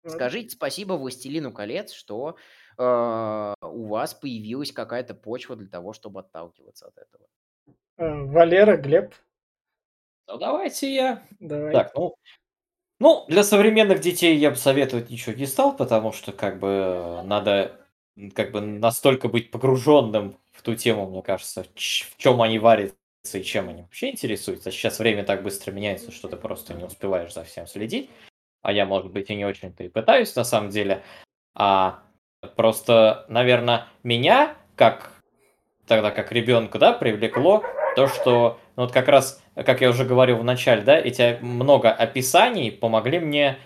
Скажите 0.07 0.51
спасибо 0.51 0.95
«Властелину 0.95 1.53
колец», 1.53 1.93
что 1.93 2.37
э, 2.79 3.55
у 3.63 3.87
вас 3.87 4.15
появилась 4.15 4.73
какая-то 4.73 5.15
почва 5.15 5.57
для 5.57 5.69
того, 5.69 5.93
чтобы 5.93 6.21
отталкиваться 6.21 6.87
от 6.87 6.97
этого. 6.97 7.27
Э, 7.99 8.25
Валера, 8.25 8.77
Глеб. 8.77 9.13
Ну, 10.29 10.39
давайте 10.39 10.95
я. 10.95 11.27
Давай. 11.41 11.73
Так, 11.73 11.93
ну, 11.97 12.15
ну, 13.01 13.25
для 13.29 13.43
современных 13.43 14.01
детей 14.01 14.37
я 14.37 14.51
бы 14.51 14.57
советовать 14.57 15.11
ничего 15.11 15.35
не 15.35 15.47
стал, 15.47 15.77
потому 15.77 16.13
что 16.13 16.33
как 16.33 16.59
бы 16.59 17.23
надо 17.25 17.88
как 18.35 18.53
бы 18.53 18.61
настолько 18.61 19.29
быть 19.29 19.51
погруженным 19.51 20.37
в 20.53 20.62
ту 20.62 20.75
тему, 20.75 21.09
мне 21.09 21.23
кажется, 21.23 21.64
в 21.64 22.16
чем 22.16 22.43
они 22.43 22.59
варятся 22.59 22.95
и 23.35 23.43
чем 23.43 23.69
они 23.69 23.83
вообще 23.83 24.11
интересуются. 24.11 24.71
Сейчас 24.71 24.99
время 24.99 25.25
так 25.25 25.43
быстро 25.43 25.73
меняется, 25.73 26.12
что 26.12 26.29
ты 26.29 26.37
просто 26.37 26.75
не 26.75 26.85
успеваешь 26.85 27.33
за 27.33 27.45
всем 27.45 27.66
следить 27.66 28.11
а 28.62 28.73
я, 28.73 28.87
может 28.87 29.12
быть, 29.12 29.31
и 29.31 29.35
не 29.35 29.45
очень-то 29.45 29.85
и 29.85 29.89
пытаюсь 29.89 30.35
на 30.37 30.45
самом 30.45 30.71
деле, 30.71 31.03
а 31.55 32.03
просто, 32.57 33.25
наверное, 33.29 33.87
меня, 34.03 34.57
как 34.77 35.12
тогда 35.87 36.11
как 36.11 36.33
ребенка, 36.33 36.79
да, 36.79 36.93
привлекло 36.93 37.62
то, 37.97 38.07
что, 38.07 38.61
ну, 38.77 38.83
вот 38.83 38.93
как 38.93 39.09
раз, 39.09 39.43
как 39.55 39.81
я 39.81 39.91
уже 39.91 40.05
говорил 40.05 40.39
в 40.39 40.45
начале, 40.45 40.83
да, 40.83 40.99
эти 40.99 41.39
много 41.41 41.91
описаний 41.91 42.71
помогли 42.71 43.19
мне, 43.19 43.59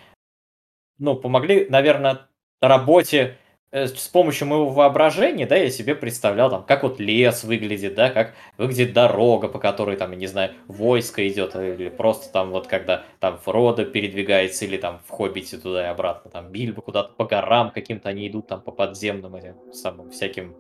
ну, 0.99 1.17
помогли, 1.17 1.67
наверное, 1.69 2.29
работе 2.61 3.39
с 3.73 4.09
помощью 4.09 4.49
моего 4.49 4.69
воображения, 4.69 5.47
да, 5.47 5.57
я 5.57 5.71
себе 5.71 5.95
представлял, 5.95 6.51
там, 6.51 6.63
как 6.63 6.83
вот 6.83 7.01
лес 7.01 7.43
выглядит, 7.43 7.95
да, 7.95 8.11
как 8.11 8.35
выглядит 8.59 8.93
дорога, 8.93 9.49
по 9.49 9.59
которой, 9.59 9.97
там, 9.97 10.11
я 10.11 10.17
не 10.19 10.27
знаю, 10.27 10.53
войско 10.69 11.27
идет, 11.27 11.57
или 11.57 11.89
просто 11.89 12.31
там 12.31 12.51
вот 12.51 12.67
когда 12.67 13.05
там 13.19 13.39
Фродо 13.39 13.87
передвигается, 13.87 14.67
или 14.67 14.77
там 14.77 15.01
в 15.07 15.11
Хоббите 15.11 15.57
туда 15.57 15.87
и 15.87 15.89
обратно, 15.89 16.31
там 16.31 16.53
Бильбо 16.53 16.83
куда-то 16.83 17.15
по 17.15 17.25
горам 17.25 17.71
каким-то 17.71 18.11
они 18.11 18.29
идут, 18.29 18.47
там, 18.47 18.61
по 18.61 18.73
подземным 18.73 19.35
этим 19.37 19.73
самым 19.73 20.11
всяким, 20.11 20.55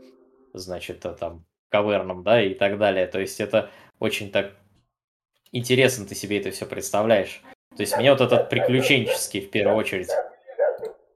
значит, 0.54 1.04
э, 1.04 1.12
там, 1.12 1.44
кавернам, 1.68 2.22
да, 2.22 2.42
и 2.42 2.54
так 2.54 2.78
далее. 2.78 3.06
То 3.06 3.20
есть 3.20 3.40
это 3.40 3.68
очень 3.98 4.30
так 4.30 4.52
интересно 5.52 6.06
ты 6.06 6.14
себе 6.14 6.38
это 6.40 6.50
все 6.50 6.64
представляешь. 6.64 7.42
То 7.76 7.82
есть 7.82 7.94
мне 7.98 8.10
вот 8.10 8.22
этот 8.22 8.48
приключенческий, 8.48 9.42
в 9.42 9.50
первую 9.50 9.76
очередь, 9.76 10.08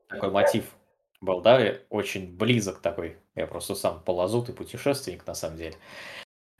такой 0.08 0.30
мотив 0.30 0.75
Болдави 1.20 1.80
очень 1.90 2.36
близок 2.36 2.80
такой. 2.80 3.16
Я 3.34 3.46
просто 3.46 3.74
сам 3.74 4.00
полазут 4.00 4.48
и 4.48 4.52
путешественник 4.52 5.26
на 5.26 5.34
самом 5.34 5.56
деле. 5.56 5.76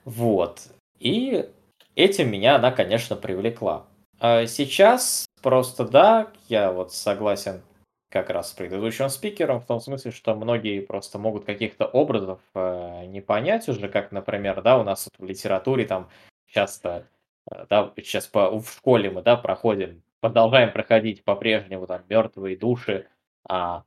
Вот. 0.05 0.69
И 0.99 1.49
этим 1.95 2.31
меня 2.31 2.57
она, 2.57 2.71
конечно, 2.73 3.17
привлекла. 3.17 3.87
А 4.19 4.47
сейчас 4.47 5.27
просто 5.43 5.85
да, 5.87 6.33
я 6.49 6.73
вот 6.73 6.93
согласен 6.93 7.63
как 8.11 8.31
раз 8.31 8.51
с 8.51 8.53
предыдущим 8.53 9.09
спикером, 9.09 9.61
в 9.61 9.67
том 9.67 9.81
смысле, 9.81 10.11
что 10.11 10.35
многие 10.35 10.81
просто 10.81 11.19
могут 11.19 11.45
каких-то 11.45 11.87
образов 11.87 12.41
э, 12.55 13.05
не 13.07 13.21
понять 13.21 13.69
уже, 13.69 13.89
как, 13.89 14.13
например, 14.13 14.63
да, 14.63 14.79
у 14.79 14.85
нас 14.85 15.07
вот 15.07 15.27
в 15.27 15.29
литературе 15.29 15.85
там 15.85 16.09
часто, 16.47 17.07
э, 17.51 17.67
да, 17.69 17.93
сейчас 17.97 18.27
по, 18.27 18.59
в 18.59 18.71
школе 18.71 19.11
мы, 19.11 19.23
да, 19.23 19.37
проходим, 19.37 20.03
продолжаем 20.21 20.73
проходить 20.73 21.25
по-прежнему 21.25 21.87
там 21.87 22.03
мертвые 22.09 22.57
души, 22.57 23.07
а 23.49 23.85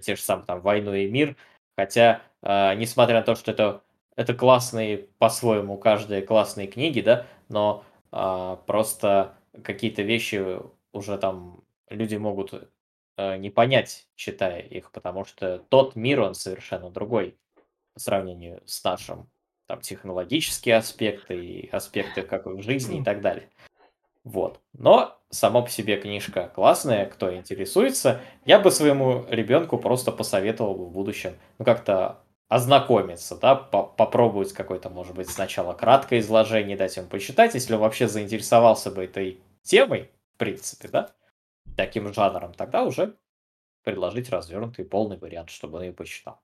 те 0.00 0.16
же 0.16 0.22
самые 0.22 0.46
там 0.46 0.60
«Войну 0.60 0.94
и 0.94 1.08
мир». 1.08 1.36
Хотя, 1.76 2.22
э, 2.42 2.74
несмотря 2.74 3.16
на 3.16 3.22
то, 3.22 3.34
что 3.34 3.50
это, 3.50 3.82
это 4.16 4.34
классные, 4.34 5.08
по-своему, 5.18 5.76
каждые 5.76 6.22
классные 6.22 6.66
книги, 6.66 7.00
да, 7.00 7.26
но 7.48 7.84
э, 8.12 8.56
просто 8.66 9.36
какие-то 9.62 10.02
вещи 10.02 10.60
уже 10.92 11.18
там 11.18 11.64
люди 11.88 12.16
могут 12.16 12.70
э, 13.16 13.36
не 13.36 13.50
понять, 13.50 14.08
читая 14.14 14.60
их, 14.60 14.92
потому 14.92 15.24
что 15.24 15.58
тот 15.68 15.96
мир, 15.96 16.20
он 16.20 16.34
совершенно 16.34 16.90
другой 16.90 17.36
по 17.92 18.00
сравнению 18.00 18.62
с 18.66 18.82
нашим. 18.84 19.28
Там 19.66 19.80
технологические 19.80 20.76
аспекты 20.76 21.42
и 21.42 21.68
аспекты 21.70 22.22
как 22.22 22.46
в 22.46 22.60
жизни 22.60 23.00
и 23.00 23.04
так 23.04 23.22
далее. 23.22 23.48
Вот. 24.24 24.60
Но 24.72 25.18
сама 25.30 25.62
по 25.62 25.70
себе 25.70 25.96
книжка 25.96 26.50
классная, 26.54 27.06
кто 27.06 27.34
интересуется. 27.34 28.20
Я 28.44 28.58
бы 28.58 28.70
своему 28.70 29.26
ребенку 29.28 29.78
просто 29.78 30.12
посоветовал 30.12 30.74
бы 30.74 30.86
в 30.86 30.92
будущем 30.92 31.34
ну, 31.58 31.64
как-то 31.64 32.20
ознакомиться, 32.48 33.36
да, 33.36 33.54
попробовать 33.54 34.52
какое-то, 34.52 34.88
может 34.90 35.14
быть, 35.14 35.28
сначала 35.28 35.72
краткое 35.72 36.20
изложение 36.20 36.76
дать 36.76 36.96
ему 36.96 37.08
почитать, 37.08 37.54
если 37.54 37.74
он 37.74 37.80
вообще 37.80 38.06
заинтересовался 38.06 38.90
бы 38.90 39.04
этой 39.04 39.40
темой, 39.62 40.10
в 40.34 40.38
принципе, 40.38 40.88
да, 40.88 41.10
таким 41.76 42.12
жанром, 42.12 42.52
тогда 42.54 42.84
уже 42.84 43.16
предложить 43.82 44.30
развернутый 44.30 44.84
полный 44.84 45.18
вариант, 45.18 45.50
чтобы 45.50 45.78
он 45.78 45.84
ее 45.84 45.92
почитал. 45.92 46.40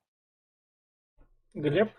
Глеб? 1.55 1.91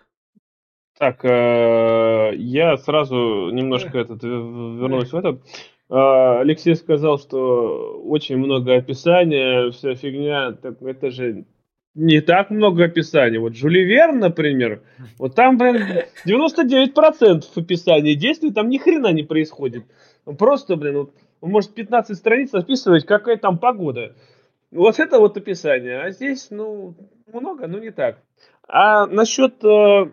Так, 0.97 1.23
э, 1.23 2.33
я 2.35 2.77
сразу 2.77 3.49
немножко 3.51 3.97
этот 3.97 4.23
вернусь 4.23 5.11
в 5.11 5.15
этот. 5.15 5.41
Э, 5.91 6.39
Алексей 6.39 6.75
сказал, 6.75 7.19
что 7.19 8.01
очень 8.05 8.37
много 8.37 8.75
описания, 8.75 9.71
вся 9.71 9.93
фигня. 9.95 10.53
Так 10.53 10.81
это 10.81 11.11
же 11.11 11.45
не 11.93 12.21
так 12.21 12.49
много 12.49 12.85
описаний. 12.85 13.39
Вот 13.39 13.55
Жюли 13.55 13.81
Верн, 13.81 14.19
например, 14.19 14.83
вот 15.19 15.35
там, 15.35 15.57
блин, 15.57 16.05
99% 16.25 17.43
описания 17.55 18.15
действий 18.15 18.51
там 18.51 18.69
ни 18.69 18.77
хрена 18.77 19.11
не 19.11 19.23
происходит. 19.23 19.83
Просто, 20.37 20.77
блин, 20.77 20.97
вот, 20.97 21.13
может 21.41 21.73
15 21.73 22.17
страниц 22.17 22.53
описывать, 22.53 23.05
какая 23.05 23.35
там 23.35 23.57
погода. 23.57 24.15
Вот 24.71 24.97
это 24.97 25.19
вот 25.19 25.35
описание. 25.35 25.99
А 25.99 26.11
здесь, 26.11 26.47
ну, 26.51 26.95
много, 27.27 27.67
но 27.67 27.79
не 27.79 27.91
так. 27.91 28.21
А 28.65 29.07
насчет 29.07 29.61
э, 29.65 30.05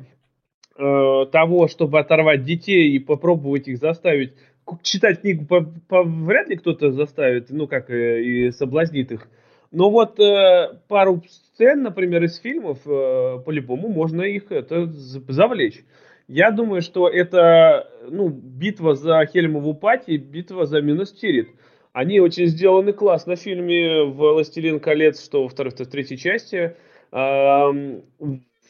э, 0.76 1.26
того, 1.30 1.68
чтобы 1.68 2.00
оторвать 2.00 2.42
детей 2.42 2.90
и 2.90 2.98
попробовать 2.98 3.68
их 3.68 3.78
заставить 3.78 4.34
читать 4.82 5.20
книгу, 5.20 5.44
по, 5.46 5.62
по, 5.88 6.02
вряд 6.02 6.48
ли 6.48 6.56
кто-то 6.56 6.90
заставит, 6.92 7.50
ну, 7.50 7.66
как 7.66 7.90
э, 7.90 8.22
и 8.22 8.50
соблазнит 8.50 9.12
их. 9.12 9.28
Но 9.70 9.90
вот 9.90 10.18
э, 10.18 10.80
пару 10.88 11.22
сцен, 11.28 11.82
например, 11.82 12.24
из 12.24 12.38
фильмов, 12.38 12.78
э, 12.86 13.38
по-любому 13.44 13.88
можно 13.88 14.22
их 14.22 14.50
это 14.50 14.86
завлечь. 14.86 15.84
Я 16.26 16.50
думаю, 16.50 16.82
что 16.82 17.08
это 17.08 17.90
ну, 18.10 18.28
битва 18.28 18.94
за 18.94 19.24
Хельмову 19.26 19.74
пати, 19.74 20.16
битва 20.16 20.66
за 20.66 20.80
Минус 20.80 21.12
Тирит. 21.12 21.48
Они 21.92 22.20
очень 22.20 22.46
сделаны 22.46 22.92
классно 22.92 23.34
в 23.34 23.40
фильме 23.40 24.04
«Властелин 24.04 24.78
колец», 24.78 25.24
что 25.24 25.42
во 25.42 25.48
второй, 25.48 25.72
в 25.72 25.74
третьей 25.74 26.18
части. 26.18 26.76
Э, 27.12 28.00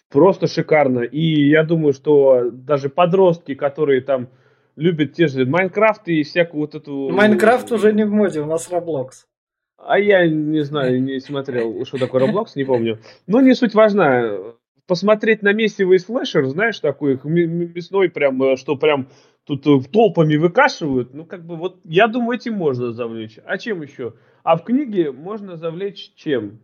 просто 0.08 0.46
шикарно. 0.46 1.00
И 1.00 1.48
я 1.48 1.64
думаю, 1.64 1.92
что 1.92 2.50
даже 2.50 2.88
подростки, 2.88 3.54
которые 3.54 4.00
там 4.00 4.28
любят 4.78 5.12
те 5.12 5.26
же 5.26 5.44
Minecraft 5.44 6.08
и 6.08 6.22
всякую 6.22 6.62
вот 6.62 6.74
эту... 6.74 7.10
Minecraft 7.10 7.70
уже 7.72 7.92
не 7.92 8.04
в 8.04 8.10
моде, 8.10 8.40
у 8.40 8.46
нас 8.46 8.70
Roblox. 8.70 9.26
А 9.76 9.98
я 9.98 10.26
не 10.26 10.62
знаю, 10.64 11.02
не 11.02 11.20
смотрел, 11.20 11.84
что 11.84 11.98
такое 11.98 12.26
Roblox, 12.26 12.48
не 12.56 12.64
помню. 12.64 12.98
Но 13.26 13.40
не 13.40 13.54
суть 13.54 13.74
важна. 13.74 14.38
Посмотреть 14.86 15.42
на 15.42 15.52
месивый 15.52 15.98
слэшер, 15.98 16.46
знаешь, 16.46 16.80
такой 16.80 17.20
мясной, 17.22 18.08
прям, 18.08 18.42
э, 18.42 18.56
что 18.56 18.74
прям 18.74 19.08
тут 19.44 19.66
э, 19.66 19.80
толпами 19.92 20.36
выкашивают. 20.36 21.14
Ну, 21.14 21.24
как 21.24 21.46
бы 21.46 21.56
вот, 21.56 21.80
я 21.84 22.08
думаю, 22.08 22.38
этим 22.38 22.54
можно 22.54 22.92
завлечь. 22.92 23.38
А 23.44 23.58
чем 23.58 23.82
еще? 23.82 24.14
А 24.42 24.56
в 24.56 24.64
книге 24.64 25.12
можно 25.12 25.56
завлечь 25.56 26.12
чем? 26.16 26.58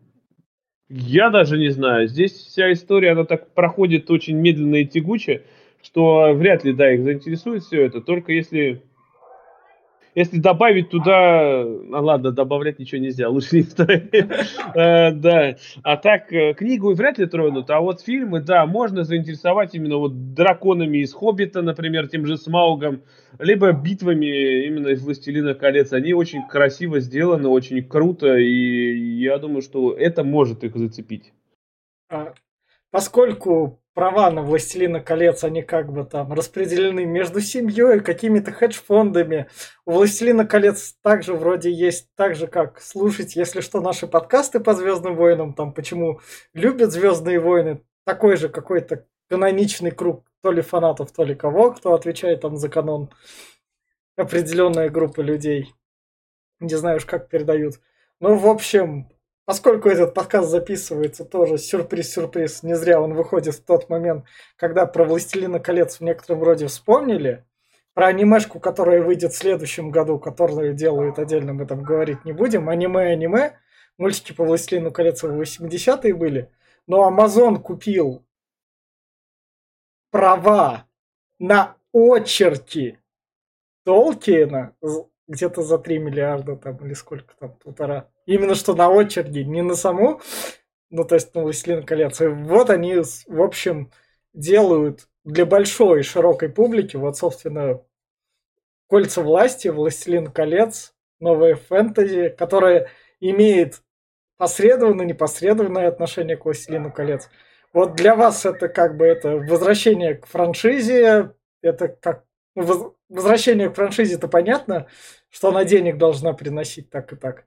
Я 0.89 1.31
даже 1.31 1.59
не 1.59 1.69
знаю. 1.69 2.09
Здесь 2.09 2.33
вся 2.33 2.73
история, 2.73 3.13
она 3.13 3.25
так 3.25 3.55
проходит 3.55 4.11
очень 4.11 4.37
медленно 4.37 4.77
и 4.77 4.87
тягуче, 4.87 5.45
что 5.85 6.33
вряд 6.33 6.65
ли, 6.65 6.73
да, 6.73 6.93
их 6.93 7.05
заинтересует 7.05 7.63
все 7.63 7.85
это. 7.85 8.01
Только 8.01 8.33
если 8.33 8.83
если 10.15 10.39
добавить 10.39 10.91
туда, 10.91 11.65
ну 11.65 12.05
ладно, 12.05 12.31
добавлять 12.31 12.79
ничего 12.79 13.01
нельзя, 13.01 13.29
лучше 13.29 13.57
не 13.57 13.63
стоит. 13.63 14.15
Э, 14.75 15.13
да, 15.13 15.57
а 15.83 15.97
так 15.97 16.33
э, 16.33 16.55
книгу 16.55 16.95
вряд 16.95 17.19
ли 17.19 17.27
тронут, 17.27 17.71
а 17.71 17.81
вот 17.81 18.01
фильмы, 18.01 18.41
да, 18.41 18.67
можно 18.67 19.05
заинтересовать 19.05 19.75
именно 19.75 19.99
вот 19.99 20.35
драконами 20.35 20.99
из 20.99 21.13
Хоббита, 21.13 21.63
например, 21.63 22.09
тем 22.09 22.27
же 22.27 22.37
Смаугом, 22.37 23.03
либо 23.39 23.73
битвами 23.73 24.67
именно 24.67 24.89
из 24.89 25.03
Властелина 25.03 25.55
колец. 25.55 25.93
Они 25.93 26.13
очень 26.13 26.47
красиво 26.49 26.99
сделаны, 26.99 27.49
очень 27.49 27.83
круто, 27.85 28.37
и 28.37 29.19
я 29.21 29.39
думаю, 29.39 29.63
что 29.63 29.93
это 29.93 30.25
может 30.25 30.65
их 30.65 30.77
зацепить. 30.77 31.33
А, 32.11 32.35
поскольку 32.91 33.81
права 33.95 34.31
на 34.31 34.43
«Властелина 34.43 35.01
колец», 35.01 35.45
они 35.45 35.63
как 35.63 35.93
бы 35.93 36.05
там 36.05 36.33
распределены 36.33 37.07
между 37.07 37.41
семьей, 37.41 38.01
какими-то 38.01 38.53
хедж-фондами. 38.53 39.49
У 39.87 39.93
«Властелина 39.93 40.45
колец» 40.45 40.97
также 41.03 41.35
вроде 41.35 41.73
есть 41.73 42.09
так 42.17 42.35
же, 42.35 42.47
как 42.47 42.81
слушать, 42.81 43.37
если 43.37 43.61
что, 43.61 43.81
наши 43.81 44.07
подкасты 44.07 44.61
по 44.61 44.75
«Звездным 44.75 45.17
войнам», 45.17 45.55
там 45.55 45.73
почему 45.73 46.21
любят 46.53 46.93
«Звездные 46.93 47.41
войны», 47.41 47.81
такой 48.05 48.37
же 48.37 48.49
какой-то 48.49 49.07
каноничный 49.29 49.91
круг 49.91 50.25
то 50.43 50.53
ли 50.53 50.61
фанатов, 50.61 51.11
то 51.11 51.25
ли 51.25 51.35
кого, 51.35 51.73
кто 51.73 51.95
отвечает 51.95 52.43
там 52.43 52.59
за 52.59 52.69
канон. 52.69 53.11
Определенная 54.17 54.91
группа 54.91 55.23
людей. 55.23 55.73
Не 56.61 56.75
знаю 56.75 56.99
уж, 56.99 57.07
как 57.07 57.31
передают. 57.31 57.77
Ну, 58.21 58.37
в 58.37 58.47
общем, 58.47 59.09
Поскольку 59.47 59.91
этот 59.91 60.15
подкаст 60.15 60.49
записывается 60.49 61.25
тоже 61.25 61.59
сюрприз-сюрприз, 61.59 62.63
не 62.63 62.75
зря 62.77 63.01
он 63.01 63.13
выходит 63.13 63.55
в 63.55 63.65
тот 63.65 63.91
момент, 63.91 64.25
когда 64.57 64.87
про 64.87 65.05
«Властелина 65.05 65.61
колец» 65.61 65.99
в 65.99 66.01
некотором 66.01 66.43
роде 66.43 66.67
вспомнили, 66.67 67.45
про 67.93 68.07
анимешку, 68.07 68.59
которая 68.59 69.03
выйдет 69.03 69.33
в 69.33 69.37
следующем 69.37 69.91
году, 69.91 70.19
которую 70.19 70.75
делают 70.75 71.19
отдельно, 71.19 71.53
мы 71.53 71.67
там 71.67 71.83
говорить 71.83 72.25
не 72.25 72.33
будем. 72.33 72.69
Аниме-аниме, 72.71 73.59
мультики 73.99 74.33
по 74.33 74.45
«Властелину 74.45 74.91
колец» 74.91 75.23
в 75.23 75.27
80-е 75.27 76.15
были, 76.15 76.51
но 76.87 77.09
Amazon 77.09 77.59
купил 77.59 78.25
права 80.11 80.87
на 81.39 81.77
очерки 81.93 82.99
Толкиена 83.85 84.75
где-то 85.29 85.63
за 85.63 85.79
3 85.79 85.99
миллиарда 85.99 86.57
там 86.57 86.79
или 86.79 86.95
сколько 86.95 87.37
там, 87.37 87.53
полтора. 87.57 88.11
Именно 88.27 88.55
что 88.55 88.75
на 88.75 88.89
очереди, 88.91 89.41
не 89.41 89.63
на 89.63 89.75
саму, 89.75 90.21
ну 90.91 91.05
то 91.05 91.15
есть 91.15 91.35
на 91.35 91.43
«Властелин 91.43 91.85
колец». 91.85 92.21
И 92.21 92.27
вот 92.27 92.71
они, 92.71 92.97
в 93.27 93.43
общем, 93.43 93.91
делают 94.33 95.09
для 95.25 95.47
большой 95.47 96.03
широкой 96.03 96.49
публики, 96.49 96.97
вот, 96.97 97.17
собственно, 97.17 97.83
«Кольца 98.89 99.23
власти», 99.23 99.69
«Властелин 99.69 100.31
колец», 100.31 100.95
новая 101.21 101.55
фэнтези, 101.57 102.29
которая 102.29 102.89
имеет 103.21 103.83
посредованное, 104.37 105.07
непосредственное 105.07 105.89
отношение 105.89 106.37
к 106.37 106.45
«Властелину 106.45 106.93
колец». 106.93 107.29
Вот 107.73 107.97
для 107.97 108.15
вас 108.15 108.47
это 108.47 108.69
как 108.69 108.97
бы 108.97 109.05
это 109.05 109.37
возвращение 109.37 110.15
к 110.15 110.27
франшизе, 110.27 111.33
это 111.61 111.89
как 111.89 112.25
возвращение 112.55 113.69
к 113.69 113.75
франшизе, 113.75 114.17
то 114.17 114.29
понятно, 114.29 114.87
что 115.29 115.49
она 115.49 115.65
денег 115.65 115.99
должна 115.99 116.33
приносить 116.35 116.89
так 116.91 117.13
и 117.13 117.17
так. 117.17 117.47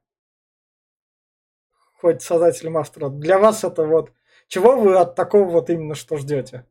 Хоть 2.00 2.22
создателям 2.22 2.78
автора. 2.78 3.10
Для 3.10 3.40
вас 3.40 3.64
это 3.64 3.84
вот... 3.84 4.12
Чего 4.48 4.80
вы 4.80 4.98
от 4.98 5.16
такого 5.16 5.50
вот 5.50 5.70
именно 5.70 5.96
что 5.96 6.18
ждете? 6.18 6.66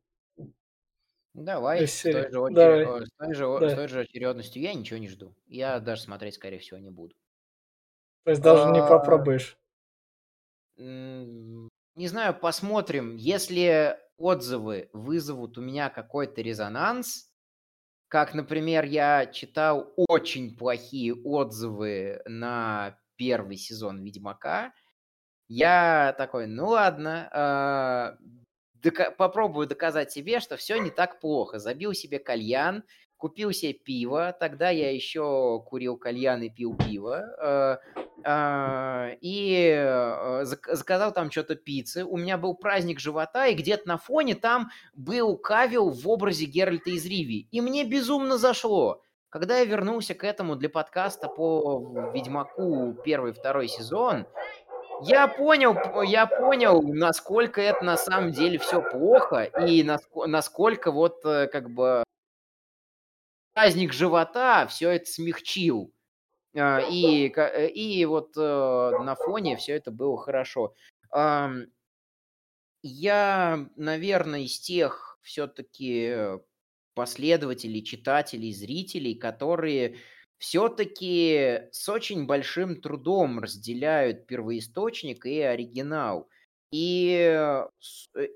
Давай, 1.34 1.86
с 1.86 2.02
той, 2.02 2.12
же 2.12 2.30
Давай. 2.30 3.04
С, 3.04 3.10
той 3.18 3.34
же, 3.34 3.58
да. 3.60 3.68
с 3.68 3.74
той 3.74 3.88
же 3.88 4.00
очередностью 4.00 4.62
я 4.62 4.72
ничего 4.72 4.98
не 4.98 5.08
жду. 5.08 5.34
Я 5.48 5.80
даже 5.80 6.00
смотреть, 6.00 6.34
скорее 6.34 6.58
всего, 6.58 6.78
не 6.78 6.88
буду. 6.88 7.14
То 8.24 8.30
есть 8.30 8.40
даже 8.40 8.62
а... 8.64 8.70
не 8.70 8.80
попробуешь? 8.80 9.58
Не 10.78 11.68
знаю, 12.08 12.34
посмотрим. 12.38 13.16
Если 13.16 13.98
отзывы 14.16 14.88
вызовут 14.94 15.58
у 15.58 15.60
меня 15.60 15.90
какой-то 15.90 16.40
резонанс, 16.40 17.30
как, 18.08 18.32
например, 18.32 18.84
я 18.84 19.26
читал 19.26 19.92
очень 19.96 20.56
плохие 20.56 21.14
отзывы 21.14 22.22
на 22.24 22.98
первый 23.16 23.56
сезон 23.56 24.02
Ведьмака. 24.02 24.72
Я 25.48 26.14
такой, 26.18 26.46
ну 26.46 26.68
ладно, 26.68 28.18
дока- 28.82 29.10
попробую 29.10 29.66
доказать 29.66 30.10
себе, 30.12 30.40
что 30.40 30.56
все 30.56 30.76
не 30.78 30.90
так 30.90 31.20
плохо. 31.20 31.58
Забил 31.58 31.92
себе 31.92 32.18
кальян, 32.18 32.82
купил 33.16 33.52
себе 33.52 33.72
пиво, 33.72 34.34
тогда 34.38 34.70
я 34.70 34.92
еще 34.92 35.62
курил 35.66 35.96
кальян 35.96 36.42
и 36.42 36.50
пил 36.50 36.76
пиво, 36.76 37.24
э, 37.40 37.78
э, 38.24 39.16
и 39.20 40.42
заказал 40.42 41.12
там 41.12 41.30
что-то 41.30 41.54
пиццы. 41.54 42.04
У 42.04 42.16
меня 42.16 42.36
был 42.36 42.54
праздник 42.54 43.00
живота, 43.00 43.46
и 43.46 43.54
где-то 43.54 43.88
на 43.88 43.98
фоне 43.98 44.34
там 44.34 44.70
был 44.94 45.36
Кавил 45.38 45.90
в 45.90 46.08
образе 46.08 46.46
Геральта 46.46 46.90
из 46.90 47.06
Риви. 47.06 47.48
И 47.50 47.60
мне 47.60 47.84
безумно 47.84 48.36
зашло. 48.38 49.02
Когда 49.28 49.58
я 49.58 49.64
вернулся 49.64 50.14
к 50.14 50.24
этому 50.24 50.56
для 50.56 50.70
подкаста 50.70 51.28
по 51.28 52.10
Ведьмаку 52.14 52.96
первый 53.04 53.32
второй 53.32 53.68
сезон, 53.68 54.26
я 55.02 55.28
понял, 55.28 55.76
я 56.02 56.26
понял, 56.26 56.82
насколько 56.82 57.60
это 57.60 57.84
на 57.84 57.96
самом 57.96 58.32
деле 58.32 58.58
все 58.58 58.82
плохо 58.82 59.44
и 59.66 59.82
насколько 59.82 60.90
вот 60.90 61.22
как 61.22 61.70
бы 61.70 62.02
праздник 63.56 63.92
живота 63.94 64.66
все 64.66 64.90
это 64.90 65.06
смягчил. 65.06 65.92
А, 66.54 66.80
и, 66.80 67.32
э, 67.34 67.68
и 67.68 68.04
вот 68.04 68.36
э, 68.36 68.40
на 68.40 69.14
фоне 69.14 69.56
все 69.56 69.74
это 69.74 69.90
было 69.90 70.16
хорошо. 70.18 70.74
Я, 72.82 73.68
наверное, 73.74 74.40
из 74.40 74.60
тех 74.60 75.18
все-таки 75.22 76.38
последователей, 76.94 77.82
читателей, 77.82 78.52
зрителей, 78.52 79.14
которые 79.14 79.96
все-таки 80.38 81.62
с 81.72 81.88
очень 81.88 82.26
большим 82.26 82.80
трудом 82.80 83.40
разделяют 83.40 84.26
первоисточник 84.26 85.26
и 85.26 85.40
оригинал. 85.40 86.28
И, 86.70 87.56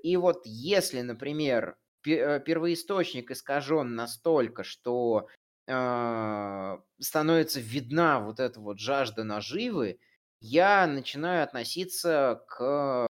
и 0.03 0.17
вот 0.17 0.41
если, 0.45 1.01
например, 1.01 1.77
первоисточник 2.03 3.31
искажен 3.31 3.95
настолько, 3.95 4.63
что 4.63 5.27
э, 5.67 6.77
становится 6.99 7.59
видна 7.59 8.19
вот 8.19 8.39
эта 8.39 8.59
вот 8.59 8.79
жажда 8.79 9.23
наживы, 9.23 9.99
я 10.39 10.87
начинаю 10.87 11.43
относиться 11.43 12.43
к 12.47 13.07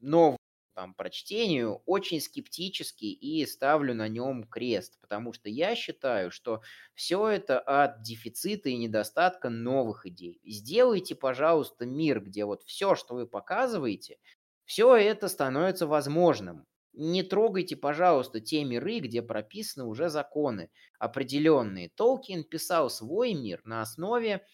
новому 0.00 0.35
там, 0.76 0.92
прочтению 0.92 1.82
очень 1.86 2.20
скептически 2.20 3.06
и 3.06 3.46
ставлю 3.46 3.94
на 3.94 4.08
нем 4.08 4.44
крест, 4.44 5.00
потому 5.00 5.32
что 5.32 5.48
я 5.48 5.74
считаю, 5.74 6.30
что 6.30 6.60
все 6.94 7.28
это 7.28 7.58
от 7.58 8.02
дефицита 8.02 8.68
и 8.68 8.76
недостатка 8.76 9.48
новых 9.48 10.04
идей. 10.04 10.38
Сделайте, 10.44 11.14
пожалуйста, 11.14 11.86
мир, 11.86 12.20
где 12.20 12.44
вот 12.44 12.62
все, 12.64 12.94
что 12.94 13.14
вы 13.14 13.26
показываете, 13.26 14.18
все 14.66 14.94
это 14.94 15.28
становится 15.28 15.86
возможным. 15.86 16.66
Не 16.92 17.22
трогайте, 17.22 17.74
пожалуйста, 17.74 18.40
те 18.40 18.62
миры, 18.62 18.98
где 18.98 19.22
прописаны 19.22 19.86
уже 19.86 20.10
законы 20.10 20.70
определенные. 20.98 21.88
Толкин 21.88 22.44
писал 22.44 22.90
свой 22.90 23.32
мир 23.32 23.62
на 23.64 23.80
основе 23.80 24.46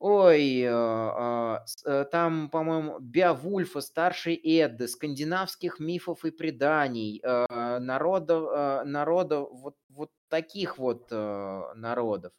Ой, 0.00 0.64
а, 0.64 1.56
а, 1.56 1.64
э, 1.84 2.04
там, 2.04 2.50
по-моему, 2.50 3.00
Беовульфа, 3.00 3.80
Старший 3.80 4.36
Эдды, 4.36 4.86
скандинавских 4.86 5.80
мифов 5.80 6.24
и 6.24 6.30
преданий, 6.30 7.20
а, 7.24 7.80
народов, 7.80 8.84
народов 8.86 9.48
вот, 9.50 9.74
вот 9.88 10.10
таких 10.28 10.78
вот 10.78 11.10
народов. 11.10 12.32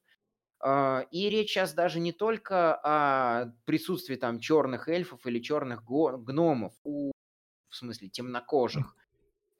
И 0.61 1.29
речь 1.29 1.49
сейчас 1.51 1.73
даже 1.73 1.99
не 2.01 2.11
только 2.11 2.75
о 2.83 3.53
присутствии 3.65 4.15
там 4.15 4.39
черных 4.39 4.89
эльфов 4.89 5.25
или 5.25 5.39
черных 5.39 5.83
гномов, 5.85 6.73
у, 6.83 7.11
в 7.69 7.75
смысле 7.75 8.09
темнокожих. 8.09 8.95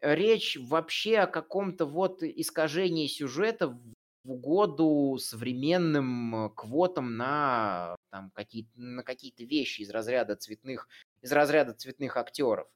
Речь 0.02 0.58
вообще 0.62 1.20
о 1.20 1.28
каком-то 1.28 1.86
вот 1.86 2.24
искажении 2.24 3.08
сюжета 3.08 3.80
в 4.24 4.32
угоду 4.32 5.18
современным 5.20 6.46
э, 6.46 6.50
квотам 6.56 7.16
на, 7.18 7.96
там, 8.12 8.32
какие, 8.32 8.68
на 8.76 9.04
какие-то 9.04 9.44
вещи 9.44 9.82
из 9.82 9.90
разряда 9.90 10.36
цветных, 10.36 10.88
из 11.22 11.32
разряда 11.32 11.74
цветных 11.74 12.18
актеров. 12.18 12.68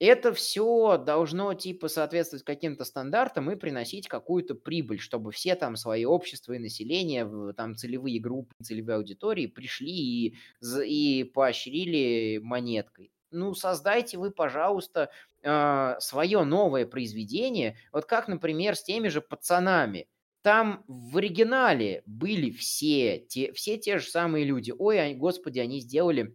Это 0.00 0.32
все 0.32 0.96
должно 0.96 1.54
типа 1.54 1.88
соответствовать 1.88 2.44
каким-то 2.44 2.84
стандартам 2.84 3.50
и 3.50 3.56
приносить 3.56 4.06
какую-то 4.06 4.54
прибыль, 4.54 5.00
чтобы 5.00 5.32
все 5.32 5.56
там 5.56 5.74
свои 5.74 6.04
общества 6.04 6.52
и 6.52 6.60
население, 6.60 7.52
там 7.54 7.74
целевые 7.74 8.20
группы, 8.20 8.54
целевые 8.62 8.96
аудитории 8.96 9.46
пришли 9.46 9.90
и, 9.90 10.36
и 10.84 11.24
поощрили 11.24 12.38
монеткой. 12.38 13.10
Ну, 13.32 13.54
создайте 13.54 14.18
вы, 14.18 14.30
пожалуйста, 14.30 15.10
э, 15.42 15.96
свое 15.98 16.44
новое 16.44 16.86
произведение, 16.86 17.76
вот 17.92 18.04
как, 18.04 18.28
например, 18.28 18.76
с 18.76 18.84
теми 18.84 19.08
же 19.08 19.20
пацанами– 19.20 20.06
там 20.42 20.84
в 20.86 21.16
оригинале 21.16 22.02
были 22.06 22.50
все 22.50 23.18
те, 23.18 23.52
все 23.52 23.76
те 23.78 23.98
же 23.98 24.06
самые 24.06 24.44
люди. 24.44 24.72
Ой, 24.76 25.00
они, 25.00 25.14
господи, 25.14 25.58
они 25.58 25.80
сделали 25.80 26.34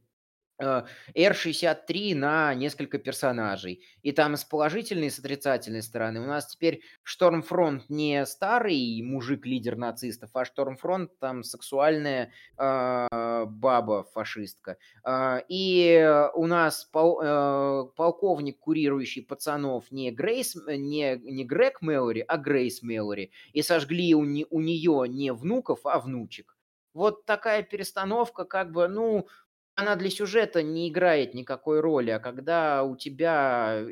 R63 0.61 2.15
на 2.15 2.53
несколько 2.53 2.97
персонажей. 2.97 3.83
И 4.01 4.11
там 4.11 4.35
с 4.37 4.43
положительной 4.43 5.07
и 5.07 5.09
с 5.09 5.19
отрицательной 5.19 5.81
стороны. 5.81 6.21
У 6.21 6.25
нас 6.25 6.47
теперь 6.47 6.81
Штормфронт 7.03 7.89
не 7.89 8.25
старый 8.25 9.01
мужик-лидер 9.01 9.75
нацистов, 9.75 10.29
а 10.33 10.45
Штормфронт 10.45 11.17
там 11.19 11.43
сексуальная 11.43 12.31
э, 12.57 13.45
баба-фашистка. 13.45 14.77
Э, 15.05 15.39
и 15.47 16.29
у 16.35 16.45
нас 16.45 16.85
пол, 16.85 17.19
э, 17.21 17.85
полковник, 17.95 18.59
курирующий 18.59 19.23
пацанов, 19.23 19.91
не, 19.91 20.11
Грейс, 20.11 20.55
не, 20.67 21.17
не 21.17 21.43
Грег 21.43 21.81
Мэлори, 21.81 22.23
а 22.27 22.37
Грейс 22.37 22.81
Мэлори. 22.83 23.31
И 23.53 23.61
сожгли 23.61 24.13
у, 24.15 24.23
не, 24.23 24.45
у 24.49 24.59
нее 24.61 25.05
не 25.07 25.33
внуков, 25.33 25.85
а 25.85 25.99
внучек. 25.99 26.55
Вот 26.93 27.25
такая 27.25 27.63
перестановка, 27.63 28.45
как 28.45 28.71
бы, 28.71 28.87
ну, 28.87 29.27
она 29.75 29.95
для 29.95 30.09
сюжета 30.09 30.61
не 30.61 30.89
играет 30.89 31.33
никакой 31.33 31.79
роли, 31.79 32.11
а 32.11 32.19
когда 32.19 32.83
у 32.83 32.95
тебя 32.95 33.85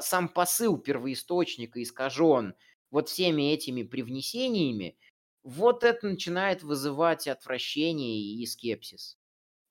сам 0.00 0.28
посыл 0.28 0.78
первоисточника 0.78 1.82
искажен 1.82 2.54
вот 2.90 3.08
всеми 3.08 3.52
этими 3.52 3.82
привнесениями, 3.82 4.96
вот 5.42 5.82
это 5.82 6.06
начинает 6.06 6.62
вызывать 6.62 7.26
отвращение 7.26 8.20
и 8.20 8.46
скепсис. 8.46 9.16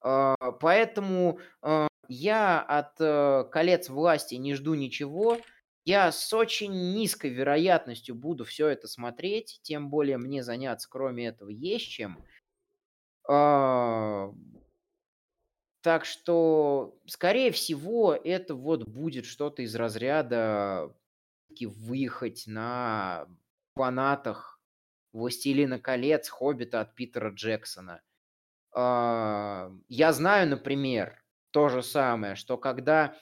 А, 0.01 0.35
поэтому 0.59 1.39
а, 1.61 1.87
я 2.09 2.59
от 2.61 2.99
э, 2.99 3.45
колец 3.51 3.87
власти 3.89 4.35
не 4.35 4.53
жду 4.53 4.73
ничего. 4.73 5.37
Я 5.85 6.11
с 6.11 6.33
очень 6.33 6.93
низкой 6.93 7.29
вероятностью 7.29 8.15
буду 8.15 8.43
все 8.43 8.67
это 8.67 8.87
смотреть, 8.87 9.59
тем 9.63 9.89
более 9.89 10.17
мне 10.17 10.43
заняться 10.43 10.89
кроме 10.89 11.27
этого 11.27 11.49
есть 11.49 11.87
чем. 11.87 12.23
Так 15.81 16.05
что, 16.05 16.95
скорее 17.07 17.51
всего, 17.51 18.13
это 18.13 18.53
вот 18.55 18.87
будет 18.87 19.25
что-то 19.25 19.63
из 19.63 19.75
разряда 19.75 20.93
выехать 21.59 22.43
на 22.47 23.27
фанатах 23.75 24.59
«Властелина 25.11 25.79
колец», 25.79 26.29
«Хоббита» 26.29 26.81
от 26.81 26.95
Питера 26.95 27.31
Джексона. 27.31 28.01
А, 28.73 29.71
я 29.89 30.13
знаю, 30.13 30.49
например, 30.49 31.23
то 31.51 31.67
же 31.67 31.83
самое, 31.83 32.35
что 32.35 32.57
когда 32.57 33.17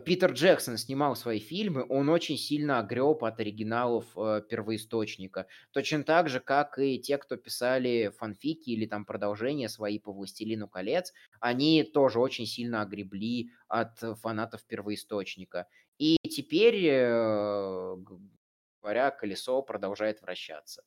Питер 0.00 0.32
Джексон 0.32 0.78
снимал 0.78 1.16
свои 1.16 1.38
фильмы, 1.38 1.84
он 1.88 2.08
очень 2.08 2.36
сильно 2.36 2.78
огреб 2.78 3.22
от 3.24 3.40
оригиналов 3.40 4.06
э, 4.16 4.42
первоисточника. 4.48 5.46
Точно 5.72 6.04
так 6.04 6.28
же, 6.28 6.40
как 6.40 6.78
и 6.78 6.98
те, 6.98 7.18
кто 7.18 7.36
писали 7.36 8.12
фанфики 8.16 8.70
или 8.70 8.86
там 8.86 9.04
продолжения 9.04 9.68
свои 9.68 9.98
по 9.98 10.12
«Властелину 10.12 10.68
колец», 10.68 11.12
они 11.40 11.82
тоже 11.82 12.18
очень 12.18 12.46
сильно 12.46 12.82
огребли 12.82 13.50
от 13.68 13.98
фанатов 14.20 14.64
первоисточника. 14.64 15.66
И 15.98 16.16
теперь, 16.28 16.86
э, 16.86 17.96
говоря, 18.82 19.10
колесо 19.10 19.62
продолжает 19.62 20.22
вращаться. 20.22 20.82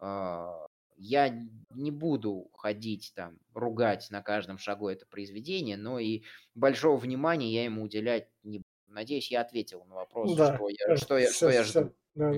А, 0.00 0.67
я 0.98 1.32
не 1.70 1.90
буду 1.90 2.50
ходить 2.52 3.12
там, 3.14 3.38
ругать 3.54 4.08
на 4.10 4.20
каждом 4.20 4.58
шагу 4.58 4.88
это 4.88 5.06
произведение, 5.06 5.76
но 5.76 5.98
и 5.98 6.22
большого 6.54 6.96
внимания 6.96 7.52
я 7.52 7.64
ему 7.64 7.82
уделять 7.82 8.28
не 8.42 8.58
буду. 8.58 8.68
Надеюсь, 8.88 9.30
я 9.30 9.42
ответил 9.42 9.84
на 9.84 9.96
вопрос, 9.96 10.34
да, 10.34 10.56
что 10.56 10.68
я, 10.68 10.96
что 10.96 11.18
я, 11.18 11.30
что 11.30 11.50
я 11.50 11.62
жду. 11.62 11.92
Да. 12.14 12.32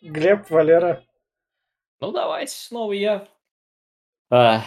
Глеб, 0.00 0.50
Валера. 0.50 1.04
Ну, 2.00 2.12
давайте 2.12 2.54
снова 2.56 2.92
я. 2.92 3.28
А, 4.30 4.64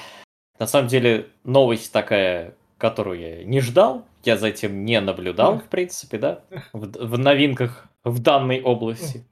на 0.60 0.68
самом 0.68 0.88
деле, 0.88 1.28
новость 1.44 1.92
такая, 1.92 2.56
которую 2.78 3.20
я 3.20 3.44
не 3.44 3.60
ждал, 3.60 4.06
я 4.24 4.38
за 4.38 4.48
этим 4.48 4.86
не 4.86 5.02
наблюдал, 5.02 5.60
в 5.60 5.68
принципе, 5.68 6.18
да, 6.18 6.46
в, 6.74 6.86
в 6.86 7.18
новинках 7.18 7.88
в 8.04 8.20
данной 8.20 8.62
области. 8.62 9.26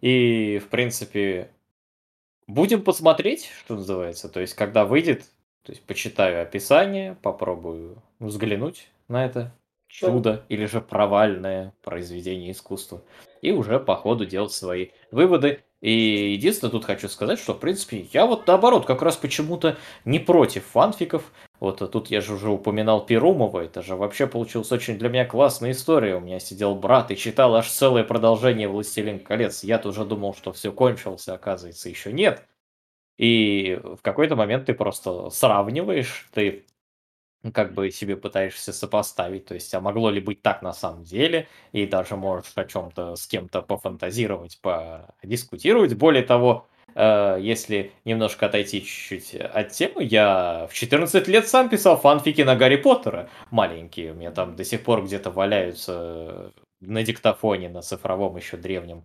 И, 0.00 0.58
в 0.58 0.68
принципе, 0.68 1.50
Будем 2.52 2.82
посмотреть, 2.82 3.50
что 3.64 3.76
называется. 3.76 4.28
То 4.28 4.40
есть, 4.40 4.52
когда 4.52 4.84
выйдет, 4.84 5.22
то 5.62 5.72
есть, 5.72 5.82
почитаю 5.86 6.42
описание, 6.42 7.16
попробую 7.22 8.02
взглянуть 8.18 8.90
на 9.08 9.24
это 9.24 9.54
чудо 9.88 10.44
или 10.50 10.66
же 10.66 10.82
провальное 10.82 11.72
произведение 11.80 12.52
искусства. 12.52 13.02
И 13.40 13.52
уже 13.52 13.80
по 13.80 13.96
ходу 13.96 14.26
делать 14.26 14.52
свои 14.52 14.88
выводы. 15.10 15.64
И 15.82 16.32
единственное, 16.32 16.70
тут 16.70 16.84
хочу 16.84 17.08
сказать, 17.08 17.40
что, 17.40 17.54
в 17.54 17.58
принципе, 17.58 18.06
я 18.12 18.24
вот 18.24 18.46
наоборот, 18.46 18.86
как 18.86 19.02
раз 19.02 19.16
почему-то 19.16 19.76
не 20.04 20.20
против 20.20 20.64
фанфиков. 20.64 21.24
Вот 21.58 21.82
а 21.82 21.88
тут 21.88 22.08
я 22.08 22.20
же 22.20 22.34
уже 22.34 22.50
упоминал 22.50 23.04
Перумова, 23.04 23.60
это 23.60 23.82
же 23.82 23.96
вообще 23.96 24.28
получилась 24.28 24.70
очень 24.70 24.96
для 24.96 25.08
меня 25.08 25.24
классная 25.24 25.72
история. 25.72 26.16
У 26.16 26.20
меня 26.20 26.38
сидел 26.38 26.76
брат 26.76 27.10
и 27.10 27.16
читал 27.16 27.56
аж 27.56 27.68
целое 27.68 28.04
продолжение 28.04 28.68
«Властелин 28.68 29.18
колец». 29.18 29.64
Я 29.64 29.78
тоже 29.78 30.04
думал, 30.04 30.34
что 30.34 30.52
все 30.52 30.72
кончилось, 30.72 31.28
а 31.28 31.34
оказывается, 31.34 31.88
еще 31.88 32.12
нет. 32.12 32.46
И 33.18 33.80
в 33.82 34.02
какой-то 34.02 34.36
момент 34.36 34.66
ты 34.66 34.74
просто 34.74 35.30
сравниваешь, 35.30 36.28
ты 36.32 36.64
как 37.50 37.74
бы 37.74 37.90
себе 37.90 38.16
пытаешься 38.16 38.72
сопоставить, 38.72 39.46
то 39.46 39.54
есть, 39.54 39.74
а 39.74 39.80
могло 39.80 40.10
ли 40.10 40.20
быть 40.20 40.42
так 40.42 40.62
на 40.62 40.72
самом 40.72 41.02
деле, 41.02 41.48
и 41.72 41.86
даже 41.86 42.16
можешь 42.16 42.52
о 42.54 42.64
чем-то 42.64 43.16
с 43.16 43.26
кем-то 43.26 43.62
пофантазировать, 43.62 44.60
подискутировать. 44.60 45.94
Более 45.94 46.22
того, 46.22 46.68
э, 46.94 47.38
если 47.40 47.92
немножко 48.04 48.46
отойти 48.46 48.80
чуть-чуть 48.82 49.34
от 49.34 49.70
темы, 49.72 50.04
я 50.04 50.68
в 50.70 50.74
14 50.74 51.26
лет 51.28 51.48
сам 51.48 51.68
писал 51.68 51.96
фанфики 51.96 52.42
на 52.42 52.54
Гарри 52.54 52.76
Поттера 52.76 53.28
маленькие. 53.50 54.12
У 54.12 54.14
меня 54.14 54.30
там 54.30 54.54
до 54.54 54.64
сих 54.64 54.84
пор 54.84 55.04
где-то 55.04 55.30
валяются 55.30 56.52
на 56.80 57.02
диктофоне, 57.02 57.68
на 57.68 57.82
цифровом 57.82 58.36
еще 58.36 58.56
древнем, 58.56 59.04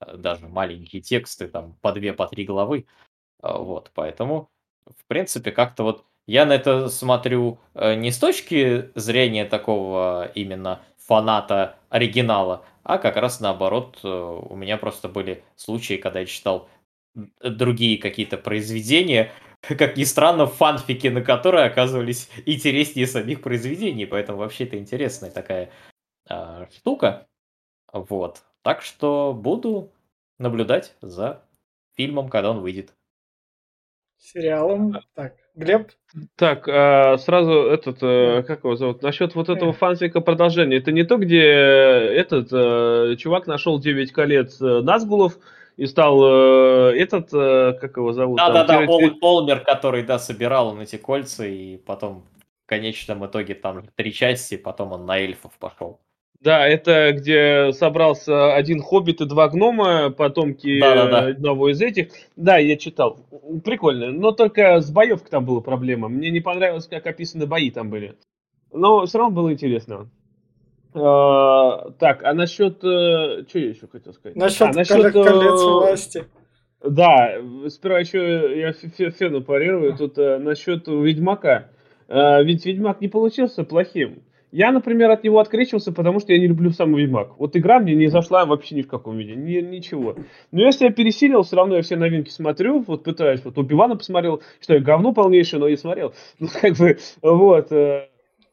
э, 0.00 0.16
даже 0.16 0.48
маленькие 0.48 1.02
тексты, 1.02 1.48
там 1.48 1.74
по 1.82 1.92
две, 1.92 2.12
по 2.12 2.26
три 2.26 2.44
главы. 2.44 2.86
А, 3.42 3.58
вот, 3.58 3.90
поэтому, 3.94 4.50
в 4.86 5.04
принципе, 5.06 5.52
как-то 5.52 5.84
вот 5.84 6.04
я 6.26 6.44
на 6.46 6.54
это 6.54 6.88
смотрю 6.88 7.58
э, 7.74 7.94
не 7.94 8.10
с 8.10 8.18
точки 8.18 8.90
зрения 8.94 9.44
такого 9.44 10.30
именно 10.34 10.82
фаната 10.98 11.76
оригинала, 11.88 12.64
а 12.82 12.98
как 12.98 13.16
раз 13.16 13.40
наоборот, 13.40 14.00
э, 14.02 14.08
у 14.08 14.54
меня 14.56 14.76
просто 14.76 15.08
были 15.08 15.44
случаи, 15.56 15.96
когда 15.96 16.20
я 16.20 16.26
читал 16.26 16.68
другие 17.40 17.98
какие-то 17.98 18.36
произведения, 18.38 19.32
как 19.60 19.96
ни 19.96 20.04
странно, 20.04 20.46
фанфики, 20.46 21.08
на 21.08 21.22
которые 21.22 21.64
оказывались 21.64 22.28
интереснее 22.44 23.06
самих 23.06 23.42
произведений, 23.42 24.06
поэтому 24.06 24.38
вообще 24.38 24.64
это 24.64 24.78
интересная 24.78 25.30
такая 25.30 25.70
э, 26.28 26.66
штука. 26.76 27.26
Вот. 27.92 28.42
Так 28.62 28.82
что 28.82 29.32
буду 29.32 29.92
наблюдать 30.38 30.94
за 31.00 31.42
фильмом, 31.96 32.28
когда 32.28 32.50
он 32.50 32.60
выйдет. 32.60 32.94
Сериалом. 34.18 34.98
Так, 35.14 35.34
Глеб? 35.54 35.90
Так, 36.36 36.68
а, 36.68 37.16
сразу 37.18 37.52
этот, 37.52 37.98
э, 38.02 38.42
как 38.42 38.64
его 38.64 38.76
зовут? 38.76 39.02
Насчет 39.02 39.34
вот 39.34 39.48
этого 39.48 39.72
фанфика 39.72 40.20
продолжения. 40.20 40.76
Это 40.76 40.92
не 40.92 41.04
то, 41.04 41.16
где 41.16 41.42
этот 41.42 42.48
э, 42.52 43.16
чувак 43.16 43.46
нашел 43.46 43.78
9 43.78 44.12
колец 44.12 44.60
э, 44.60 44.80
Назгулов 44.82 45.38
и 45.76 45.86
стал 45.86 46.24
этот, 46.94 47.30
как 47.30 47.98
его 47.98 48.12
зовут? 48.12 48.38
Да-да-да, 48.38 48.86
Пол, 48.86 49.10
Полмер, 49.20 49.60
который, 49.60 50.02
да, 50.04 50.18
собирал 50.18 50.68
он 50.68 50.80
эти 50.80 50.96
кольца, 50.96 51.46
и 51.46 51.76
потом 51.76 52.24
в 52.64 52.68
конечном 52.68 53.26
итоге 53.26 53.54
там 53.54 53.82
три 53.94 54.12
части, 54.12 54.56
потом 54.56 54.92
он 54.92 55.04
на 55.04 55.18
эльфов 55.18 55.52
пошел. 55.58 56.00
Да, 56.40 56.66
это 56.66 57.12
где 57.12 57.72
собрался 57.72 58.54
один 58.54 58.80
хоббит 58.80 59.20
и 59.20 59.26
два 59.26 59.48
гнома, 59.48 60.10
потомки 60.10 60.80
да, 60.80 60.94
да, 60.94 61.08
да. 61.08 61.18
одного 61.28 61.70
из 61.70 61.80
этих. 61.80 62.08
Да, 62.36 62.58
я 62.58 62.76
читал. 62.76 63.18
Прикольно. 63.64 64.12
Но 64.12 64.32
только 64.32 64.80
с 64.80 64.90
боевкой 64.90 65.30
там 65.30 65.44
была 65.44 65.60
проблема. 65.60 66.08
Мне 66.08 66.30
не 66.30 66.40
понравилось, 66.40 66.86
как 66.86 67.06
описаны 67.06 67.46
бои 67.46 67.70
там 67.70 67.90
были. 67.90 68.16
Но 68.72 69.06
все 69.06 69.18
равно 69.18 69.34
было 69.34 69.52
интересно. 69.52 70.10
А, 70.94 71.90
так, 71.98 72.22
а 72.24 72.32
насчет... 72.32 72.82
Э, 72.84 73.44
что 73.48 73.58
я 73.58 73.68
еще 73.68 73.86
хотел 73.86 74.12
сказать? 74.12 74.36
Насчет, 74.36 74.62
а, 74.62 74.72
насчет 74.72 75.12
колец 75.12 75.60
э, 75.60 75.66
власти. 75.66 76.24
Да, 76.82 77.38
сперва 77.68 78.00
еще 78.00 78.60
я 78.60 78.72
Фену 79.10 79.42
парирую. 79.42 79.96
Тут 79.96 80.18
э, 80.18 80.38
насчет 80.38 80.86
Ведьмака. 80.88 81.68
Э, 82.08 82.42
ведь 82.42 82.64
Ведьмак 82.64 83.00
не 83.00 83.08
получился 83.08 83.64
плохим. 83.64 84.22
Я, 84.56 84.72
например, 84.72 85.10
от 85.10 85.22
него 85.22 85.38
открещивался, 85.38 85.92
потому 85.92 86.18
что 86.18 86.32
я 86.32 86.38
не 86.38 86.46
люблю 86.46 86.70
самый 86.70 87.02
Ведьмак. 87.02 87.38
Вот 87.38 87.54
игра 87.58 87.78
мне 87.78 87.94
не 87.94 88.06
зашла 88.06 88.46
вообще 88.46 88.76
ни 88.76 88.80
в 88.80 88.88
каком 88.88 89.18
виде, 89.18 89.36
ни, 89.36 89.60
ничего. 89.60 90.16
Но 90.50 90.62
если 90.62 90.86
я 90.86 90.90
пересилил, 90.90 91.42
все 91.42 91.56
равно 91.56 91.76
я 91.76 91.82
все 91.82 91.96
новинки 91.96 92.30
смотрю, 92.30 92.80
вот 92.80 93.04
пытаюсь, 93.04 93.44
вот 93.44 93.58
Убивана 93.58 93.96
посмотрел, 93.96 94.40
что 94.62 94.72
я 94.72 94.80
говно 94.80 95.12
полнейшее, 95.12 95.60
но 95.60 95.68
я 95.68 95.76
смотрел. 95.76 96.14
Ну, 96.38 96.48
как 96.58 96.74
бы, 96.78 96.96
вот. 97.20 97.70
Э, 97.70 98.08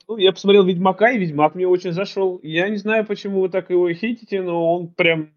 ну, 0.09 0.17
я 0.17 0.33
посмотрел 0.33 0.65
Ведьмака, 0.65 1.09
и 1.11 1.17
Ведьмак 1.17 1.55
мне 1.55 1.65
очень 1.65 1.93
зашел. 1.93 2.37
Я 2.43 2.67
не 2.67 2.75
знаю, 2.75 3.05
почему 3.05 3.39
вы 3.39 3.47
так 3.47 3.69
его 3.69 3.89
хейтите, 3.93 4.41
но 4.41 4.75
он 4.75 4.89
прям... 4.89 5.29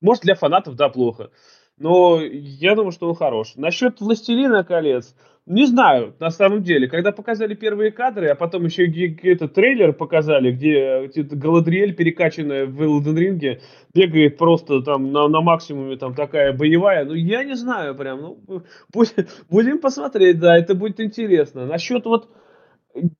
Может, 0.00 0.24
для 0.24 0.34
фанатов, 0.34 0.74
да, 0.74 0.88
плохо. 0.88 1.30
Но 1.78 2.20
я 2.20 2.74
думаю, 2.74 2.90
что 2.90 3.08
он 3.08 3.14
хорош. 3.14 3.54
Насчет 3.54 4.00
«Властелина 4.00 4.64
колец», 4.64 5.14
не 5.50 5.66
знаю, 5.66 6.14
на 6.20 6.30
самом 6.30 6.62
деле. 6.62 6.86
Когда 6.86 7.10
показали 7.10 7.54
первые 7.54 7.90
кадры, 7.90 8.28
а 8.28 8.36
потом 8.36 8.66
еще 8.66 8.86
этот 8.86 9.52
трейлер 9.52 9.92
показали, 9.92 10.52
где, 10.52 11.08
где 11.08 11.22
Галадриэль, 11.24 11.94
перекачанная 11.94 12.66
в 12.66 12.80
Элден 12.80 13.18
Ринге, 13.18 13.60
бегает 13.92 14.38
просто 14.38 14.80
там 14.82 15.10
на, 15.10 15.26
на 15.26 15.40
максимуме, 15.40 15.96
там 15.96 16.14
такая 16.14 16.52
боевая. 16.52 17.04
Ну, 17.04 17.14
я 17.14 17.42
не 17.42 17.56
знаю 17.56 17.96
прям. 17.96 18.20
Ну, 18.20 18.62
будем, 18.92 19.26
будем 19.50 19.78
посмотреть, 19.80 20.38
да, 20.38 20.56
это 20.56 20.76
будет 20.76 21.00
интересно. 21.00 21.66
Насчет 21.66 22.04
вот 22.04 22.28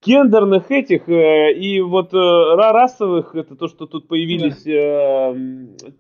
гендерных 0.01 0.71
этих 0.71 1.09
э, 1.09 1.53
и 1.53 1.81
вот 1.81 2.15
э, 2.15 2.17
расовых, 2.17 3.35
это 3.35 3.57
то, 3.57 3.67
что 3.67 3.87
тут 3.87 4.07
появились 4.07 4.65
э, 4.69 5.95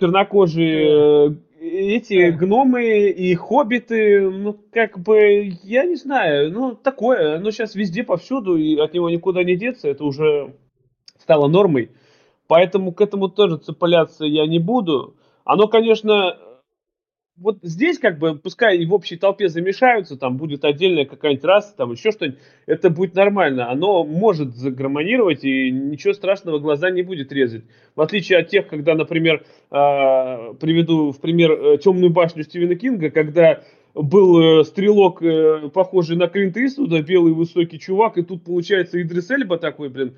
чернокожие 0.00 1.30
э, 1.30 1.34
эти 1.76 2.30
гномы 2.30 3.10
и 3.10 3.34
хоббиты, 3.34 4.30
ну, 4.30 4.56
как 4.72 4.98
бы, 4.98 5.52
я 5.62 5.84
не 5.84 5.96
знаю, 5.96 6.52
ну, 6.52 6.74
такое, 6.74 7.36
оно 7.36 7.50
сейчас 7.50 7.74
везде, 7.74 8.02
повсюду, 8.02 8.56
и 8.56 8.76
от 8.78 8.94
него 8.94 9.10
никуда 9.10 9.44
не 9.44 9.56
деться, 9.56 9.88
это 9.88 10.04
уже 10.04 10.54
стало 11.18 11.48
нормой. 11.48 11.90
Поэтому 12.46 12.92
к 12.92 13.00
этому 13.00 13.28
тоже 13.28 13.58
цепляться 13.58 14.24
я 14.24 14.46
не 14.46 14.58
буду. 14.58 15.16
Оно, 15.44 15.68
конечно, 15.68 16.36
вот 17.38 17.58
здесь 17.62 17.98
как 17.98 18.18
бы, 18.18 18.36
пускай 18.36 18.78
и 18.78 18.86
в 18.86 18.94
общей 18.94 19.16
толпе 19.16 19.48
замешаются, 19.48 20.16
там 20.16 20.36
будет 20.36 20.64
отдельная 20.64 21.04
какая-нибудь 21.04 21.44
раса, 21.44 21.74
там 21.76 21.92
еще 21.92 22.10
что-нибудь, 22.10 22.38
это 22.66 22.88
будет 22.88 23.14
нормально. 23.14 23.70
Оно 23.70 24.04
может 24.04 24.56
загромонировать, 24.56 25.44
и 25.44 25.70
ничего 25.70 26.14
страшного 26.14 26.58
глаза 26.58 26.90
не 26.90 27.02
будет 27.02 27.32
резать. 27.32 27.64
В 27.94 28.00
отличие 28.00 28.38
от 28.38 28.48
тех, 28.48 28.68
когда, 28.68 28.94
например, 28.94 29.44
э, 29.70 30.54
приведу 30.60 31.12
в 31.12 31.20
пример 31.20 31.52
э, 31.52 31.78
«Темную 31.78 32.10
башню» 32.10 32.42
Стивена 32.42 32.74
Кинга, 32.74 33.10
когда 33.10 33.62
был 33.94 34.60
э, 34.60 34.64
стрелок, 34.64 35.22
э, 35.22 35.68
похожий 35.72 36.16
на 36.16 36.28
Клинта 36.28 36.64
Иствуда, 36.64 37.02
белый 37.02 37.32
высокий 37.32 37.78
чувак, 37.78 38.18
и 38.18 38.22
тут 38.22 38.44
получается 38.44 39.00
Идрис 39.00 39.30
Эльба 39.30 39.58
такой, 39.58 39.88
блин, 39.88 40.14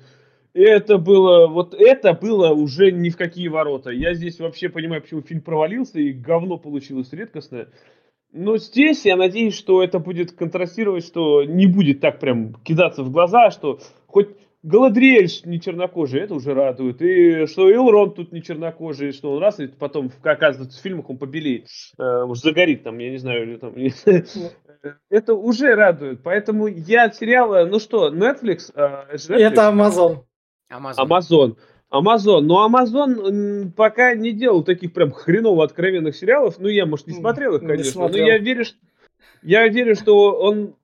это 0.63 0.97
было, 0.97 1.47
вот 1.47 1.73
это 1.73 2.13
было 2.13 2.49
уже 2.49 2.91
ни 2.91 3.09
в 3.09 3.17
какие 3.17 3.47
ворота. 3.47 3.91
Я 3.91 4.13
здесь 4.13 4.39
вообще 4.39 4.69
понимаю, 4.69 5.01
почему 5.01 5.21
фильм 5.21 5.41
провалился 5.41 5.99
и 5.99 6.11
говно 6.11 6.57
получилось 6.57 7.13
редкостное. 7.13 7.69
Но 8.31 8.57
здесь 8.57 9.05
я 9.05 9.15
надеюсь, 9.15 9.55
что 9.55 9.83
это 9.83 9.99
будет 9.99 10.33
контрастировать, 10.33 11.05
что 11.05 11.43
не 11.43 11.65
будет 11.65 11.99
так 11.99 12.19
прям 12.19 12.53
кидаться 12.63 13.03
в 13.03 13.11
глаза, 13.11 13.49
что 13.49 13.79
хоть 14.05 14.29
Галадриэль 14.61 15.29
не 15.45 15.61
чернокожий, 15.61 16.21
это 16.21 16.35
уже 16.35 16.53
радует. 16.53 17.01
И 17.01 17.45
что 17.45 17.71
Элрон 17.71 18.13
тут 18.13 18.33
не 18.33 18.43
чернокожий, 18.43 19.13
что 19.13 19.31
он 19.31 19.41
раз, 19.41 19.59
и 19.59 19.67
потом, 19.67 20.11
оказывается, 20.21 20.77
в 20.77 20.83
фильмах 20.83 21.09
он 21.09 21.17
побелеет, 21.17 21.67
э, 21.97 22.23
уж 22.23 22.39
загорит 22.39 22.83
там, 22.83 22.97
я 22.99 23.09
не 23.09 23.17
знаю, 23.17 23.43
или 23.43 23.57
там. 23.57 23.73
это 25.09 25.33
уже 25.33 25.73
радует. 25.75 26.21
Поэтому 26.21 26.67
я 26.67 27.05
от 27.05 27.15
сериала, 27.15 27.65
ну 27.65 27.79
что, 27.79 28.13
Netflix? 28.13 28.71
Э, 28.75 29.15
Netflix? 29.15 29.35
Это 29.35 29.61
Amazon. 29.61 30.25
Amazon. 30.69 31.07
Amazon. 31.07 31.57
Amazon. 31.91 32.41
Но 32.41 32.67
Amazon 32.67 33.71
пока 33.71 34.13
не 34.15 34.31
делал 34.31 34.63
таких 34.63 34.93
прям 34.93 35.11
хреново 35.11 35.63
откровенных 35.63 36.15
сериалов. 36.15 36.59
Ну, 36.59 36.67
я, 36.67 36.85
может, 36.85 37.07
не 37.07 37.13
смотрел 37.13 37.55
их, 37.55 37.61
конечно. 37.61 37.91
Смотрел. 37.91 38.25
Но 38.25 38.31
я 38.31 38.37
верю, 38.37 38.65
что 38.65 38.77
я 39.41 39.67
верю, 39.67 39.95
что 39.95 40.31
он 40.31 40.75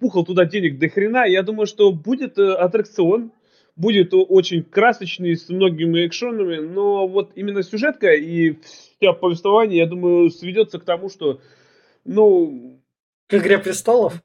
пухал 0.00 0.24
туда 0.24 0.44
денег 0.46 0.78
до 0.78 0.88
хрена. 0.88 1.26
Я 1.26 1.42
думаю, 1.42 1.66
что 1.66 1.92
будет 1.92 2.38
э, 2.38 2.54
аттракцион, 2.54 3.32
будет 3.76 4.10
очень 4.12 4.62
красочный, 4.62 5.36
с 5.36 5.48
многими 5.48 6.06
экшонами, 6.06 6.56
но 6.56 7.06
вот 7.06 7.32
именно 7.34 7.62
сюжетка 7.62 8.12
и 8.14 8.56
вся 8.62 9.12
повествование, 9.12 9.78
я 9.78 9.86
думаю, 9.86 10.30
сведется 10.30 10.78
к 10.78 10.84
тому, 10.84 11.08
что, 11.08 11.40
ну... 12.04 12.80
К 13.28 13.34
«Игре 13.34 13.58
престолов»? 13.58 14.22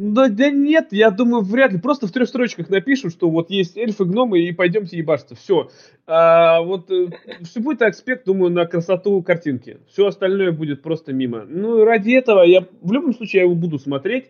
Да, 0.00 0.28
да 0.28 0.48
нет, 0.48 0.92
я 0.92 1.10
думаю, 1.10 1.42
вряд 1.42 1.72
ли. 1.72 1.78
Просто 1.80 2.06
в 2.06 2.12
трех 2.12 2.28
строчках 2.28 2.70
напишут, 2.70 3.12
что 3.12 3.28
вот 3.28 3.50
есть 3.50 3.76
эльфы, 3.76 4.04
гномы, 4.04 4.38
и 4.38 4.52
пойдемте 4.52 4.96
ебашиться. 4.96 5.34
Все. 5.34 5.70
А, 6.06 6.60
вот 6.60 6.88
э, 6.92 7.08
все 7.42 7.58
будет 7.58 7.82
аспект, 7.82 8.24
думаю, 8.24 8.52
на 8.52 8.64
красоту 8.64 9.20
картинки. 9.22 9.78
Все 9.88 10.06
остальное 10.06 10.52
будет 10.52 10.82
просто 10.82 11.12
мимо. 11.12 11.44
Ну, 11.48 11.84
ради 11.84 12.12
этого 12.12 12.44
я 12.44 12.64
в 12.80 12.92
любом 12.92 13.12
случае 13.12 13.40
я 13.40 13.46
его 13.46 13.56
буду 13.56 13.80
смотреть. 13.80 14.26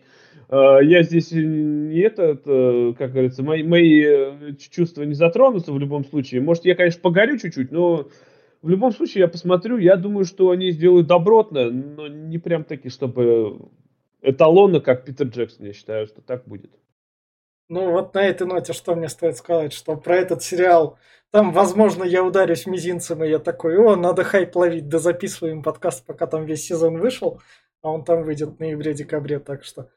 А, 0.47 0.79
я 0.79 1.03
здесь 1.03 1.31
не 1.33 1.99
это, 1.99 2.23
это 2.23 2.95
как 2.97 3.11
говорится, 3.11 3.43
мои, 3.43 3.61
мои 3.61 4.03
э, 4.03 4.53
чувства 4.71 5.03
не 5.03 5.13
затронутся 5.13 5.71
в 5.71 5.77
любом 5.77 6.03
случае. 6.03 6.41
Может, 6.41 6.65
я, 6.65 6.73
конечно, 6.73 6.99
погорю 6.99 7.37
чуть-чуть, 7.37 7.71
но 7.71 8.07
в 8.63 8.69
любом 8.69 8.91
случае 8.91 9.21
я 9.21 9.27
посмотрю. 9.27 9.77
Я 9.77 9.97
думаю, 9.97 10.25
что 10.25 10.49
они 10.49 10.71
сделают 10.71 11.05
добротно, 11.05 11.69
но 11.69 12.07
не 12.07 12.39
прям 12.39 12.63
таки, 12.63 12.89
чтобы 12.89 13.69
эталонно, 14.21 14.81
как 14.81 15.05
Питер 15.05 15.27
Джексон, 15.27 15.65
я 15.65 15.73
считаю, 15.73 16.07
что 16.07 16.21
так 16.21 16.45
будет. 16.45 16.71
Ну 17.69 17.91
вот 17.91 18.13
на 18.15 18.25
этой 18.25 18.47
ноте 18.47 18.73
что 18.73 18.95
мне 18.95 19.09
стоит 19.09 19.37
сказать, 19.37 19.73
что 19.73 19.95
про 19.95 20.17
этот 20.17 20.41
сериал, 20.41 20.97
там, 21.31 21.51
возможно, 21.51 22.03
я 22.03 22.23
ударюсь 22.23 22.65
мизинцем, 22.65 23.23
и 23.23 23.29
я 23.29 23.37
такой, 23.37 23.77
о, 23.77 23.95
надо 23.95 24.23
хайп 24.23 24.55
ловить, 24.55 24.89
да 24.89 24.97
записываем 24.97 25.61
подкаст, 25.61 26.05
пока 26.05 26.25
там 26.25 26.45
весь 26.45 26.65
сезон 26.65 26.97
вышел, 26.97 27.41
а 27.81 27.91
он 27.91 28.03
там 28.03 28.23
выйдет 28.23 28.49
в 28.49 28.59
ноябре-декабре, 28.59 29.39
так 29.39 29.63
что... 29.63 29.91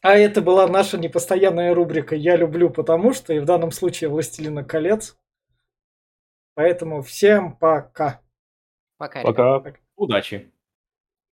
А 0.00 0.16
это 0.16 0.40
была 0.40 0.66
наша 0.66 0.98
непостоянная 0.98 1.74
рубрика 1.74 2.16
«Я 2.16 2.36
люблю, 2.36 2.70
потому 2.70 3.12
что», 3.12 3.32
и 3.34 3.38
в 3.38 3.44
данном 3.44 3.70
случае 3.70 4.10
«Властелина 4.10 4.64
колец». 4.64 5.16
Поэтому 6.54 7.02
всем 7.02 7.56
пока. 7.56 8.20
Пока. 8.96 9.22
Пока. 9.22 9.62
Удачи. 9.96 10.50